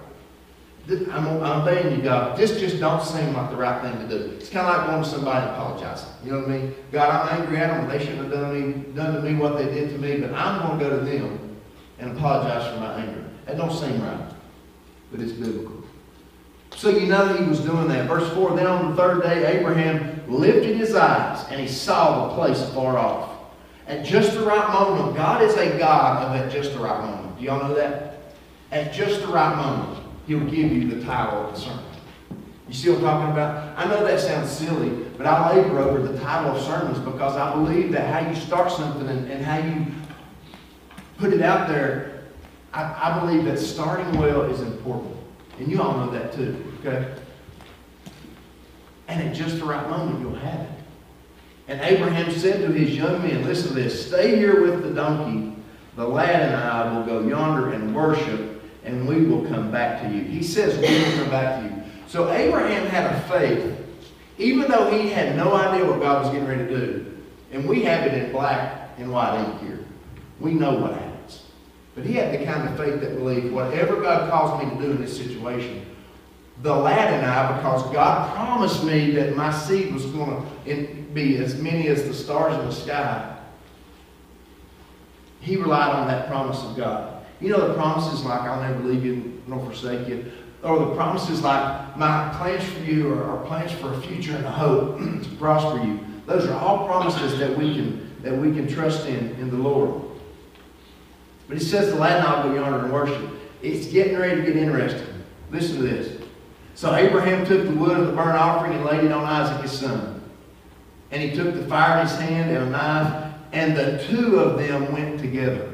I'm, 0.89 1.27
I'm 1.43 1.63
obeying 1.63 1.97
you, 1.97 2.03
God. 2.03 2.39
This 2.39 2.59
just 2.59 2.81
don't 2.81 3.03
seem 3.03 3.35
like 3.35 3.51
the 3.51 3.57
right 3.57 3.83
thing 3.83 4.09
to 4.09 4.09
do. 4.09 4.31
It's 4.33 4.49
kind 4.49 4.67
of 4.67 4.77
like 4.77 4.87
going 4.87 5.03
to 5.03 5.09
somebody 5.09 5.47
and 5.47 5.57
apologizing. 5.57 6.09
You 6.25 6.33
know 6.33 6.39
what 6.41 6.49
I 6.49 6.53
mean? 6.59 6.75
God, 6.91 7.11
I'm 7.11 7.43
angry 7.43 7.59
at 7.59 7.77
them. 7.77 7.89
They 7.89 7.99
shouldn't 7.99 8.23
have 8.23 8.31
done, 8.31 8.55
me, 8.55 8.93
done 8.95 9.15
to 9.15 9.21
me 9.21 9.35
what 9.35 9.59
they 9.59 9.67
did 9.67 9.91
to 9.91 9.99
me, 9.99 10.19
but 10.19 10.33
I'm 10.33 10.67
going 10.67 10.79
to 10.79 10.85
go 10.85 10.99
to 10.99 11.05
them 11.05 11.57
and 11.99 12.17
apologize 12.17 12.73
for 12.73 12.81
my 12.81 12.95
anger. 12.95 13.25
That 13.47 13.57
don't 13.57 13.73
seem 13.73 14.01
right, 14.03 14.33
but 15.11 15.21
it's 15.21 15.33
biblical. 15.33 15.83
So 16.77 16.89
you 16.89 17.07
know 17.07 17.27
that 17.27 17.41
he 17.41 17.47
was 17.47 17.61
doing 17.61 17.89
that. 17.89 18.09
Verse 18.09 18.33
4, 18.33 18.57
Then 18.57 18.67
on 18.67 18.91
the 18.91 18.97
third 18.97 19.23
day, 19.23 19.59
Abraham 19.59 20.23
lifted 20.29 20.77
his 20.77 20.95
eyes, 20.95 21.45
and 21.51 21.61
he 21.61 21.69
saw 21.69 22.29
the 22.29 22.35
place 22.35 22.61
afar 22.61 22.97
off. 22.97 23.31
At 23.87 24.05
just 24.05 24.35
the 24.35 24.43
right 24.43 24.73
moment, 24.73 25.17
God 25.17 25.43
is 25.43 25.55
a 25.57 25.77
God 25.79 26.23
of 26.25 26.37
at 26.37 26.51
just 26.51 26.73
the 26.73 26.79
right 26.79 27.05
moment. 27.05 27.39
Do 27.39 27.45
y'all 27.45 27.69
know 27.69 27.75
that? 27.75 28.10
At 28.73 28.93
just 28.93 29.21
the 29.23 29.29
right 29.29 29.57
moment, 29.57 29.99
he'll 30.27 30.41
give 30.41 30.73
you 30.73 30.89
the 30.89 31.05
title 31.05 31.47
of 31.47 31.55
the 31.55 31.61
sermon. 31.61 31.85
You 32.69 32.75
see 32.75 32.91
what 32.91 32.99
I'm 32.99 33.05
talking 33.05 33.33
about? 33.33 33.77
I 33.77 33.85
know 33.89 34.05
that 34.05 34.21
sounds 34.21 34.49
silly, 34.49 34.91
but 35.19 35.27
I 35.27 35.57
labor 35.57 35.81
over 35.81 36.01
the 36.07 36.17
title 36.21 36.55
of 36.55 36.63
sermons 36.63 36.99
because 37.01 37.37
I 37.37 37.53
believe 37.53 37.91
that 37.93 38.13
how 38.13 38.29
you 38.29 38.37
start 38.37 38.71
something 38.71 39.09
and, 39.09 39.29
and 39.29 39.45
how 39.45 39.59
you 39.59 39.87
put 41.19 41.33
it 41.33 41.43
out 41.43 41.67
there, 41.67 42.23
I, 42.73 42.83
I 43.11 43.21
believe 43.21 43.45
that 43.47 43.59
starting 43.59 44.17
well 44.21 44.43
is 44.43 44.61
important. 44.61 45.17
And 45.59 45.71
you 45.71 45.83
all 45.83 45.97
know 45.97 46.11
that 46.13 46.33
too, 46.33 46.65
okay? 46.81 47.13
And 49.09 49.29
at 49.29 49.35
just 49.35 49.59
the 49.59 49.65
right 49.65 49.91
moment, 49.91 50.21
you'll 50.21 50.37
have 50.37 50.61
it. 50.61 50.71
And 51.67 51.81
Abraham 51.81 52.31
said 52.31 52.61
to 52.61 52.73
his 52.73 52.97
young 52.97 53.21
men, 53.23 53.45
listen 53.45 53.69
to 53.69 53.75
this, 53.75 54.07
stay 54.07 54.37
here 54.37 54.63
with 54.63 54.83
the 54.83 54.91
donkey. 54.91 55.57
The 55.97 56.07
lad 56.07 56.43
and 56.43 56.57
I 56.57 56.93
will 56.93 57.05
go 57.05 57.29
yonder 57.29 57.73
and 57.73 57.95
worship, 57.95 58.60
and 58.85 59.07
we 59.07 59.25
will 59.25 59.47
come 59.47 59.71
back 59.71 60.03
to 60.03 60.09
you. 60.09 60.23
He 60.23 60.43
says, 60.43 60.77
we 60.77 61.05
will 61.05 61.23
come 61.23 61.31
back 61.31 61.61
to 61.61 61.69
you. 61.69 61.83
So 62.07 62.31
Abraham 62.33 62.87
had 62.87 63.15
a 63.15 63.21
faith, 63.29 63.77
even 64.39 64.71
though 64.71 64.91
he 64.91 65.09
had 65.09 65.37
no 65.37 65.55
idea 65.55 65.87
what 65.87 66.01
God 66.01 66.25
was 66.25 66.33
getting 66.33 66.49
ready 66.49 66.67
to 66.67 66.87
do. 66.87 67.19
And 67.53 67.69
we 67.69 67.83
have 67.83 68.07
it 68.07 68.15
in 68.15 68.33
black 68.33 68.91
and 68.99 69.13
white 69.13 69.39
ink 69.45 69.61
here. 69.61 69.85
We 70.39 70.55
know 70.55 70.75
what 70.75 70.95
happens. 70.95 71.45
But 71.95 72.05
he 72.05 72.15
had 72.15 72.33
the 72.33 72.45
kind 72.45 72.69
of 72.69 72.77
faith 72.77 73.01
that 73.01 73.17
believed 73.17 73.53
whatever 73.53 74.01
God 74.01 74.31
calls 74.31 74.63
me 74.63 74.71
to 74.71 74.77
do 74.83 74.93
in 74.93 75.01
this 75.01 75.17
situation, 75.17 75.85
the 76.63 76.75
lad 76.75 77.13
and 77.15 77.27
I, 77.27 77.57
because 77.57 77.83
God 77.93 78.35
promised 78.35 78.85
me 78.85 79.11
that 79.13 79.35
my 79.35 79.51
seed 79.53 79.93
was 79.93 80.07
going 80.07 80.47
to 80.67 81.03
be 81.15 81.39
as 81.39 81.61
many 81.61 81.89
as 81.89 82.05
the 82.05 82.15
stars 82.15 82.55
in 82.55 82.67
the 82.67 82.73
sky, 82.73 83.37
he 85.41 85.57
relied 85.57 85.95
on 85.95 86.07
that 86.09 86.29
promise 86.29 86.63
of 86.63 86.77
God. 86.77 87.20
You 87.41 87.49
know 87.49 87.69
the 87.69 87.75
promises 87.75 88.25
like, 88.25 88.43
I'll 88.43 88.61
never 88.61 88.85
leave 88.85 89.05
you 89.05 89.43
nor 89.47 89.65
forsake 89.65 90.07
you. 90.09 90.31
Or 90.63 90.79
the 90.79 90.95
promises 90.95 91.43
like, 91.43 91.97
my 91.97 92.33
plans 92.37 92.65
for 92.65 92.81
you 92.81 93.13
are, 93.15 93.25
are 93.25 93.47
plans 93.47 93.73
for 93.73 93.93
a 93.95 94.01
future 94.03 94.37
and 94.37 94.45
a 94.45 94.51
hope 94.51 94.99
to 95.23 95.29
prosper 95.39 95.83
you. 95.83 96.01
Those 96.27 96.47
are 96.47 96.59
all 96.59 96.87
promises 96.87 97.39
that 97.39 97.57
we 97.57 97.75
can, 97.75 98.15
that 98.23 98.37
we 98.37 98.53
can 98.53 98.69
trust 98.69 99.07
in, 99.07 99.31
in 99.37 99.51
the 99.51 99.57
Lord. 99.57 100.03
But 101.49 101.59
he 101.59 101.65
says 101.65 101.93
the 101.93 101.99
lad 101.99 102.19
and 102.19 102.27
I 102.27 102.45
will 102.45 102.51
go 102.51 102.61
yonder 102.61 102.85
and 102.85 102.93
worship. 102.93 103.31
It's 103.63 103.87
getting 103.87 104.19
ready 104.19 104.41
to 104.41 104.47
get 104.47 104.57
interesting. 104.57 105.07
Listen 105.51 105.77
to 105.77 105.83
this. 105.83 106.23
So 106.75 106.95
Abraham 106.95 107.45
took 107.45 107.65
the 107.65 107.73
wood 107.73 107.99
of 107.99 108.07
the 108.07 108.13
burnt 108.13 108.39
offering 108.39 108.75
and 108.75 108.85
laid 108.85 109.05
it 109.05 109.13
on 109.13 109.25
Isaac 109.25 109.63
his 109.63 109.73
son. 109.73 110.23
And 111.11 111.21
he 111.23 111.35
took 111.35 111.55
the 111.55 111.67
fire 111.67 112.01
in 112.01 112.07
his 112.07 112.17
hand 112.19 112.51
and 112.57 112.69
a 112.69 112.71
knife, 112.71 113.35
and 113.53 113.77
the 113.77 114.05
two 114.09 114.39
of 114.39 114.59
them 114.59 114.93
went 114.93 115.19
together. 115.19 115.70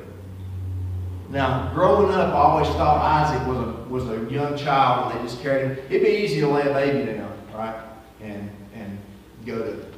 Now, 1.28 1.72
growing 1.74 2.12
up, 2.12 2.32
I 2.32 2.36
always 2.36 2.68
thought 2.68 3.02
Isaac 3.02 3.46
was 3.48 3.58
a, 3.58 3.72
was 3.88 4.08
a 4.08 4.30
young 4.30 4.56
child 4.56 5.10
and 5.10 5.20
they 5.20 5.24
just 5.28 5.42
carried 5.42 5.76
him. 5.76 5.84
It'd 5.90 6.02
be 6.02 6.08
easy 6.08 6.40
to 6.40 6.48
lay 6.48 6.62
a 6.62 6.72
baby 6.72 7.12
down, 7.12 7.36
right? 7.52 7.80
And, 8.20 8.50
and 8.74 8.98
go 9.44 9.58
to 9.58 9.80
it. 9.80 9.94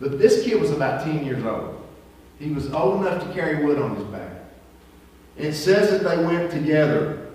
But 0.00 0.18
this 0.18 0.44
kid 0.44 0.60
was 0.60 0.72
about 0.72 1.04
10 1.04 1.24
years 1.24 1.44
old. 1.44 1.86
He 2.38 2.50
was 2.50 2.72
old 2.72 3.06
enough 3.06 3.26
to 3.26 3.32
carry 3.32 3.64
wood 3.64 3.78
on 3.78 3.96
his 3.96 4.04
back. 4.04 4.32
It 5.36 5.52
says 5.52 5.90
that 5.90 6.02
they 6.02 6.24
went 6.24 6.50
together. 6.50 7.28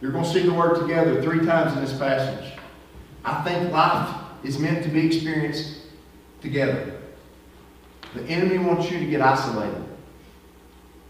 You're 0.00 0.12
going 0.12 0.24
to 0.24 0.30
see 0.30 0.42
the 0.42 0.52
word 0.52 0.80
together 0.80 1.22
three 1.22 1.44
times 1.44 1.74
in 1.74 1.80
this 1.80 1.96
passage. 1.96 2.52
I 3.24 3.42
think 3.44 3.72
life 3.72 4.16
is 4.42 4.58
meant 4.58 4.82
to 4.84 4.90
be 4.90 5.06
experienced 5.06 5.82
together. 6.40 7.00
The 8.14 8.24
enemy 8.24 8.58
wants 8.58 8.90
you 8.90 8.98
to 8.98 9.06
get 9.06 9.20
isolated. 9.20 9.84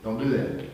Don't 0.04 0.18
do 0.18 0.28
that. 0.37 0.66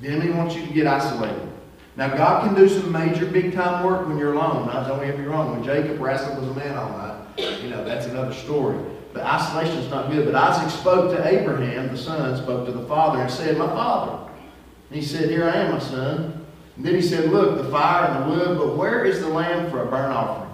The 0.00 0.08
enemy 0.08 0.32
wants 0.32 0.54
you 0.54 0.66
to 0.66 0.72
get 0.72 0.86
isolated. 0.86 1.48
Now, 1.96 2.16
God 2.16 2.46
can 2.46 2.54
do 2.54 2.68
some 2.68 2.90
major 2.90 3.26
big 3.26 3.52
time 3.52 3.84
work 3.84 4.06
when 4.08 4.16
you're 4.16 4.32
alone. 4.32 4.68
Now, 4.68 4.86
don't 4.86 5.04
get 5.04 5.18
me 5.18 5.26
wrong. 5.26 5.52
When 5.52 5.64
Jacob 5.64 6.00
wrestled 6.00 6.40
with 6.40 6.50
a 6.50 6.54
man 6.54 6.76
all 6.76 6.90
night, 6.90 7.62
you 7.62 7.68
know, 7.68 7.84
that's 7.84 8.06
another 8.06 8.32
story. 8.32 8.78
But 9.12 9.24
isolation 9.24 9.78
is 9.78 9.90
not 9.90 10.10
good. 10.10 10.24
But 10.24 10.34
Isaac 10.34 10.70
spoke 10.70 11.10
to 11.14 11.26
Abraham, 11.26 11.88
the 11.88 11.98
son, 11.98 12.40
spoke 12.42 12.66
to 12.66 12.72
the 12.72 12.86
father, 12.86 13.20
and 13.20 13.30
said, 13.30 13.58
My 13.58 13.66
father. 13.66 14.30
And 14.88 15.00
he 15.00 15.04
said, 15.04 15.28
Here 15.30 15.44
I 15.44 15.56
am, 15.56 15.72
my 15.72 15.78
son. 15.78 16.46
And 16.76 16.84
then 16.86 16.94
he 16.94 17.02
said, 17.02 17.30
Look, 17.30 17.58
the 17.58 17.68
fire 17.70 18.06
and 18.06 18.24
the 18.24 18.36
wood, 18.36 18.58
but 18.58 18.76
where 18.76 19.04
is 19.04 19.20
the 19.20 19.28
lamb 19.28 19.70
for 19.70 19.82
a 19.82 19.86
burnt 19.86 20.12
offering? 20.12 20.50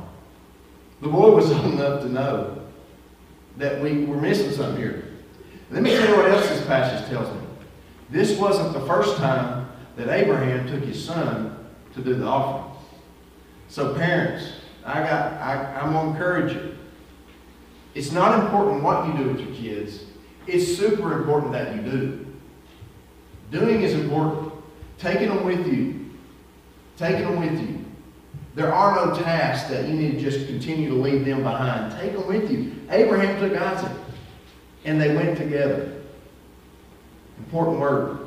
The 1.03 1.09
boy 1.09 1.33
was 1.33 1.51
old 1.53 1.66
enough 1.66 2.03
to 2.03 2.09
know 2.09 2.62
that 3.59 3.81
we 3.81 4.05
were 4.05 4.20
missing 4.20 4.51
something 4.51 4.77
here. 4.77 5.12
Let 5.70 5.83
me 5.83 5.91
tell 5.91 6.09
you 6.09 6.16
what 6.16 6.31
else 6.31 6.49
this 6.49 6.66
passage 6.66 7.09
tells 7.09 7.33
me. 7.35 7.45
This 8.11 8.39
wasn't 8.39 8.73
the 8.73 8.87
first 8.87 9.17
time 9.17 9.69
that 9.97 10.09
Abraham 10.09 10.67
took 10.69 10.85
his 10.85 11.03
son 11.03 11.67
to 11.95 12.01
do 12.01 12.15
the 12.15 12.27
offering. 12.27 12.73
So 13.69 13.95
parents, 13.95 14.53
I 14.85 15.01
got, 15.01 15.33
I, 15.35 15.81
I'm 15.81 15.93
going 15.93 16.07
to 16.07 16.13
encourage 16.13 16.53
you. 16.55 16.77
It's 17.95 18.13
not 18.13 18.45
important 18.45 18.83
what 18.83 19.07
you 19.07 19.25
do 19.25 19.31
with 19.31 19.41
your 19.41 19.55
kids. 19.55 20.05
It's 20.47 20.77
super 20.77 21.19
important 21.19 21.53
that 21.53 21.75
you 21.75 21.83
do. 21.83 22.27
Doing 23.51 23.83
is 23.83 23.95
important. 23.95 24.53
Taking 24.99 25.29
them 25.29 25.45
with 25.45 25.67
you. 25.67 26.11
Taking 26.97 27.23
them 27.23 27.41
with 27.41 27.61
you. 27.61 27.85
There 28.55 28.73
are 28.73 29.07
no 29.07 29.15
tasks 29.15 29.69
that 29.69 29.87
you 29.87 29.95
need 29.95 30.13
to 30.13 30.21
just 30.21 30.47
continue 30.47 30.89
to 30.89 30.95
leave 30.95 31.25
them 31.25 31.43
behind. 31.43 31.93
Take 32.01 32.13
them 32.13 32.27
with 32.27 32.51
you. 32.51 32.75
Abraham 32.91 33.39
took 33.39 33.61
Isaac, 33.61 33.93
and 34.85 35.01
they 35.01 35.15
went 35.15 35.37
together. 35.37 35.95
Important 37.39 37.78
word. 37.78 38.18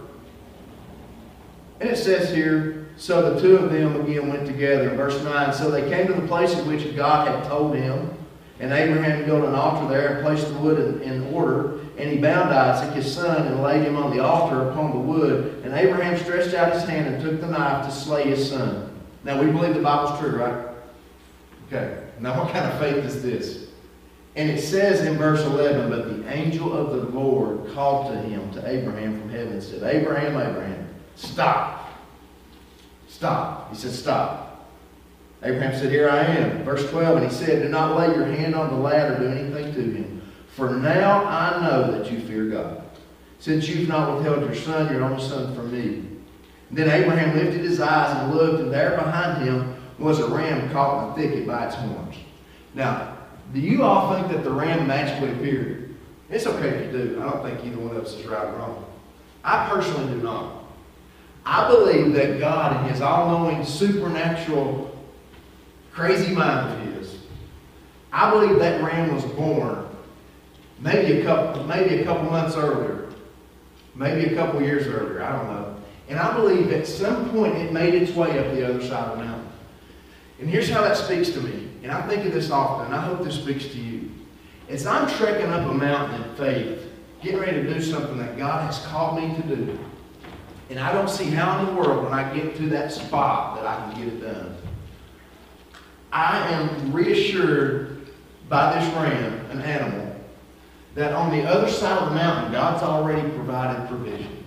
And 1.79 1.89
it 1.89 1.97
says 1.97 2.33
here, 2.33 2.89
so 2.97 3.33
the 3.33 3.41
two 3.41 3.55
of 3.55 3.71
them 3.71 4.01
again 4.01 4.27
went 4.27 4.45
together. 4.45 4.89
Verse 4.89 5.23
9, 5.23 5.53
so 5.53 5.71
they 5.71 5.89
came 5.89 6.07
to 6.07 6.13
the 6.13 6.27
place 6.27 6.53
in 6.53 6.67
which 6.67 6.95
God 6.95 7.27
had 7.27 7.47
told 7.47 7.75
him. 7.75 8.13
And 8.59 8.73
Abraham 8.73 9.23
built 9.25 9.45
an 9.45 9.55
altar 9.55 9.87
there 9.87 10.15
and 10.15 10.25
placed 10.25 10.49
the 10.49 10.59
wood 10.59 10.79
in, 10.79 11.01
in 11.01 11.33
order. 11.33 11.79
And 11.97 12.09
he 12.09 12.17
bound 12.17 12.53
Isaac, 12.53 12.93
his 12.93 13.13
son, 13.13 13.47
and 13.47 13.63
laid 13.63 13.83
him 13.83 13.95
on 13.95 14.15
the 14.15 14.21
altar 14.21 14.69
upon 14.69 14.91
the 14.91 14.99
wood. 14.99 15.61
And 15.63 15.73
Abraham 15.73 16.17
stretched 16.17 16.53
out 16.53 16.73
his 16.73 16.83
hand 16.83 17.07
and 17.07 17.23
took 17.23 17.39
the 17.39 17.47
knife 17.47 17.85
to 17.85 17.91
slay 17.91 18.23
his 18.23 18.49
son. 18.49 18.93
Now, 19.23 19.41
we 19.41 19.49
believe 19.49 19.75
the 19.75 19.81
Bible's 19.81 20.19
true, 20.19 20.37
right? 20.37 20.65
Okay. 21.67 22.03
Now, 22.19 22.37
what 22.37 22.51
kind 22.51 22.65
of 22.65 22.77
faith 22.79 23.05
is 23.05 23.23
this? 23.23 23.68
And 24.35 24.49
it 24.49 24.61
says 24.61 25.01
in 25.01 25.17
verse 25.17 25.41
11, 25.41 25.89
But 25.89 26.07
the 26.07 26.31
angel 26.31 26.73
of 26.73 26.91
the 26.91 27.17
Lord 27.17 27.73
called 27.73 28.13
to 28.13 28.19
him, 28.21 28.51
to 28.51 28.69
Abraham 28.69 29.19
from 29.19 29.29
heaven, 29.29 29.61
said, 29.61 29.83
Abraham, 29.83 30.39
Abraham, 30.39 30.87
stop. 31.15 31.89
Stop. 33.07 33.71
He 33.71 33.77
said, 33.77 33.91
Stop. 33.91 34.67
Abraham 35.41 35.77
said, 35.77 35.91
Here 35.91 36.09
I 36.09 36.23
am. 36.23 36.63
Verse 36.63 36.89
12, 36.89 37.17
and 37.17 37.31
he 37.31 37.35
said, 37.35 37.63
Do 37.63 37.69
not 37.69 37.97
lay 37.97 38.13
your 38.15 38.25
hand 38.25 38.55
on 38.55 38.69
the 38.69 38.79
lad 38.79 39.11
or 39.11 39.19
do 39.19 39.27
anything 39.27 39.73
to 39.73 39.81
him. 39.81 40.21
For 40.55 40.71
now 40.75 41.25
I 41.25 41.61
know 41.61 41.91
that 41.91 42.11
you 42.11 42.19
fear 42.19 42.45
God, 42.45 42.83
since 43.39 43.67
you've 43.67 43.87
not 43.87 44.17
withheld 44.17 44.41
your 44.41 44.55
son, 44.55 44.93
your 44.93 45.03
only 45.03 45.23
son, 45.23 45.55
from 45.55 45.71
me. 45.71 46.05
And 46.69 46.77
then 46.77 46.89
Abraham 46.89 47.35
lifted 47.35 47.61
his 47.61 47.79
eyes 47.79 48.15
and 48.17 48.33
looked, 48.33 48.61
and 48.61 48.71
there 48.71 48.95
behind 48.95 49.43
him 49.43 49.75
was 49.97 50.19
a 50.19 50.27
ram 50.27 50.69
caught 50.71 51.17
in 51.17 51.23
the 51.23 51.29
thicket 51.29 51.47
by 51.47 51.65
its 51.65 51.75
horns. 51.75 52.15
Now, 52.73 53.17
do 53.53 53.59
you 53.59 53.83
all 53.83 54.13
think 54.13 54.31
that 54.31 54.43
the 54.43 54.51
ram 54.51 54.87
magically 54.87 55.31
appeared? 55.31 55.95
It's 56.29 56.45
okay 56.45 56.67
if 56.69 56.93
you 56.93 56.99
do. 56.99 57.21
I 57.21 57.29
don't 57.29 57.43
think 57.43 57.65
either 57.65 57.79
one 57.79 57.95
of 57.95 58.03
us 58.03 58.13
is 58.13 58.25
right 58.25 58.45
or 58.45 58.53
wrong. 58.53 58.85
I 59.43 59.67
personally 59.69 60.13
do 60.13 60.21
not. 60.21 60.63
I 61.45 61.67
believe 61.67 62.13
that 62.13 62.39
God, 62.39 62.83
in 62.83 62.91
His 62.91 63.01
all-knowing, 63.01 63.65
supernatural, 63.65 64.95
crazy 65.91 66.33
mind 66.33 66.87
of 66.87 66.95
His, 66.95 67.17
I 68.11 68.29
believe 68.31 68.59
that 68.59 68.83
ram 68.83 69.15
was 69.15 69.25
born 69.25 69.87
maybe 70.79 71.19
a 71.19 71.23
couple, 71.23 71.63
maybe 71.65 72.01
a 72.01 72.03
couple 72.03 72.29
months 72.29 72.55
earlier, 72.55 73.09
maybe 73.95 74.33
a 74.33 74.35
couple 74.35 74.61
years 74.61 74.87
earlier. 74.87 75.21
I 75.21 75.35
don't 75.35 75.47
know. 75.47 75.75
And 76.07 76.17
I 76.17 76.33
believe 76.33 76.71
at 76.71 76.87
some 76.87 77.29
point 77.31 77.55
it 77.55 77.71
made 77.71 77.93
its 77.93 78.11
way 78.13 78.39
up 78.39 78.53
the 78.53 78.67
other 78.67 78.81
side 78.81 79.11
of 79.11 79.17
the 79.17 79.25
mountain. 79.25 79.47
And 80.39 80.49
here's 80.49 80.69
how 80.69 80.81
that 80.81 80.97
speaks 80.97 81.29
to 81.31 81.41
me. 81.41 81.68
And 81.83 81.91
I 81.91 82.07
think 82.07 82.25
of 82.25 82.33
this 82.33 82.51
often, 82.51 82.87
and 82.87 82.95
I 82.95 83.01
hope 83.01 83.23
this 83.23 83.35
speaks 83.35 83.65
to 83.67 83.77
you. 83.79 84.11
As 84.67 84.85
I'm 84.85 85.09
trekking 85.17 85.49
up 85.49 85.69
a 85.69 85.73
mountain 85.73 86.23
in 86.23 86.35
faith, 86.35 86.83
getting 87.21 87.39
ready 87.39 87.63
to 87.63 87.73
do 87.73 87.81
something 87.81 88.17
that 88.17 88.37
God 88.37 88.65
has 88.65 88.85
called 88.85 89.21
me 89.21 89.35
to 89.35 89.55
do, 89.55 89.79
and 90.69 90.79
I 90.79 90.93
don't 90.93 91.09
see 91.09 91.25
how 91.25 91.59
in 91.59 91.65
the 91.67 91.81
world 91.81 92.03
when 92.03 92.13
I 92.13 92.31
get 92.33 92.55
to 92.57 92.69
that 92.69 92.91
spot 92.91 93.55
that 93.55 93.65
I 93.65 93.91
can 93.91 94.03
get 94.03 94.13
it 94.13 94.21
done. 94.21 94.55
I 96.11 96.47
am 96.51 96.91
reassured 96.91 98.09
by 98.47 98.79
this 98.79 98.93
ram, 98.95 99.45
an 99.51 99.61
animal, 99.61 100.15
that 100.95 101.13
on 101.13 101.31
the 101.31 101.43
other 101.43 101.69
side 101.69 101.97
of 101.99 102.09
the 102.09 102.15
mountain, 102.15 102.51
God's 102.51 102.83
already 102.83 103.27
provided 103.29 103.87
provision. 103.87 104.43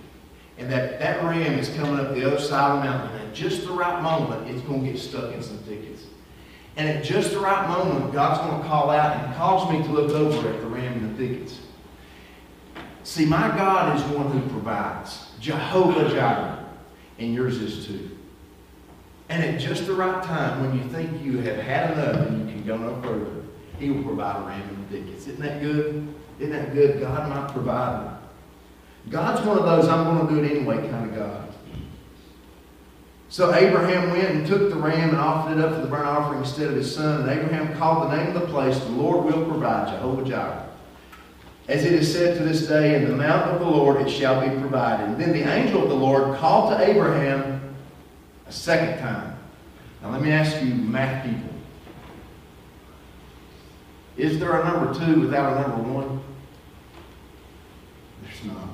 And 0.57 0.71
that 0.71 0.99
that 0.99 1.23
ram 1.23 1.57
is 1.57 1.69
coming 1.69 1.99
up 1.99 2.13
the 2.13 2.25
other 2.25 2.39
side 2.39 2.71
of 2.71 2.83
the 2.83 2.89
mountain. 2.89 3.19
And 3.19 3.29
at 3.29 3.33
just 3.33 3.65
the 3.65 3.71
right 3.71 4.01
moment, 4.01 4.49
it's 4.49 4.61
going 4.61 4.85
to 4.85 4.91
get 4.91 4.99
stuck 4.99 5.33
in 5.33 5.41
some 5.41 5.57
thickets. 5.59 5.92
And 6.75 6.89
at 6.89 7.03
just 7.03 7.31
the 7.31 7.39
right 7.39 7.67
moment, 7.67 8.13
God's 8.13 8.39
going 8.39 8.61
to 8.61 8.67
call 8.67 8.89
out 8.89 9.15
and 9.17 9.35
cause 9.35 9.71
me 9.71 9.83
to 9.83 9.91
look 9.91 10.11
over 10.11 10.49
at 10.49 10.59
the 10.61 10.67
ram 10.67 10.93
in 10.93 11.15
the 11.15 11.27
thickets. 11.27 11.59
See, 13.03 13.25
my 13.25 13.49
God 13.55 13.95
is 13.95 14.03
one 14.15 14.31
who 14.31 14.49
provides. 14.49 15.27
Jehovah 15.39 16.09
Jireh. 16.09 16.65
And 17.19 17.33
yours 17.33 17.57
is 17.57 17.85
too. 17.85 18.17
And 19.29 19.43
at 19.43 19.59
just 19.59 19.85
the 19.85 19.93
right 19.93 20.23
time, 20.23 20.61
when 20.61 20.77
you 20.77 20.89
think 20.89 21.23
you 21.23 21.39
have 21.39 21.57
had 21.57 21.91
enough 21.91 22.27
and 22.27 22.49
you 22.49 22.55
can 22.55 22.65
go 22.65 22.77
no 22.77 23.01
further, 23.01 23.43
He 23.79 23.91
will 23.91 24.03
provide 24.03 24.41
a 24.41 24.45
ram 24.45 24.69
in 24.69 24.81
the 24.81 25.05
thickets. 25.05 25.27
Isn't 25.27 25.41
that 25.41 25.61
good? 25.61 26.13
Isn't 26.39 26.53
that 26.53 26.73
good? 26.73 26.99
God 26.99 27.29
might 27.29 27.51
provide. 27.51 28.17
God's 29.09 29.45
one 29.45 29.57
of 29.57 29.65
those 29.65 29.87
I'm 29.87 30.05
going 30.05 30.27
to 30.27 30.33
do 30.33 30.43
it 30.43 30.57
anyway 30.57 30.89
kind 30.89 31.09
of 31.09 31.15
God. 31.15 31.52
So 33.33 33.51
Abraham 33.51 34.11
went 34.11 34.29
and 34.29 34.45
took 34.45 34.69
the 34.69 34.75
ram 34.75 35.09
and 35.09 35.17
offered 35.17 35.57
it 35.57 35.65
up 35.65 35.73
for 35.73 35.81
the 35.81 35.87
burnt 35.87 36.05
offering 36.05 36.41
instead 36.41 36.67
of 36.67 36.75
his 36.75 36.93
son. 36.93 37.21
And 37.21 37.29
Abraham 37.31 37.75
called 37.79 38.03
the 38.03 38.15
name 38.15 38.27
of 38.27 38.39
the 38.39 38.45
place, 38.45 38.77
The 38.77 38.89
Lord 38.89 39.25
will 39.25 39.43
provide, 39.47 39.87
Jehovah 39.87 40.23
Jireh. 40.23 40.69
As 41.67 41.83
it 41.83 41.93
is 41.93 42.13
said 42.13 42.37
to 42.37 42.43
this 42.43 42.67
day, 42.67 42.93
In 42.93 43.09
the 43.09 43.15
mount 43.17 43.49
of 43.49 43.59
the 43.59 43.65
Lord 43.65 43.99
it 44.05 44.07
shall 44.11 44.39
be 44.39 44.55
provided. 44.59 45.07
And 45.07 45.19
then 45.19 45.31
the 45.31 45.51
angel 45.51 45.81
of 45.81 45.89
the 45.89 45.95
Lord 45.95 46.37
called 46.37 46.77
to 46.77 46.87
Abraham 46.87 47.75
a 48.45 48.51
second 48.51 48.99
time. 48.99 49.35
Now 50.03 50.11
let 50.11 50.21
me 50.21 50.29
ask 50.29 50.61
you, 50.61 50.75
math 50.75 51.25
people. 51.25 51.55
Is 54.15 54.39
there 54.39 54.61
a 54.61 54.63
number 54.63 54.93
two 54.93 55.21
without 55.21 55.57
a 55.57 55.67
number 55.67 55.91
one? 55.91 56.21
There's 58.21 58.43
not. 58.43 58.69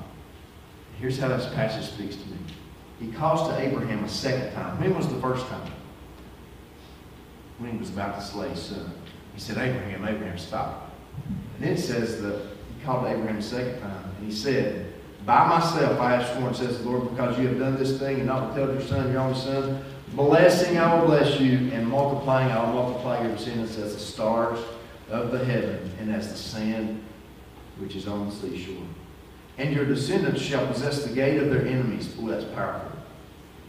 Here's 1.00 1.18
how 1.18 1.28
this 1.28 1.46
passage 1.54 1.90
speaks 1.90 2.16
to 2.16 2.28
me. 2.28 2.36
He 3.00 3.10
calls 3.10 3.48
to 3.48 3.58
Abraham 3.58 4.04
a 4.04 4.08
second 4.08 4.52
time. 4.52 4.78
When 4.78 4.94
was 4.94 5.08
the 5.08 5.18
first 5.20 5.46
time? 5.46 5.72
When 7.58 7.72
he 7.72 7.78
was 7.78 7.88
about 7.88 8.20
to 8.20 8.24
slay 8.24 8.50
his 8.50 8.62
son. 8.62 8.92
He 9.34 9.40
said, 9.40 9.56
Abraham, 9.56 10.06
Abraham, 10.06 10.38
stop. 10.38 10.90
And 11.26 11.64
then 11.64 11.72
it 11.72 11.80
says 11.80 12.20
that 12.22 12.42
he 12.78 12.84
called 12.84 13.04
to 13.04 13.10
Abraham 13.10 13.38
a 13.38 13.42
second 13.42 13.80
time, 13.80 14.04
and 14.18 14.26
he 14.26 14.32
said, 14.32 14.92
By 15.24 15.46
myself 15.48 15.98
I 16.00 16.16
have 16.16 16.36
sworn, 16.36 16.54
says 16.54 16.78
the 16.78 16.88
Lord, 16.88 17.10
because 17.10 17.38
you 17.38 17.48
have 17.48 17.58
done 17.58 17.76
this 17.76 17.98
thing 17.98 18.16
and 18.18 18.26
not 18.26 18.48
withheld 18.48 18.72
your 18.72 18.82
son, 18.82 19.12
your 19.12 19.20
only 19.20 19.38
son. 19.38 19.84
Blessing 20.14 20.76
I 20.78 20.94
will 20.94 21.06
bless 21.06 21.40
you, 21.40 21.70
and 21.72 21.86
multiplying 21.86 22.50
I 22.50 22.64
will 22.64 22.74
multiply 22.74 23.22
your 23.22 23.36
descendants 23.36 23.78
as 23.78 23.94
the 23.94 24.00
stars 24.00 24.58
of 25.08 25.30
the 25.30 25.44
heaven 25.44 25.90
and 26.00 26.12
as 26.12 26.30
the 26.30 26.36
sand 26.36 27.02
which 27.78 27.96
is 27.96 28.06
on 28.06 28.28
the 28.28 28.34
seashore. 28.34 28.82
And 29.58 29.74
your 29.74 29.84
descendants 29.84 30.42
shall 30.42 30.66
possess 30.66 31.04
the 31.04 31.14
gate 31.14 31.40
of 31.40 31.50
their 31.50 31.66
enemies. 31.66 32.14
Oh, 32.20 32.28
that's 32.28 32.44
powerful. 32.44 32.89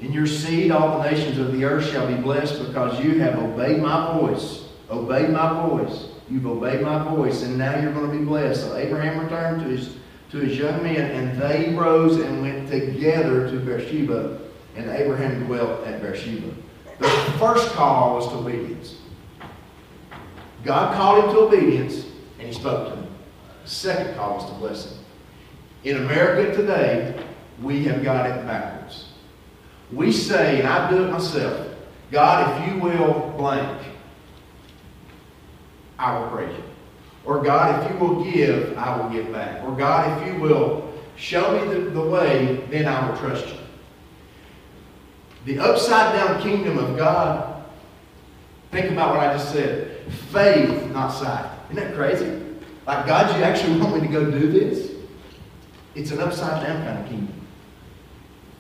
In 0.02 0.12
your 0.12 0.26
seed, 0.26 0.72
all 0.72 0.98
the 0.98 1.10
nations 1.10 1.38
of 1.38 1.54
the 1.54 1.64
earth 1.64 1.90
shall 1.90 2.08
be 2.08 2.16
blessed 2.16 2.66
because 2.66 3.00
you 3.04 3.20
have 3.20 3.38
obeyed 3.38 3.80
my 3.80 4.18
voice. 4.18 4.66
Obeyed 4.90 5.30
my 5.30 5.68
voice. 5.68 6.08
You've 6.30 6.48
obeyed 6.48 6.82
my 6.82 7.04
voice, 7.04 7.44
and 7.44 7.58
now 7.58 7.80
you're 7.80 7.94
going 7.94 8.12
to 8.12 8.18
be 8.18 8.26
blessed. 8.26 8.62
So 8.62 8.76
Abraham 8.76 9.20
returned 9.20 9.62
to 9.62 9.70
his, 9.70 9.96
to 10.32 10.38
his 10.38 10.58
young 10.58 10.82
men, 10.82 11.12
and 11.12 11.40
they 11.40 11.76
rose 11.76 12.18
and 12.18 12.42
went 12.42 12.70
together 12.70 13.50
to 13.52 13.60
Beersheba, 13.60 14.40
and 14.76 14.90
Abraham 14.90 15.46
dwelt 15.46 15.86
at 15.86 16.02
Beersheba. 16.02 16.52
The 17.00 17.10
first 17.38 17.72
call 17.74 18.16
was 18.16 18.28
to 18.30 18.36
obedience. 18.36 18.96
God 20.64 20.96
called 20.96 21.26
him 21.26 21.34
to 21.36 21.40
obedience, 21.42 22.06
and 22.40 22.48
he 22.48 22.54
spoke 22.54 22.90
to 22.90 22.96
him. 22.96 23.08
Second 23.66 24.16
call 24.16 24.36
was 24.36 24.46
to 24.46 24.54
blessing. 24.54 24.98
In 25.84 25.98
America 25.98 26.56
today, 26.56 27.24
we 27.62 27.84
have 27.84 28.04
got 28.04 28.26
it 28.26 28.46
backwards. 28.46 28.81
We 29.92 30.12
say, 30.12 30.60
and 30.60 30.68
I 30.68 30.90
do 30.90 31.04
it 31.04 31.12
myself, 31.12 31.68
God, 32.12 32.62
if 32.62 32.68
you 32.68 32.80
will 32.80 33.34
blank, 33.38 33.82
I 35.98 36.18
will 36.18 36.30
praise 36.30 36.56
you. 36.58 36.64
Or 37.24 37.42
God, 37.42 37.84
if 37.84 37.92
you 37.92 37.98
will 37.98 38.24
give, 38.24 38.78
I 38.78 38.98
will 38.98 39.10
give 39.10 39.32
back. 39.32 39.64
Or 39.64 39.76
God, 39.76 40.22
if 40.22 40.28
you 40.28 40.42
will 40.42 40.92
show 41.16 41.60
me 41.60 41.74
the, 41.74 41.90
the 41.92 42.02
way, 42.02 42.66
then 42.70 42.88
I 42.88 43.08
will 43.08 43.18
trust 43.18 43.48
you. 43.48 43.54
The 45.46 45.60
upside 45.60 46.16
down 46.16 46.42
kingdom 46.42 46.78
of 46.78 46.98
God, 46.98 47.64
think 48.72 48.92
about 48.92 49.16
what 49.16 49.20
I 49.28 49.34
just 49.34 49.52
said. 49.52 50.02
Faith, 50.32 50.92
not 50.92 51.10
sight. 51.10 51.50
Isn't 51.72 51.84
that 51.84 51.96
crazy? 51.96 52.42
Like, 52.86 53.06
God, 53.06 53.36
you 53.38 53.44
actually 53.44 53.80
want 53.80 53.96
me 53.96 54.08
to 54.08 54.12
go 54.12 54.30
do 54.30 54.52
this? 54.52 54.92
It's 55.94 56.12
an 56.12 56.20
upside 56.20 56.66
down 56.66 56.84
kind 56.84 57.00
of 57.00 57.10
kingdom. 57.10 57.41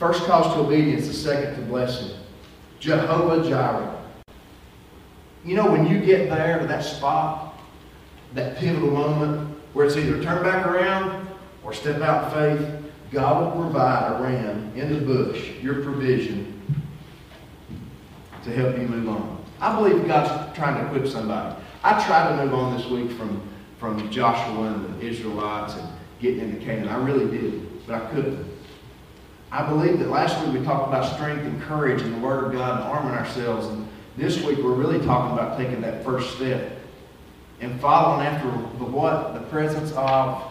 First 0.02 0.24
calls 0.24 0.52
to 0.56 0.62
obedience, 0.62 1.06
the 1.06 1.14
second 1.14 1.54
to 1.58 1.62
blessing. 1.62 2.18
Jehovah 2.80 3.47
Jireh. 3.47 4.04
You 5.45 5.56
know, 5.56 5.72
when 5.72 5.86
you 5.86 6.04
get 6.04 6.28
there 6.28 6.58
to 6.58 6.66
that 6.66 6.84
spot, 6.84 7.62
that 8.34 8.58
pivotal 8.58 8.89
moment 8.89 9.56
where 9.74 9.86
it's 9.86 9.95
either 9.95 10.20
turn 10.24 10.41
back 10.41 10.66
around 10.66 11.28
or 11.64 11.72
step 11.72 12.02
out 12.02 12.36
in 12.36 12.58
faith, 12.58 12.91
God 13.12 13.56
will 13.56 13.62
provide 13.62 14.18
a 14.18 14.24
ram 14.24 14.74
in 14.76 14.91
the 14.91 15.06
bush, 15.06 15.52
your 15.62 15.84
provision, 15.84 16.60
to 18.43 18.52
help 18.52 18.80
you 18.80 18.88
move 18.88 19.08
on. 19.08 19.45
I 19.60 19.76
believe 19.76 20.08
God's 20.08 20.58
trying 20.58 20.84
to 20.84 20.88
equip 20.88 21.12
somebody. 21.12 21.56
I 21.84 22.04
tried 22.04 22.36
to 22.36 22.43
move 22.43 22.56
on 22.56 22.76
this 22.76 22.88
week 22.88 23.12
from, 23.12 23.47
from 23.78 24.10
Joshua 24.10 24.74
and 24.74 24.99
the 24.99 25.06
Israelites 25.06 25.76
and 25.76 25.88
getting 26.20 26.39
into 26.39 26.66
Canaan. 26.66 26.88
I 26.88 26.95
really 26.95 27.30
did, 27.30 27.86
but 27.86 28.02
I 28.02 28.10
couldn't. 28.10 28.61
I 29.52 29.68
believe 29.68 29.99
that 29.99 30.10
last 30.10 30.43
week 30.45 30.60
we 30.60 30.66
talked 30.66 30.88
about 30.88 31.14
strength 31.14 31.43
and 31.43 31.62
courage 31.64 32.02
and 32.02 32.16
the 32.16 32.20
Word 32.20 32.45
of 32.45 32.54
God 32.54 32.80
and 32.80 32.89
arming 32.89 33.14
ourselves. 33.14 33.68
And 33.68 33.86
this 34.16 34.41
week 34.43 34.60
we're 34.60 34.74
really 34.74 35.04
talking 35.06 35.38
about 35.38 35.58
taking 35.58 35.82
that 35.82 36.06
first 36.06 36.38
step 36.38 36.78
and 37.60 37.80
following 37.82 38.26
after 38.26 38.49
the 38.49 38.86
what? 38.86 39.34
The 39.34 39.41
presence 39.41 39.91
of 39.91 40.41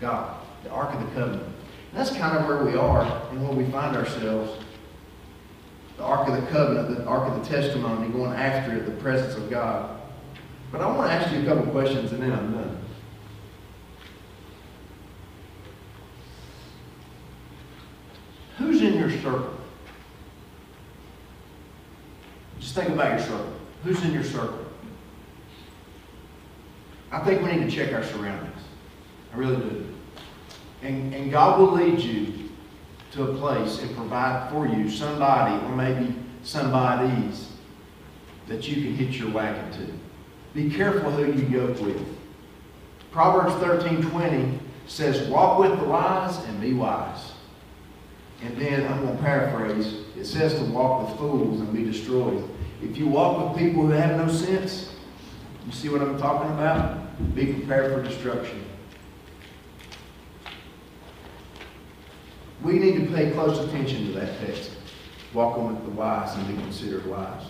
God, 0.00 0.36
the 0.62 0.70
Ark 0.70 0.94
of 0.94 1.00
the 1.00 1.20
Covenant. 1.20 1.42
And 1.42 1.98
that's 1.98 2.10
kind 2.10 2.38
of 2.38 2.46
where 2.46 2.64
we 2.64 2.76
are 2.76 3.02
and 3.30 3.42
where 3.42 3.56
we 3.56 3.68
find 3.72 3.96
ourselves. 3.96 4.62
The 5.96 6.04
Ark 6.04 6.28
of 6.28 6.40
the 6.40 6.46
Covenant, 6.52 6.96
the 6.96 7.04
Ark 7.06 7.32
of 7.32 7.42
the 7.42 7.48
Testimony, 7.48 8.08
going 8.10 8.34
after 8.34 8.76
it, 8.76 8.86
the 8.86 8.92
presence 9.02 9.34
of 9.34 9.50
God. 9.50 10.00
But 10.70 10.80
I 10.80 10.86
want 10.86 11.10
to 11.10 11.12
ask 11.12 11.32
you 11.32 11.42
a 11.42 11.44
couple 11.44 11.72
questions 11.72 12.12
and 12.12 12.22
then 12.22 12.30
I'm 12.32 12.52
done. 12.52 12.78
Who's 18.68 18.82
in 18.82 18.98
your 18.98 19.10
circle? 19.10 19.56
Just 22.60 22.74
think 22.74 22.90
about 22.90 23.18
your 23.18 23.26
circle. 23.26 23.52
Who's 23.82 24.04
in 24.04 24.12
your 24.12 24.24
circle? 24.24 24.66
I 27.10 27.20
think 27.20 27.40
we 27.40 27.52
need 27.52 27.70
to 27.70 27.74
check 27.74 27.94
our 27.94 28.04
surroundings. 28.04 28.60
I 29.32 29.38
really 29.38 29.56
do. 29.56 29.86
And, 30.82 31.14
and 31.14 31.30
God 31.30 31.58
will 31.58 31.72
lead 31.72 31.98
you 31.98 32.50
to 33.12 33.30
a 33.30 33.34
place 33.38 33.80
and 33.80 33.96
provide 33.96 34.50
for 34.50 34.68
you 34.68 34.90
somebody 34.90 35.64
or 35.64 35.74
maybe 35.74 36.14
somebody's 36.42 37.48
that 38.48 38.68
you 38.68 38.82
can 38.82 38.94
hitch 38.96 39.16
your 39.16 39.30
wagon 39.30 39.72
to. 39.72 39.92
Be 40.52 40.68
careful 40.68 41.10
who 41.10 41.32
you 41.32 41.48
go 41.48 41.68
with. 41.82 42.06
Proverbs 43.12 43.54
13, 43.64 44.10
20 44.10 44.58
says, 44.86 45.26
walk 45.30 45.58
with 45.58 45.78
the 45.78 45.86
wise 45.86 46.36
and 46.44 46.60
be 46.60 46.74
wise. 46.74 47.32
And 48.42 48.56
then 48.56 48.86
I'm 48.86 49.04
going 49.04 49.16
to 49.16 49.22
paraphrase. 49.22 49.94
It 50.16 50.24
says 50.24 50.54
to 50.54 50.64
walk 50.66 51.08
with 51.08 51.18
fools 51.18 51.60
and 51.60 51.72
be 51.72 51.84
destroyed. 51.84 52.48
If 52.82 52.96
you 52.96 53.08
walk 53.08 53.52
with 53.52 53.58
people 53.58 53.82
who 53.82 53.90
have 53.90 54.16
no 54.16 54.32
sense, 54.32 54.94
you 55.66 55.72
see 55.72 55.88
what 55.88 56.00
I'm 56.00 56.18
talking 56.18 56.50
about? 56.52 57.34
Be 57.34 57.52
prepared 57.52 57.92
for 57.92 58.08
destruction. 58.08 58.64
We 62.62 62.78
need 62.78 63.06
to 63.06 63.14
pay 63.14 63.32
close 63.32 63.58
attention 63.58 64.06
to 64.06 64.12
that 64.20 64.38
text. 64.40 64.70
Walking 65.34 65.74
with 65.74 65.84
the 65.84 65.90
wise 65.90 66.36
and 66.36 66.48
be 66.48 66.62
considered 66.62 67.06
wise. 67.06 67.44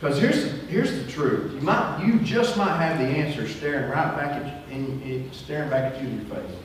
Because 0.00 0.18
here's, 0.18 0.68
here's 0.68 1.04
the 1.04 1.10
truth. 1.10 1.52
You, 1.52 1.60
might, 1.60 2.04
you 2.04 2.18
just 2.20 2.56
might 2.56 2.76
have 2.76 2.98
the 2.98 3.04
answer 3.04 3.46
staring 3.46 3.88
right 3.90 4.16
back 4.16 4.32
at 4.32 4.68
you, 4.68 4.76
in, 4.76 5.30
staring 5.32 5.70
back 5.70 5.94
at 5.94 6.02
you 6.02 6.08
in 6.08 6.26
your 6.26 6.36
face. 6.36 6.56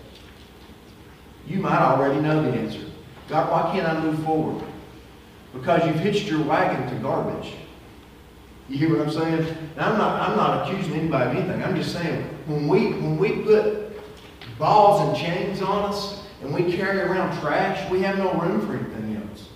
You 1.48 1.60
might 1.60 1.80
already 1.80 2.20
know 2.20 2.44
the 2.44 2.58
answer. 2.58 2.82
God, 3.30 3.50
why 3.52 3.72
can't 3.72 3.88
I 3.88 4.00
move 4.00 4.24
forward? 4.24 4.64
Because 5.54 5.86
you've 5.86 6.00
hitched 6.00 6.28
your 6.28 6.44
wagon 6.44 6.88
to 6.94 7.02
garbage. 7.02 7.54
You 8.70 8.78
hear 8.78 8.98
what 8.98 9.08
I'm 9.08 9.14
saying? 9.14 9.58
Now, 9.78 9.92
I'm 9.92 9.98
not, 9.98 10.30
I'm 10.30 10.38
not 10.38 10.70
accusing 10.70 10.94
anybody 10.94 11.30
of 11.30 11.38
anything. 11.38 11.64
I'm 11.64 11.76
just 11.76 11.94
saying, 11.94 12.24
when 12.48 12.68
we, 12.68 12.88
when 12.92 13.18
we 13.18 13.44
put 13.44 13.98
balls 14.60 15.08
and 15.08 15.18
chains 15.18 15.62
on 15.62 15.86
us 15.86 16.24
and 16.42 16.54
we 16.54 16.72
carry 16.74 17.00
around 17.00 17.40
trash, 17.40 17.90
we 17.90 18.02
have 18.02 18.18
no 18.18 18.34
room 18.34 18.66
for 18.68 18.76
anything 18.76 19.16
else. 19.16 19.50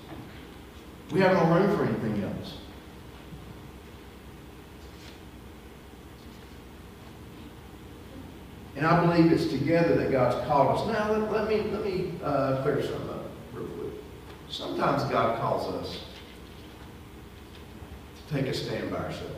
We 1.11 1.19
have 1.19 1.33
no 1.33 1.53
room 1.53 1.75
for 1.75 1.83
anything 1.83 2.23
else. 2.23 2.55
And 8.81 8.89
I 8.89 9.05
believe 9.05 9.31
it's 9.31 9.45
together 9.45 9.95
that 9.95 10.11
God's 10.11 10.43
called 10.47 10.79
us. 10.79 10.87
Now, 10.87 11.11
let, 11.11 11.31
let 11.31 11.47
me, 11.47 11.69
let 11.69 11.85
me 11.85 12.13
uh, 12.23 12.63
clear 12.63 12.81
something 12.81 13.09
up 13.11 13.27
real 13.53 13.67
quick. 13.67 13.93
Sometimes 14.49 15.03
God 15.03 15.39
calls 15.39 15.71
us 15.75 15.99
to 18.17 18.33
take 18.33 18.47
a 18.47 18.55
stand 18.55 18.89
by 18.89 18.97
ourselves. 18.97 19.35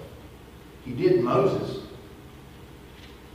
He 0.85 0.93
did 0.93 1.21
Moses. 1.21 1.83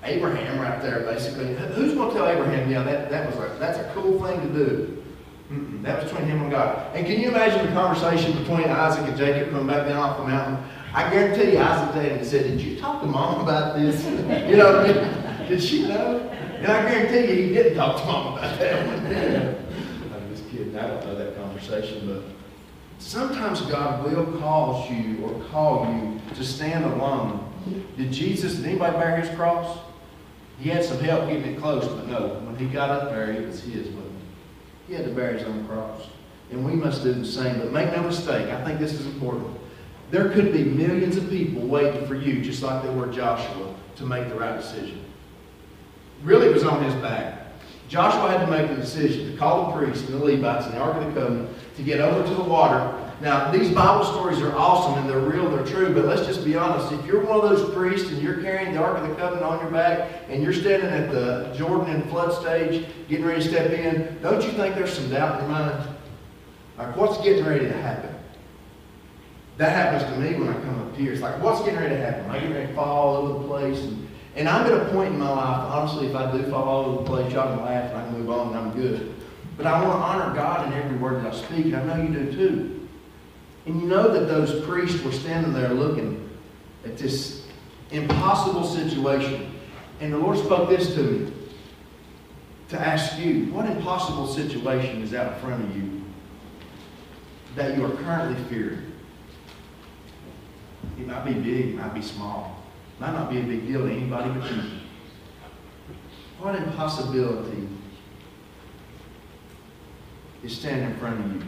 Abraham 0.02 0.59
right 0.59 0.80
there, 0.80 1.00
basically. 1.00 1.54
Who's 1.74 1.92
going 1.92 2.09
to 2.09 2.14
tell 2.14 2.26
Abraham, 2.26 2.70
yeah, 2.70 2.84
that, 2.84 3.11
that 3.11 3.26
was 3.26 3.36
a, 3.36 3.59
that's 3.59 3.76
a 3.76 3.92
cool 3.92 4.24
thing 4.24 4.40
to 4.40 4.48
do? 4.48 5.04
Mm-mm, 5.52 5.82
that 5.82 6.02
was 6.02 6.11
between 6.11 6.26
him 6.26 6.40
and 6.40 6.50
God. 6.50 6.96
And 6.96 7.06
can 7.06 7.20
you 7.20 7.28
imagine 7.28 7.66
the 7.66 7.72
conversation 7.72 8.32
between 8.38 8.70
Isaac 8.70 9.06
and 9.06 9.16
Jacob 9.18 9.50
coming 9.50 9.66
back 9.66 9.86
down 9.86 9.98
off 9.98 10.16
the 10.16 10.24
mountain? 10.24 10.64
I 10.94 11.11
guarantee 11.11 11.52
you, 11.52 11.59
Isaac 11.59 11.94
and 11.96 12.26
said, 12.26 12.44
did 12.44 12.62
you 12.62 12.80
talk 12.80 13.02
to 13.02 13.06
mom 13.06 13.42
about 13.42 13.76
this? 13.76 14.02
you 14.48 14.56
know, 14.56 15.26
did 15.49 15.62
she 15.62 15.88
know? 15.88 16.18
And 16.59 16.66
I 16.66 16.90
guarantee 16.90 17.32
you, 17.32 17.49
he 17.49 17.55
didn't 17.55 17.76
talk 17.76 18.01
to 18.01 18.07
mom 18.07 18.38
about 18.38 18.59
that 18.59 18.86
one. 18.86 20.14
I'm 20.14 20.34
just 20.34 20.49
kidding. 20.51 20.76
I 20.76 20.86
don't 20.86 21.07
know 21.07 21.14
that 21.14 21.36
conversation, 21.36 22.07
but 22.07 22.22
sometimes 22.99 23.62
God 23.62 24.05
will 24.05 24.38
cause 24.38 24.90
you 24.90 25.24
or 25.24 25.44
call 25.46 25.90
you 25.92 26.20
to 26.34 26.44
stand 26.44 26.84
alone. 26.84 27.44
Did 27.96 28.12
Jesus, 28.12 28.57
did 28.57 28.66
anybody 28.66 28.96
bear 28.96 29.16
his 29.16 29.34
cross? 29.36 29.78
He 30.59 30.68
had 30.68 30.84
some 30.84 30.99
help 30.99 31.28
getting 31.28 31.55
it 31.55 31.61
close, 31.61 31.86
but 31.86 32.09
no. 32.09 32.40
When 32.44 32.57
he 32.57 32.66
got 32.66 32.90
up 32.90 33.11
there, 33.11 33.30
it 33.30 33.46
was 33.46 33.62
his, 33.62 33.86
he? 33.86 33.94
He 34.88 34.94
had 34.94 35.05
to 35.05 35.12
bear 35.12 35.34
his 35.34 35.44
own 35.44 35.66
cross. 35.66 36.09
And 36.51 36.64
we 36.64 36.72
must 36.72 37.03
do 37.03 37.12
the 37.12 37.24
same. 37.24 37.59
But 37.59 37.72
make 37.72 37.94
no 37.94 38.03
mistake, 38.03 38.49
I 38.53 38.64
think 38.64 38.80
this 38.80 38.94
is 38.94 39.07
important. 39.07 39.57
There 40.11 40.30
could 40.30 40.53
be 40.53 40.64
millions 40.64 41.16
of 41.16 41.28
people 41.28 41.62
waiting 41.66 42.07
for 42.07 42.14
you, 42.14 42.40
just 42.40 42.62
like 42.62 42.82
there 42.82 42.92
were 42.92 43.07
Joshua, 43.09 43.74
to 43.96 44.07
make 44.07 44.28
the 44.28 44.34
right 44.34 44.57
decision 44.57 45.05
really 46.22 46.52
was 46.52 46.64
on 46.64 46.82
his 46.82 46.94
back. 46.96 47.38
Joshua 47.88 48.30
had 48.30 48.44
to 48.44 48.50
make 48.50 48.68
the 48.68 48.76
decision 48.76 49.32
to 49.32 49.38
call 49.38 49.66
the 49.66 49.78
priests 49.78 50.08
and 50.08 50.20
the 50.20 50.24
Levites 50.24 50.66
and 50.66 50.74
the 50.74 50.78
Ark 50.78 50.96
of 50.96 51.06
the 51.06 51.20
Covenant 51.20 51.56
to 51.76 51.82
get 51.82 52.00
over 52.00 52.26
to 52.28 52.34
the 52.34 52.42
water. 52.42 52.94
Now, 53.20 53.50
these 53.50 53.72
Bible 53.72 54.04
stories 54.04 54.40
are 54.40 54.54
awesome 54.54 54.98
and 54.98 55.10
they're 55.10 55.18
real, 55.18 55.50
they're 55.50 55.66
true, 55.66 55.92
but 55.92 56.04
let's 56.04 56.24
just 56.26 56.44
be 56.44 56.54
honest. 56.54 56.92
If 56.92 57.04
you're 57.06 57.24
one 57.24 57.40
of 57.40 57.48
those 57.48 57.74
priests 57.74 58.10
and 58.10 58.22
you're 58.22 58.40
carrying 58.42 58.74
the 58.74 58.78
Ark 58.80 58.98
of 58.98 59.08
the 59.08 59.14
Covenant 59.16 59.44
on 59.44 59.60
your 59.60 59.70
back 59.70 60.08
and 60.28 60.42
you're 60.42 60.52
standing 60.52 60.90
at 60.90 61.10
the 61.10 61.52
Jordan 61.56 61.94
and 61.94 62.08
flood 62.10 62.32
stage 62.32 62.86
getting 63.08 63.24
ready 63.24 63.42
to 63.42 63.48
step 63.48 63.70
in, 63.70 64.18
don't 64.22 64.42
you 64.44 64.52
think 64.52 64.76
there's 64.76 64.92
some 64.92 65.10
doubt 65.10 65.40
in 65.40 65.48
your 65.48 65.58
mind? 65.58 65.88
Like, 66.76 66.96
what's 66.96 67.18
getting 67.24 67.44
ready 67.44 67.66
to 67.66 67.72
happen? 67.72 68.14
That 69.56 69.70
happens 69.70 70.04
to 70.12 70.20
me 70.20 70.38
when 70.38 70.48
I 70.48 70.60
come 70.60 70.78
up 70.78 70.94
here. 70.94 71.12
It's 71.12 71.20
like, 71.20 71.42
what's 71.42 71.60
getting 71.62 71.80
ready 71.80 71.96
to 71.96 72.00
happen? 72.00 72.24
Am 72.26 72.30
I 72.30 72.38
getting 72.38 72.54
ready 72.54 72.68
to 72.68 72.74
fall 72.74 72.96
all 72.96 73.16
over 73.16 73.42
the 73.42 73.48
place? 73.48 73.80
And 73.80 74.07
and 74.39 74.49
I'm 74.49 74.64
at 74.66 74.72
a 74.72 74.84
point 74.93 75.14
in 75.14 75.18
my 75.18 75.30
life, 75.30 75.72
honestly, 75.72 76.07
if 76.07 76.14
I 76.14 76.30
do 76.30 76.45
fall 76.45 76.62
all 76.62 76.84
over 76.84 77.03
the 77.03 77.11
place, 77.11 77.32
y'all 77.32 77.57
can 77.57 77.64
laugh 77.64 77.91
and 77.91 78.01
I 78.01 78.05
can 78.05 78.18
move 78.20 78.30
on 78.30 78.49
and 78.49 78.57
I'm 78.57 78.70
good. 78.70 79.16
But 79.57 79.66
I 79.66 79.82
want 79.82 79.99
to 79.99 79.99
honor 79.99 80.32
God 80.32 80.68
in 80.68 80.74
every 80.74 80.97
word 80.97 81.24
that 81.24 81.34
I 81.34 81.36
speak, 81.36 81.66
and 81.66 81.76
I 81.76 81.84
know 81.84 82.01
you 82.01 82.09
do 82.11 82.32
too. 82.32 82.89
And 83.66 83.80
you 83.80 83.89
know 83.89 84.12
that 84.12 84.28
those 84.28 84.64
priests 84.64 85.03
were 85.03 85.11
standing 85.11 85.53
there 85.53 85.70
looking 85.70 86.30
at 86.84 86.97
this 86.97 87.49
impossible 87.91 88.64
situation. 88.64 89.53
And 90.01 90.12
the 90.12 90.18
Lord 90.18 90.39
spoke 90.39 90.68
this 90.68 90.95
to 90.95 91.03
me 91.03 91.32
to 92.68 92.78
ask 92.78 93.18
you, 93.18 93.47
what 93.47 93.66
impossible 93.66 94.28
situation 94.28 95.03
is 95.03 95.14
out 95.14 95.32
in 95.32 95.41
front 95.41 95.64
of 95.64 95.76
you 95.76 96.05
that 97.57 97.76
you 97.76 97.84
are 97.84 97.91
currently 97.91 98.41
fearing? 98.45 98.93
It 100.97 101.09
might 101.09 101.24
be 101.24 101.32
big, 101.32 101.70
it 101.70 101.74
might 101.74 101.93
be 101.93 102.03
small. 102.03 102.57
Might 103.01 103.12
not 103.12 103.30
be 103.30 103.38
a 103.38 103.42
big 103.42 103.66
deal 103.66 103.86
to 103.86 103.92
anybody 103.92 104.30
but 104.30 104.51
you. 104.51 104.62
What 106.40 106.55
impossibility 106.57 107.68
is 110.42 110.57
standing 110.57 110.90
in 110.90 110.96
front 110.99 111.24
of 111.24 111.34
you? 111.34 111.42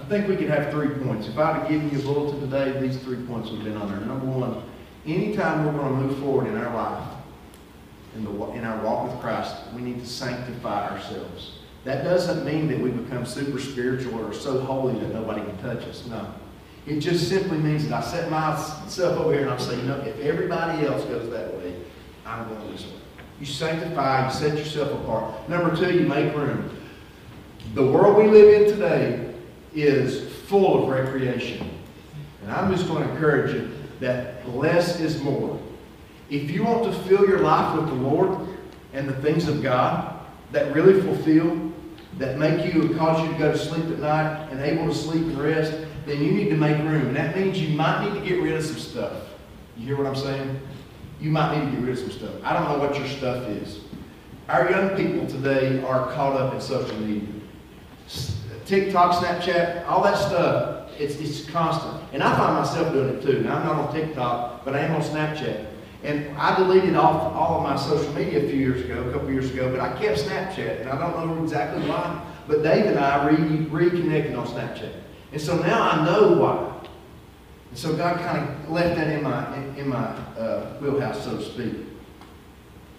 I 0.00 0.04
think 0.04 0.28
we 0.28 0.36
could 0.36 0.48
have 0.48 0.70
three 0.70 0.88
points. 1.04 1.28
If 1.28 1.38
I 1.38 1.58
had 1.58 1.68
given 1.68 1.90
you 1.90 1.98
a 2.00 2.02
bulletin 2.02 2.40
today, 2.40 2.78
these 2.80 2.98
three 2.98 3.24
points 3.24 3.50
would 3.50 3.60
have 3.60 3.72
been 3.72 3.76
on 3.76 3.88
there. 3.88 4.00
Number 4.00 4.26
one, 4.26 4.62
anytime 5.06 5.64
we're 5.64 5.72
going 5.72 6.00
to 6.00 6.06
move 6.06 6.18
forward 6.18 6.48
in 6.48 6.56
our 6.56 6.74
life, 6.74 7.08
in, 8.14 8.24
the, 8.24 8.30
in 8.52 8.64
our 8.64 8.82
walk 8.84 9.10
with 9.10 9.20
Christ, 9.20 9.54
we 9.74 9.80
need 9.80 10.00
to 10.00 10.06
sanctify 10.06 10.90
ourselves. 10.90 11.58
That 11.84 12.04
doesn't 12.04 12.44
mean 12.44 12.68
that 12.68 12.78
we 12.78 12.90
become 12.90 13.24
super 13.24 13.58
spiritual 13.58 14.20
or 14.20 14.32
so 14.34 14.60
holy 14.60 14.98
that 15.00 15.12
nobody 15.12 15.40
can 15.40 15.56
touch 15.58 15.84
us. 15.84 16.06
No. 16.06 16.34
It 16.86 16.98
just 16.98 17.28
simply 17.28 17.58
means 17.58 17.88
that 17.88 18.02
I 18.02 18.06
set 18.06 18.30
myself 18.30 19.18
over 19.18 19.32
here 19.32 19.42
and 19.42 19.50
I 19.50 19.56
say, 19.58 19.76
you 19.76 19.82
know, 19.82 19.98
if 20.00 20.18
everybody 20.18 20.84
else 20.86 21.04
goes 21.04 21.30
that 21.30 21.54
way, 21.54 21.76
I'm 22.26 22.48
going 22.48 22.72
this 22.72 22.84
way. 22.84 22.92
You 23.38 23.46
sanctify, 23.46 24.26
you 24.26 24.32
set 24.32 24.58
yourself 24.58 24.92
apart. 24.92 25.48
Number 25.48 25.74
two, 25.76 25.92
you 25.92 26.06
make 26.06 26.34
room. 26.34 26.76
The 27.74 27.84
world 27.84 28.16
we 28.16 28.28
live 28.28 28.62
in 28.62 28.70
today 28.70 29.34
is 29.74 30.32
full 30.46 30.82
of 30.82 30.88
recreation. 30.88 31.70
And 32.42 32.50
I'm 32.50 32.74
just 32.74 32.88
going 32.88 33.04
to 33.04 33.10
encourage 33.10 33.54
you 33.54 33.70
that 34.00 34.48
less 34.48 34.98
is 35.00 35.22
more. 35.22 35.60
If 36.30 36.50
you 36.50 36.64
want 36.64 36.84
to 36.84 36.92
fill 37.04 37.26
your 37.26 37.40
life 37.40 37.76
with 37.76 37.86
the 37.86 37.94
Lord 37.94 38.48
and 38.92 39.08
the 39.08 39.14
things 39.22 39.48
of 39.48 39.62
God 39.62 40.20
that 40.50 40.74
really 40.74 41.00
fulfill, 41.00 41.72
that 42.18 42.38
make 42.38 42.74
you, 42.74 42.94
cause 42.96 43.22
you 43.24 43.32
to 43.32 43.38
go 43.38 43.52
to 43.52 43.58
sleep 43.58 43.84
at 43.84 43.98
night 43.98 44.48
and 44.50 44.60
able 44.60 44.86
to 44.86 44.94
sleep 44.94 45.22
and 45.22 45.40
rest, 45.40 45.72
then 46.06 46.22
you 46.22 46.32
need 46.32 46.48
to 46.50 46.56
make 46.56 46.78
room. 46.78 47.08
And 47.08 47.16
that 47.16 47.36
means 47.36 47.60
you 47.60 47.76
might 47.76 48.04
need 48.04 48.20
to 48.20 48.26
get 48.26 48.42
rid 48.42 48.54
of 48.54 48.64
some 48.64 48.78
stuff. 48.78 49.12
You 49.76 49.86
hear 49.86 49.96
what 49.96 50.06
I'm 50.06 50.16
saying? 50.16 50.60
You 51.20 51.30
might 51.30 51.56
need 51.56 51.70
to 51.70 51.76
get 51.76 51.80
rid 51.80 51.92
of 51.92 51.98
some 51.98 52.10
stuff. 52.10 52.34
I 52.42 52.52
don't 52.52 52.68
know 52.68 52.78
what 52.78 52.98
your 52.98 53.06
stuff 53.08 53.46
is. 53.48 53.80
Our 54.48 54.70
young 54.70 54.96
people 54.96 55.26
today 55.26 55.82
are 55.84 56.12
caught 56.12 56.36
up 56.36 56.52
in 56.54 56.60
social 56.60 56.96
media. 56.98 57.28
TikTok, 58.66 59.22
Snapchat, 59.22 59.86
all 59.86 60.02
that 60.02 60.16
stuff, 60.16 60.90
it's, 60.98 61.16
it's 61.16 61.48
constant. 61.50 62.02
And 62.12 62.22
I 62.22 62.36
find 62.36 62.54
myself 62.54 62.92
doing 62.92 63.16
it 63.16 63.22
too. 63.22 63.42
Now, 63.42 63.56
I'm 63.56 63.66
not 63.66 63.76
on 63.76 63.94
TikTok, 63.94 64.64
but 64.64 64.74
I 64.74 64.80
am 64.80 64.94
on 64.94 65.02
Snapchat. 65.02 65.66
And 66.02 66.36
I 66.36 66.56
deleted 66.56 66.96
off 66.96 67.32
all 67.34 67.58
of 67.58 67.62
my 67.62 67.76
social 67.76 68.12
media 68.12 68.44
a 68.44 68.48
few 68.48 68.58
years 68.58 68.84
ago, 68.84 69.08
a 69.08 69.12
couple 69.12 69.30
years 69.30 69.50
ago, 69.50 69.70
but 69.70 69.80
I 69.80 69.96
kept 70.00 70.18
Snapchat, 70.18 70.80
and 70.80 70.90
I 70.90 70.98
don't 70.98 71.26
know 71.26 71.42
exactly 71.42 71.88
why. 71.88 72.24
But 72.48 72.62
Dave 72.62 72.86
and 72.86 72.98
I 72.98 73.28
re 73.28 73.66
reconnected 73.66 74.34
on 74.34 74.46
Snapchat. 74.46 75.01
And 75.32 75.40
so 75.40 75.56
now 75.56 75.82
I 75.82 76.04
know 76.04 76.32
why. 76.32 76.88
And 77.70 77.78
so 77.78 77.96
God 77.96 78.18
kind 78.18 78.48
of 78.48 78.70
left 78.70 78.96
that 78.96 79.08
in 79.08 79.22
my, 79.22 79.56
in, 79.78 79.88
my 79.88 79.96
uh, 79.96 80.74
wheelhouse, 80.74 81.24
so 81.24 81.38
to 81.38 81.42
speak. 81.42 81.74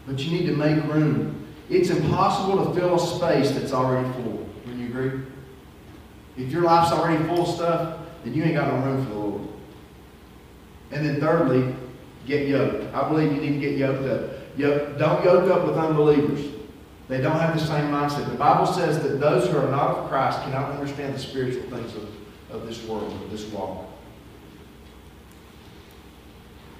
But 0.08 0.20
you 0.20 0.32
need 0.32 0.48
to 0.48 0.56
make 0.56 0.84
room. 0.86 1.48
It's 1.70 1.90
impossible 1.90 2.66
to 2.66 2.74
fill 2.74 2.96
a 2.96 3.00
space 3.00 3.52
that's 3.52 3.72
already 3.72 4.12
full. 4.14 4.48
Wouldn't 4.66 4.80
you 4.80 4.88
agree? 4.88 5.22
If 6.38 6.52
your 6.52 6.64
life's 6.64 6.92
already 6.92 7.24
full 7.26 7.44
of 7.44 7.48
stuff, 7.48 8.00
then 8.24 8.34
you 8.34 8.44
ain't 8.44 8.56
got 8.56 8.68
no 8.74 8.86
room 8.86 9.06
for 9.06 9.14
the 9.14 9.20
Lord. 9.20 9.42
And 10.92 11.06
then 11.06 11.20
thirdly, 11.20 11.76
get 12.26 12.48
yoked. 12.48 12.94
I 12.96 13.08
believe 13.08 13.32
you 13.32 13.42
need 13.42 13.54
to 13.54 13.60
get 13.60 13.78
yoked 13.78 14.06
up. 14.06 14.32
Yoke, 14.58 14.98
don't 14.98 15.24
yoke 15.24 15.50
up 15.52 15.68
with 15.68 15.78
unbelievers. 15.78 16.52
They 17.08 17.22
don't 17.22 17.40
have 17.40 17.54
the 17.54 17.66
same 17.66 17.92
mindset. 17.92 18.30
The 18.30 18.38
Bible 18.38 18.66
says 18.66 19.04
that 19.04 19.20
those 19.20 19.50
who 19.50 19.58
are 19.58 19.70
not 19.70 19.98
of 19.98 20.10
Christ 20.10 20.42
cannot 20.44 20.72
understand 20.72 21.14
the 21.14 21.20
spiritual 21.20 21.64
things 21.64 21.96
of, 21.96 22.08
of 22.54 22.66
this 22.68 22.84
world, 22.86 23.12
of 23.12 23.32
this 23.32 23.46
walk. 23.48 23.86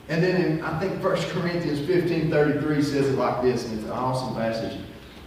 And 0.10 0.24
then 0.24 0.42
in, 0.42 0.62
I 0.62 0.80
think 0.80 1.04
1 1.04 1.16
Corinthians 1.30 1.80
15.33 1.80 2.84
says 2.84 3.10
it 3.10 3.18
like 3.18 3.42
this, 3.42 3.66
and 3.66 3.80
it's 3.80 3.86
an 3.86 3.92
awesome 3.92 4.36
passage. 4.36 4.80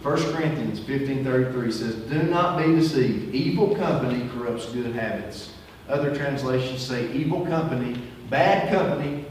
1 0.03 0.33
Corinthians 0.33 0.79
15.33 0.79 1.73
says, 1.73 1.95
Do 1.95 2.23
not 2.23 2.57
be 2.57 2.75
deceived. 2.75 3.33
Evil 3.33 3.75
company 3.75 4.29
corrupts 4.29 4.67
good 4.67 4.93
habits. 4.95 5.53
Other 5.89 6.15
translations 6.15 6.81
say 6.81 7.11
evil 7.11 7.45
company, 7.45 8.01
bad 8.29 8.69
company 8.71 9.25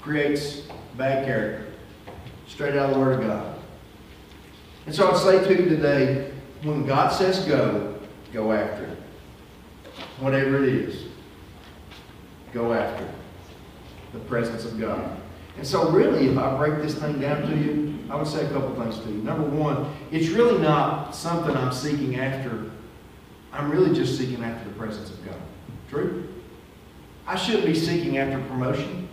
creates 0.00 0.62
bad 0.96 1.24
character. 1.24 1.72
Straight 2.48 2.74
out 2.74 2.90
of 2.90 2.94
the 2.94 3.00
Word 3.00 3.20
of 3.20 3.26
God. 3.26 3.58
And 4.86 4.94
so 4.94 5.10
I'd 5.10 5.18
say 5.18 5.44
to 5.44 5.62
you 5.62 5.68
today, 5.68 6.32
when 6.62 6.86
God 6.86 7.08
says 7.10 7.44
go, 7.44 7.98
go 8.32 8.52
after 8.52 8.84
it. 8.84 8.95
Whatever 10.20 10.62
it 10.62 10.68
is, 10.68 11.04
go 12.52 12.72
after. 12.72 13.06
The 14.12 14.18
presence 14.20 14.64
of 14.64 14.80
God. 14.80 15.20
And 15.58 15.66
so 15.66 15.90
really, 15.90 16.28
if 16.28 16.38
I 16.38 16.56
break 16.56 16.82
this 16.82 16.94
thing 16.94 17.20
down 17.20 17.42
to 17.42 17.56
you, 17.56 17.98
I 18.08 18.16
would 18.16 18.26
say 18.26 18.46
a 18.46 18.50
couple 18.50 18.74
things 18.76 18.98
to 19.00 19.10
you. 19.10 19.22
Number 19.22 19.48
one, 19.48 19.92
it's 20.10 20.28
really 20.28 20.58
not 20.62 21.14
something 21.14 21.54
I'm 21.56 21.72
seeking 21.72 22.16
after. 22.16 22.70
I'm 23.52 23.70
really 23.70 23.94
just 23.94 24.16
seeking 24.16 24.42
after 24.44 24.68
the 24.68 24.74
presence 24.76 25.10
of 25.10 25.24
God. 25.24 25.40
True? 25.90 26.28
I 27.26 27.36
shouldn't 27.36 27.66
be 27.66 27.74
seeking 27.74 28.18
after 28.18 28.38
promotion. 28.48 29.08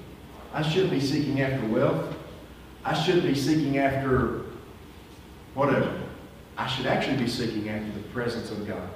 I 0.53 0.61
shouldn't 0.61 0.91
be 0.91 0.99
seeking 0.99 1.41
after 1.41 1.65
wealth. 1.67 2.15
I 2.85 2.93
shouldn't 2.93 3.25
be 3.25 3.35
seeking 3.35 3.77
after 3.77 4.41
whatever. 5.53 6.01
I 6.57 6.67
should 6.67 6.85
actually 6.85 7.17
be 7.17 7.27
seeking 7.27 7.69
after 7.69 7.91
the 7.91 8.07
presence 8.09 8.51
of 8.51 8.67
God. 8.67 8.89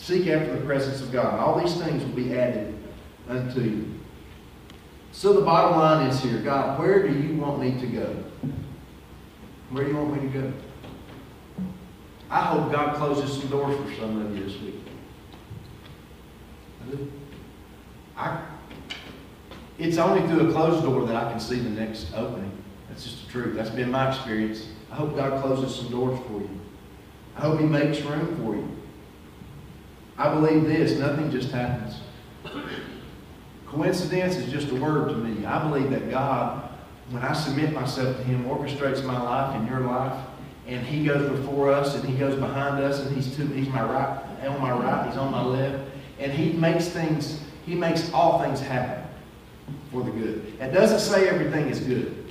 Seek 0.00 0.28
after 0.28 0.58
the 0.58 0.64
presence 0.64 1.02
of 1.02 1.12
God. 1.12 1.38
All 1.38 1.60
these 1.60 1.76
things 1.76 2.02
will 2.02 2.12
be 2.12 2.34
added 2.34 2.74
unto 3.28 3.60
you. 3.60 3.94
So 5.12 5.34
the 5.34 5.42
bottom 5.42 5.78
line 5.78 6.06
is 6.06 6.18
here 6.20 6.38
God, 6.38 6.78
where 6.78 7.06
do 7.06 7.14
you 7.14 7.36
want 7.36 7.60
me 7.60 7.78
to 7.78 7.86
go? 7.86 8.16
Where 9.68 9.84
do 9.84 9.90
you 9.90 9.96
want 9.96 10.14
me 10.14 10.32
to 10.32 10.38
go? 10.40 10.52
I 12.30 12.40
hope 12.40 12.72
God 12.72 12.96
closes 12.96 13.38
some 13.38 13.50
doors 13.50 13.76
for 13.76 13.94
some 14.00 14.24
of 14.24 14.36
you 14.36 14.44
this 14.44 14.58
week. 14.62 14.76
I 16.82 16.90
do. 16.90 17.12
I, 18.16 18.42
it's 19.78 19.98
only 19.98 20.26
through 20.28 20.48
a 20.48 20.52
closed 20.52 20.82
door 20.82 21.04
that 21.06 21.14
I 21.14 21.30
can 21.30 21.40
see 21.40 21.58
the 21.58 21.70
next 21.70 22.14
opening. 22.14 22.50
That's 22.88 23.04
just 23.04 23.26
the 23.26 23.32
truth. 23.32 23.54
That's 23.54 23.70
been 23.70 23.90
my 23.90 24.08
experience. 24.08 24.66
I 24.90 24.94
hope 24.96 25.14
God 25.14 25.42
closes 25.42 25.74
some 25.74 25.90
doors 25.90 26.18
for 26.26 26.40
you. 26.40 26.60
I 27.36 27.42
hope 27.42 27.60
He 27.60 27.66
makes 27.66 28.00
room 28.00 28.36
for 28.38 28.56
you. 28.56 28.79
I 30.20 30.34
believe 30.34 30.66
this 30.66 30.98
nothing 30.98 31.30
just 31.30 31.50
happens. 31.50 32.02
Coincidence 33.66 34.36
is 34.36 34.52
just 34.52 34.70
a 34.70 34.74
word 34.74 35.08
to 35.08 35.14
me. 35.14 35.46
I 35.46 35.66
believe 35.66 35.88
that 35.92 36.10
God, 36.10 36.68
when 37.08 37.22
I 37.22 37.32
submit 37.32 37.72
myself 37.72 38.18
to 38.18 38.22
Him, 38.24 38.44
orchestrates 38.44 39.02
my 39.02 39.18
life 39.18 39.56
and 39.56 39.66
your 39.66 39.80
life, 39.80 40.12
and 40.66 40.84
He 40.86 41.06
goes 41.06 41.26
before 41.38 41.72
us 41.72 41.94
and 41.94 42.06
He 42.06 42.18
goes 42.18 42.38
behind 42.38 42.84
us, 42.84 43.00
and 43.00 43.16
He's 43.16 43.34
to, 43.36 43.46
He's 43.46 43.68
my 43.68 43.82
right, 43.82 44.46
on 44.46 44.60
my 44.60 44.72
right, 44.72 45.08
He's 45.08 45.16
on 45.16 45.32
my 45.32 45.42
left, 45.42 45.88
and 46.18 46.30
He 46.30 46.52
makes 46.52 46.88
things, 46.88 47.40
He 47.64 47.74
makes 47.74 48.12
all 48.12 48.42
things 48.42 48.60
happen 48.60 49.02
for 49.90 50.02
the 50.02 50.10
good. 50.10 50.54
It 50.60 50.72
doesn't 50.72 51.00
say 51.00 51.30
everything 51.30 51.68
is 51.68 51.80
good. 51.80 52.30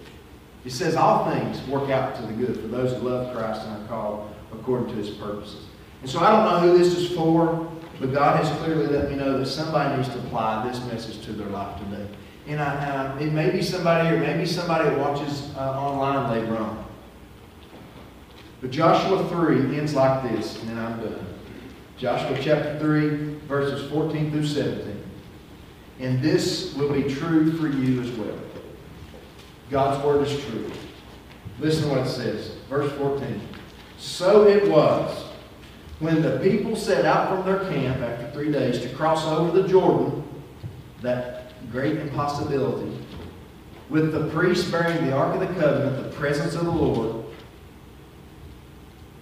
It 0.63 0.73
says 0.73 0.95
all 0.95 1.31
things 1.31 1.59
work 1.67 1.89
out 1.89 2.15
to 2.17 2.21
the 2.21 2.33
good 2.33 2.55
for 2.55 2.67
those 2.67 2.93
who 2.93 3.09
love 3.09 3.35
Christ 3.35 3.65
and 3.65 3.83
are 3.83 3.87
called 3.87 4.35
according 4.51 4.89
to 4.89 4.93
His 4.93 5.09
purposes. 5.09 5.65
And 6.01 6.09
so 6.09 6.19
I 6.19 6.31
don't 6.31 6.45
know 6.45 6.59
who 6.71 6.77
this 6.77 6.95
is 6.95 7.11
for. 7.15 7.67
But 7.99 8.13
God 8.13 8.43
has 8.43 8.57
clearly 8.59 8.87
let 8.87 9.09
me 9.09 9.17
know 9.17 9.37
that 9.37 9.45
somebody 9.45 9.97
needs 9.97 10.09
to 10.09 10.19
apply 10.19 10.67
this 10.67 10.83
message 10.85 11.23
to 11.25 11.33
their 11.33 11.49
life 11.49 11.79
today. 11.79 12.07
And 12.47 12.61
I, 12.61 13.19
it 13.19 13.33
may 13.33 13.49
be 13.49 13.61
somebody, 13.61 14.09
or 14.09 14.19
maybe 14.19 14.45
somebody 14.45 14.95
watches 14.95 15.53
uh, 15.55 15.79
online 15.79 16.31
later 16.31 16.57
on. 16.57 16.85
But 18.61 18.71
Joshua 18.71 19.27
3 19.27 19.77
ends 19.77 19.93
like 19.93 20.31
this, 20.31 20.59
and 20.59 20.69
then 20.69 20.79
I'm 20.79 20.99
done. 20.99 21.25
Joshua 21.97 22.37
chapter 22.41 22.79
3, 22.79 23.35
verses 23.47 23.89
14 23.91 24.31
through 24.31 24.45
17. 24.45 25.03
And 25.99 26.21
this 26.21 26.73
will 26.75 26.93
be 26.93 27.03
true 27.13 27.51
for 27.57 27.67
you 27.67 28.01
as 28.01 28.09
well. 28.11 28.39
God's 29.69 30.03
word 30.03 30.25
is 30.25 30.43
true. 30.45 30.71
Listen 31.59 31.83
to 31.83 31.89
what 31.89 32.07
it 32.07 32.09
says. 32.09 32.55
Verse 32.69 32.91
14. 32.93 33.41
So 33.97 34.47
it 34.47 34.69
was 34.69 35.25
when 35.99 36.21
the 36.21 36.39
people 36.39 36.75
set 36.75 37.05
out 37.05 37.29
from 37.29 37.45
their 37.45 37.69
camp 37.69 38.01
after 38.01 38.31
three 38.31 38.51
days 38.51 38.79
to 38.81 38.89
cross 38.89 39.25
over 39.25 39.61
the 39.61 39.67
Jordan, 39.67 40.23
that 41.01 41.51
great 41.71 41.97
impossibility, 41.97 42.97
with 43.89 44.11
the 44.13 44.27
priests 44.29 44.69
bearing 44.69 45.05
the 45.05 45.11
Ark 45.11 45.33
of 45.33 45.41
the 45.41 45.59
Covenant, 45.59 46.03
the 46.03 46.15
presence 46.15 46.55
of 46.55 46.65
the 46.65 46.71
Lord, 46.71 47.25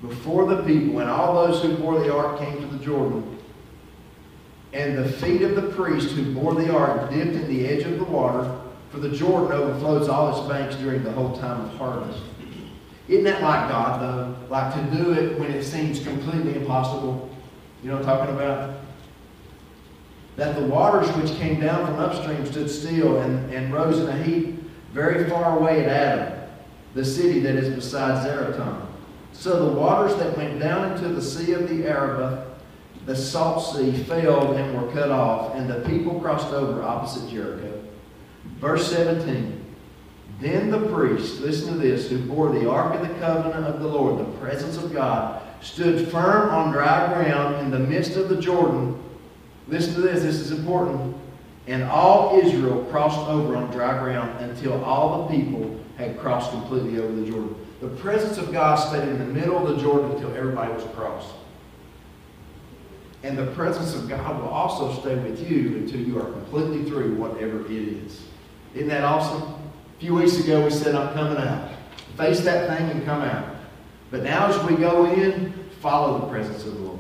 before 0.02 0.46
the 0.46 0.64
people, 0.64 1.00
and 1.00 1.10
all 1.10 1.48
those 1.48 1.62
who 1.64 1.76
bore 1.78 2.00
the 2.00 2.14
ark 2.14 2.38
came 2.40 2.62
to 2.62 2.68
the 2.68 2.84
Jordan, 2.84 3.40
and 4.74 4.98
the 4.98 5.10
feet 5.10 5.42
of 5.42 5.56
the 5.56 5.70
priest 5.74 6.12
who 6.12 6.34
bore 6.34 6.54
the 6.54 6.72
ark 6.72 7.10
dipped 7.10 7.32
in 7.32 7.48
the 7.48 7.68
edge 7.68 7.84
of 7.84 7.98
the 7.98 8.04
water, 8.04 8.60
for 8.92 9.00
the 9.00 9.10
Jordan 9.10 9.52
overflows 9.52 10.08
all 10.08 10.38
its 10.38 10.48
banks 10.48 10.76
during 10.76 11.04
the 11.04 11.12
whole 11.12 11.36
time 11.38 11.62
of 11.62 11.74
harvest. 11.78 12.22
Isn't 13.08 13.24
that 13.24 13.42
like 13.42 13.70
God, 13.70 14.02
though? 14.02 14.36
Like 14.50 14.74
to 14.74 14.98
do 14.98 15.14
it 15.14 15.40
when 15.40 15.52
it 15.52 15.64
seems 15.64 16.04
completely 16.04 16.56
impossible? 16.56 17.30
You 17.82 17.90
know 17.90 17.98
what 17.98 18.08
I'm 18.08 18.18
talking 18.18 18.36
about? 18.36 18.82
That 20.36 20.56
the 20.56 20.66
waters 20.66 21.10
which 21.16 21.32
came 21.38 21.60
down 21.60 21.86
from 21.86 22.00
upstream 22.00 22.46
stood 22.46 22.70
still 22.70 23.22
and, 23.22 23.52
and 23.54 23.74
rose 23.74 24.00
in 24.00 24.08
a 24.08 24.24
heap 24.24 24.62
very 24.92 25.30
far 25.30 25.58
away 25.58 25.86
at 25.86 25.90
Adam, 25.90 26.50
the 26.96 27.06
city 27.06 27.40
that 27.40 27.56
is 27.56 27.74
beside 27.74 28.26
Zaretan. 28.26 28.86
So 29.32 29.68
the 29.68 29.80
waters 29.80 30.16
that 30.18 30.36
went 30.36 30.60
down 30.60 30.92
into 30.92 31.10
the 31.10 31.22
sea 31.22 31.54
of 31.54 31.70
the 31.70 31.88
Arabah, 31.88 32.46
the 33.06 33.16
salt 33.16 33.76
sea, 33.76 33.92
failed 34.04 34.56
and 34.58 34.82
were 34.82 34.92
cut 34.92 35.12
off, 35.12 35.56
and 35.56 35.70
the 35.70 35.88
people 35.88 36.20
crossed 36.20 36.52
over 36.52 36.84
opposite 36.84 37.30
Jericho. 37.30 37.82
Verse 38.60 38.92
17. 38.92 39.57
Then 40.40 40.70
the 40.70 40.88
priest, 40.88 41.40
listen 41.42 41.74
to 41.74 41.80
this, 41.80 42.10
who 42.10 42.20
bore 42.20 42.52
the 42.52 42.70
ark 42.70 42.94
of 42.94 43.08
the 43.08 43.14
covenant 43.16 43.66
of 43.66 43.80
the 43.80 43.88
Lord, 43.88 44.20
the 44.20 44.38
presence 44.38 44.78
of 44.78 44.94
God, 44.94 45.42
stood 45.62 46.10
firm 46.10 46.50
on 46.52 46.72
dry 46.72 47.12
ground 47.12 47.56
in 47.56 47.72
the 47.72 47.80
midst 47.80 48.16
of 48.16 48.30
the 48.30 48.40
Jordan. 48.40 49.02
Listen 49.68 49.96
to 49.96 50.02
this, 50.02 50.22
this 50.22 50.36
is 50.36 50.52
important. 50.52 51.16
And 51.66 51.84
all 51.84 52.40
Israel 52.40 52.86
crossed 52.86 53.28
over 53.28 53.56
on 53.56 53.72
dry 53.72 53.98
ground 54.00 54.40
until 54.40 54.84
all 54.84 55.28
the 55.28 55.36
people 55.36 55.80
had 55.98 56.20
crossed 56.20 56.52
completely 56.52 57.00
over 57.00 57.14
the 57.14 57.30
Jordan. 57.30 57.56
The 57.82 57.90
presence 57.90 58.38
of 58.38 58.52
God 58.52 58.76
stayed 58.76 59.08
in 59.08 59.20
the 59.20 59.26
middle 59.26 59.68
of 59.68 59.76
the 59.76 59.82
Jordan 59.82 60.12
until 60.12 60.36
everybody 60.36 60.72
was 60.72 60.84
crossed. 60.96 61.34
And 63.24 63.38
the 63.38 63.48
presence 63.48 63.96
of 63.96 64.08
God 64.08 64.40
will 64.40 64.50
also 64.50 65.00
stay 65.02 65.16
with 65.16 65.50
you 65.50 65.78
until 65.78 66.00
you 66.00 66.20
are 66.22 66.32
completely 66.32 66.86
through 66.90 67.16
whatever 67.16 67.66
it 67.66 67.72
is. 67.72 68.22
Isn't 68.74 68.88
that 68.90 69.04
awesome? 69.04 69.57
Few 70.00 70.14
weeks 70.14 70.38
ago, 70.38 70.64
we 70.64 70.70
said, 70.70 70.94
I'm 70.94 71.14
coming 71.14 71.38
out. 71.38 71.72
Face 72.18 72.42
that 72.42 72.78
thing 72.78 72.90
and 72.92 73.04
come 73.04 73.24
out. 73.24 73.56
But 74.12 74.24
now, 74.24 74.48
as 74.48 74.64
we 74.70 74.78
go 74.78 75.12
in, 75.12 75.54
follow 75.82 76.20
the 76.20 76.28
presence 76.28 76.66
of 76.66 76.76
the 76.76 76.82
Lord. 76.82 77.00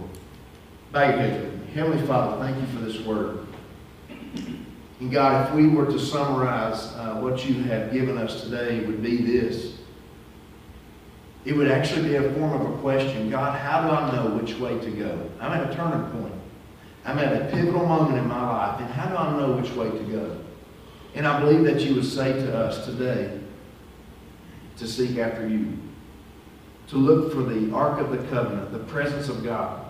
Bow 0.92 1.10
your 1.10 1.18
with 1.18 1.54
me. 1.54 1.74
Heavenly 1.74 2.08
Father, 2.08 2.44
thank 2.44 2.60
you 2.60 2.66
for 2.76 2.84
this 2.84 3.00
word. 3.02 3.46
And 5.00 5.12
God, 5.12 5.48
if 5.48 5.56
we 5.56 5.68
were 5.68 5.86
to 5.86 6.00
summarize 6.00 6.88
uh, 6.94 7.20
what 7.20 7.48
you 7.48 7.62
have 7.64 7.94
given 7.94 8.18
us 8.18 8.42
today, 8.42 8.84
would 8.86 9.04
be 9.04 9.18
this. 9.18 9.76
It 11.46 11.56
would 11.56 11.70
actually 11.70 12.10
be 12.10 12.16
a 12.16 12.34
form 12.34 12.60
of 12.60 12.74
a 12.74 12.82
question. 12.82 13.30
God, 13.30 13.60
how 13.60 13.84
do 13.84 13.90
I 13.90 14.16
know 14.16 14.36
which 14.36 14.56
way 14.56 14.78
to 14.80 14.92
go? 14.92 15.30
I'm 15.40 15.52
at 15.52 15.72
a 15.72 15.76
turning 15.76 16.10
point. 16.20 16.34
I'm 17.06 17.20
at 17.20 17.42
a 17.42 17.46
pivotal 17.56 17.86
moment 17.86 18.18
in 18.18 18.28
my 18.28 18.42
life. 18.42 18.82
And 18.82 18.90
how 18.90 19.08
do 19.08 19.16
I 19.16 19.38
know 19.38 19.54
which 19.54 19.72
way 19.74 19.90
to 19.90 20.04
go? 20.06 20.38
And 21.18 21.26
I 21.26 21.40
believe 21.40 21.64
that 21.64 21.82
you 21.82 21.96
would 21.96 22.06
say 22.06 22.32
to 22.32 22.56
us 22.56 22.86
today 22.86 23.40
to 24.78 24.88
seek 24.88 25.18
after 25.18 25.48
you, 25.48 25.76
to 26.90 26.96
look 26.96 27.34
for 27.34 27.42
the 27.42 27.74
Ark 27.74 28.00
of 28.00 28.12
the 28.12 28.20
Covenant, 28.30 28.72
the 28.72 28.78
presence 28.78 29.28
of 29.28 29.44
God, 29.44 29.84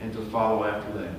and 0.00 0.10
to 0.14 0.24
follow 0.30 0.64
after 0.64 0.90
that. 0.94 1.14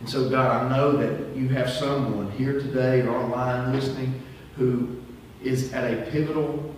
And 0.00 0.08
so, 0.10 0.28
God, 0.28 0.64
I 0.64 0.76
know 0.76 0.96
that 0.96 1.36
you 1.36 1.48
have 1.50 1.70
someone 1.70 2.28
here 2.32 2.54
today 2.54 3.02
or 3.02 3.10
online 3.10 3.72
listening 3.72 4.20
who 4.56 5.00
is 5.40 5.72
at 5.72 5.94
a 5.94 6.10
pivotal 6.10 6.74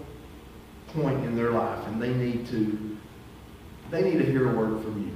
point 0.88 1.24
in 1.24 1.34
their 1.34 1.52
life 1.52 1.86
and 1.86 2.02
they 2.02 2.12
need 2.12 2.46
to 2.48 2.98
they 3.90 4.02
need 4.02 4.18
to 4.18 4.26
hear 4.26 4.50
a 4.50 4.54
word 4.54 4.82
from 4.82 5.02
you. 5.02 5.12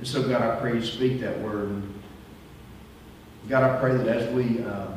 And 0.00 0.06
so, 0.06 0.28
God, 0.28 0.42
I 0.42 0.60
pray 0.60 0.74
you 0.74 0.84
speak 0.84 1.20
that 1.20 1.40
word. 1.40 1.82
God, 3.48 3.62
I 3.62 3.80
pray 3.80 3.96
that 3.96 4.06
as 4.06 4.34
we 4.34 4.62
um, 4.64 4.93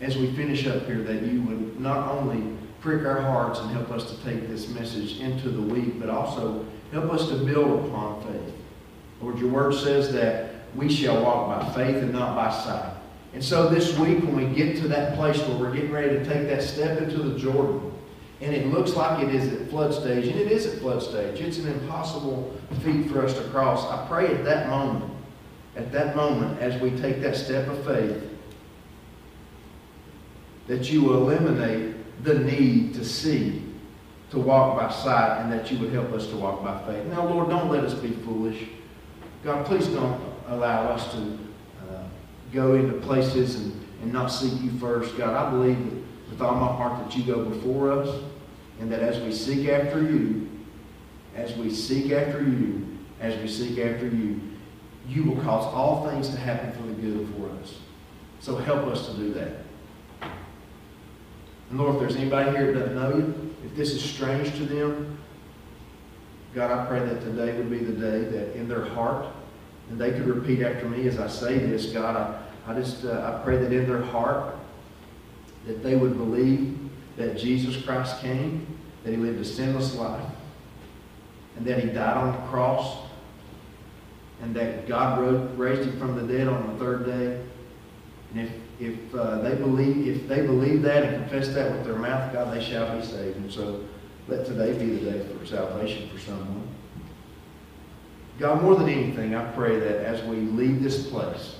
as 0.00 0.16
we 0.16 0.32
finish 0.34 0.66
up 0.66 0.86
here, 0.86 1.02
that 1.02 1.22
you 1.22 1.42
would 1.42 1.80
not 1.80 2.08
only 2.08 2.56
prick 2.80 3.04
our 3.04 3.20
hearts 3.20 3.58
and 3.60 3.70
help 3.70 3.90
us 3.90 4.10
to 4.10 4.24
take 4.24 4.48
this 4.48 4.68
message 4.68 5.20
into 5.20 5.48
the 5.50 5.62
week, 5.62 5.98
but 5.98 6.08
also 6.08 6.64
help 6.92 7.12
us 7.12 7.28
to 7.28 7.36
build 7.44 7.86
upon 7.86 8.22
faith. 8.22 8.54
Lord, 9.20 9.38
your 9.38 9.50
word 9.50 9.74
says 9.74 10.12
that 10.12 10.54
we 10.74 10.88
shall 10.88 11.22
walk 11.22 11.60
by 11.60 11.74
faith 11.74 11.96
and 11.96 12.12
not 12.12 12.36
by 12.36 12.50
sight. 12.50 12.94
And 13.34 13.44
so 13.44 13.68
this 13.68 13.98
week, 13.98 14.22
when 14.22 14.36
we 14.36 14.46
get 14.54 14.76
to 14.78 14.88
that 14.88 15.16
place 15.16 15.38
where 15.40 15.58
we're 15.58 15.74
getting 15.74 15.92
ready 15.92 16.10
to 16.10 16.24
take 16.24 16.48
that 16.48 16.62
step 16.62 17.00
into 17.00 17.18
the 17.18 17.38
Jordan, 17.38 17.92
and 18.40 18.54
it 18.54 18.68
looks 18.68 18.94
like 18.94 19.26
it 19.26 19.34
is 19.34 19.52
at 19.52 19.68
flood 19.68 19.92
stage, 19.92 20.28
and 20.28 20.38
it 20.38 20.50
is 20.50 20.66
at 20.66 20.78
flood 20.78 21.02
stage. 21.02 21.40
It's 21.40 21.58
an 21.58 21.68
impossible 21.68 22.56
feat 22.84 23.10
for 23.10 23.24
us 23.24 23.34
to 23.34 23.42
cross. 23.48 23.84
I 23.84 24.06
pray 24.06 24.32
at 24.32 24.44
that 24.44 24.68
moment, 24.68 25.12
at 25.76 25.90
that 25.92 26.14
moment, 26.14 26.60
as 26.60 26.80
we 26.80 26.90
take 26.92 27.20
that 27.22 27.36
step 27.36 27.66
of 27.68 27.84
faith, 27.84 28.22
that 30.68 30.90
you 30.90 31.02
will 31.02 31.28
eliminate 31.28 31.96
the 32.24 32.34
need 32.34 32.94
to 32.94 33.04
see, 33.04 33.62
to 34.30 34.38
walk 34.38 34.78
by 34.78 34.90
sight, 34.90 35.40
and 35.40 35.52
that 35.52 35.70
you 35.70 35.78
would 35.78 35.92
help 35.92 36.12
us 36.12 36.26
to 36.28 36.36
walk 36.36 36.62
by 36.62 36.78
faith. 36.84 37.04
Now, 37.06 37.26
Lord, 37.26 37.48
don't 37.48 37.70
let 37.70 37.84
us 37.84 37.94
be 37.94 38.10
foolish. 38.10 38.64
God, 39.42 39.66
please 39.66 39.86
don't 39.88 40.20
allow 40.48 40.88
us 40.88 41.10
to 41.12 41.38
uh, 41.88 42.02
go 42.52 42.74
into 42.74 42.94
places 43.00 43.56
and, 43.56 43.86
and 44.02 44.12
not 44.12 44.28
seek 44.28 44.60
you 44.60 44.70
first. 44.78 45.16
God, 45.16 45.34
I 45.34 45.50
believe 45.50 45.78
that 45.78 46.30
with 46.30 46.42
all 46.42 46.54
my 46.54 46.66
heart 46.66 47.02
that 47.02 47.16
you 47.16 47.24
go 47.24 47.44
before 47.44 47.90
us, 47.90 48.22
and 48.80 48.92
that 48.92 49.00
as 49.00 49.20
we 49.22 49.32
seek 49.32 49.68
after 49.68 50.02
you, 50.02 50.48
as 51.34 51.56
we 51.56 51.72
seek 51.72 52.12
after 52.12 52.42
you, 52.42 52.98
as 53.20 53.40
we 53.40 53.48
seek 53.48 53.78
after 53.78 54.06
you, 54.06 54.40
you 55.08 55.24
will 55.24 55.42
cause 55.42 55.64
all 55.64 56.08
things 56.10 56.28
to 56.28 56.36
happen 56.36 56.72
for 56.72 56.86
the 56.86 56.92
good 56.92 57.28
for 57.34 57.48
us. 57.62 57.78
So 58.40 58.56
help 58.56 58.86
us 58.86 59.06
to 59.08 59.14
do 59.14 59.32
that. 59.34 59.52
And 61.70 61.78
Lord, 61.78 61.94
if 61.94 62.00
there's 62.00 62.16
anybody 62.16 62.50
here 62.56 62.72
that 62.72 62.78
doesn't 62.78 62.94
know 62.94 63.16
you, 63.16 63.54
if 63.64 63.74
this 63.76 63.92
is 63.92 64.02
strange 64.02 64.52
to 64.56 64.64
them, 64.64 65.18
God, 66.54 66.70
I 66.70 66.86
pray 66.86 67.00
that 67.00 67.20
today 67.20 67.56
would 67.56 67.70
be 67.70 67.78
the 67.78 67.92
day 67.92 68.24
that 68.24 68.56
in 68.56 68.68
their 68.68 68.84
heart, 68.84 69.26
and 69.90 70.00
they 70.00 70.12
could 70.12 70.26
repeat 70.26 70.62
after 70.62 70.88
me 70.88 71.06
as 71.06 71.18
I 71.18 71.28
say 71.28 71.58
this, 71.58 71.86
God, 71.86 72.16
I, 72.16 72.70
I 72.70 72.74
just 72.74 73.04
uh, 73.04 73.38
I 73.38 73.44
pray 73.44 73.58
that 73.58 73.72
in 73.72 73.86
their 73.86 74.02
heart 74.02 74.54
that 75.66 75.82
they 75.82 75.96
would 75.96 76.16
believe 76.16 76.78
that 77.16 77.36
Jesus 77.36 77.82
Christ 77.84 78.20
came, 78.20 78.66
that 79.04 79.10
he 79.10 79.16
lived 79.16 79.40
a 79.40 79.44
sinless 79.44 79.94
life, 79.94 80.24
and 81.56 81.66
that 81.66 81.82
he 81.82 81.90
died 81.90 82.16
on 82.16 82.32
the 82.32 82.48
cross, 82.48 82.98
and 84.40 84.54
that 84.54 84.86
God 84.88 85.58
raised 85.58 85.82
him 85.88 85.98
from 85.98 86.16
the 86.16 86.32
dead 86.32 86.48
on 86.48 86.66
the 86.72 86.84
third 86.84 87.04
day. 87.04 87.44
And 88.32 88.46
if 88.46 88.52
if 88.80 89.14
uh, 89.14 89.38
they 89.38 89.54
believe 89.56 90.06
if 90.06 90.28
they 90.28 90.42
believe 90.42 90.82
that 90.82 91.02
and 91.02 91.28
confess 91.28 91.52
that 91.54 91.72
with 91.72 91.84
their 91.84 91.96
mouth, 91.96 92.32
God, 92.32 92.54
they 92.54 92.62
shall 92.62 92.96
be 92.96 93.04
saved. 93.04 93.36
And 93.36 93.52
so 93.52 93.84
let 94.28 94.46
today 94.46 94.72
be 94.78 94.86
the 94.96 95.10
day 95.10 95.26
for 95.26 95.44
salvation 95.44 96.08
for 96.10 96.18
someone. 96.18 96.68
God, 98.38 98.62
more 98.62 98.76
than 98.76 98.88
anything, 98.88 99.34
I 99.34 99.50
pray 99.52 99.80
that 99.80 100.04
as 100.04 100.22
we 100.24 100.36
leave 100.36 100.80
this 100.80 101.08
place, 101.08 101.56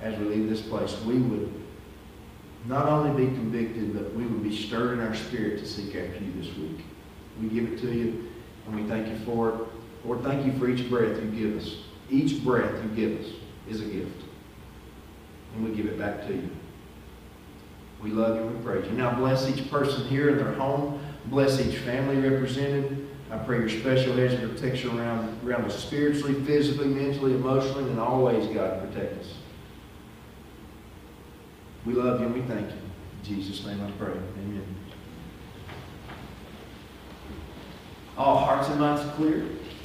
as 0.00 0.18
we 0.18 0.24
leave 0.24 0.48
this 0.48 0.62
place, 0.62 0.98
we 1.02 1.18
would 1.18 1.52
not 2.64 2.88
only 2.88 3.26
be 3.26 3.30
convicted, 3.34 3.92
but 3.92 4.14
we 4.14 4.24
would 4.24 4.42
be 4.42 4.56
stirred 4.56 4.98
in 4.98 5.06
our 5.06 5.14
spirit 5.14 5.58
to 5.58 5.66
seek 5.66 5.94
after 5.94 6.24
you 6.24 6.32
this 6.40 6.56
week. 6.56 6.84
We 7.40 7.48
give 7.48 7.70
it 7.70 7.78
to 7.80 7.92
you, 7.92 8.30
and 8.66 8.74
we 8.74 8.88
thank 8.88 9.08
you 9.08 9.18
for 9.26 9.50
it. 9.50 9.60
Lord, 10.04 10.22
thank 10.22 10.46
you 10.46 10.58
for 10.58 10.68
each 10.68 10.88
breath 10.88 11.22
you 11.22 11.30
give 11.30 11.60
us. 11.60 11.76
Each 12.08 12.42
breath 12.42 12.72
you 12.82 12.88
give 12.90 13.20
us 13.20 13.32
is 13.68 13.82
a 13.82 13.84
gift 13.84 14.25
and 15.56 15.68
we 15.68 15.74
give 15.74 15.86
it 15.86 15.98
back 15.98 16.26
to 16.26 16.32
you. 16.32 16.48
We 18.02 18.10
love 18.10 18.36
you 18.36 18.42
and 18.42 18.56
we 18.56 18.64
praise 18.64 18.86
you. 18.86 18.92
Now 18.92 19.14
bless 19.14 19.48
each 19.48 19.70
person 19.70 20.06
here 20.06 20.28
in 20.28 20.36
their 20.36 20.52
home. 20.52 21.00
Bless 21.26 21.60
each 21.60 21.78
family 21.78 22.16
represented. 22.16 23.08
I 23.30 23.38
pray 23.38 23.58
your 23.58 23.68
special 23.68 24.14
hedge 24.14 24.40
of 24.40 24.54
protection 24.54 24.96
around, 24.96 25.36
around 25.44 25.64
us 25.64 25.76
spiritually, 25.76 26.34
physically, 26.44 26.86
mentally, 26.86 27.32
emotionally, 27.34 27.90
and 27.90 27.98
always, 27.98 28.46
God, 28.54 28.80
protect 28.80 29.18
us. 29.20 29.34
We 31.84 31.94
love 31.94 32.20
you 32.20 32.26
and 32.26 32.34
we 32.34 32.42
thank 32.42 32.68
you. 32.70 32.76
In 32.76 33.24
Jesus' 33.24 33.66
name 33.66 33.80
I 33.82 33.90
pray. 33.92 34.12
Amen. 34.12 34.64
All 38.16 38.38
hearts 38.38 38.68
and 38.68 38.78
minds 38.78 39.02
clear. 39.16 39.44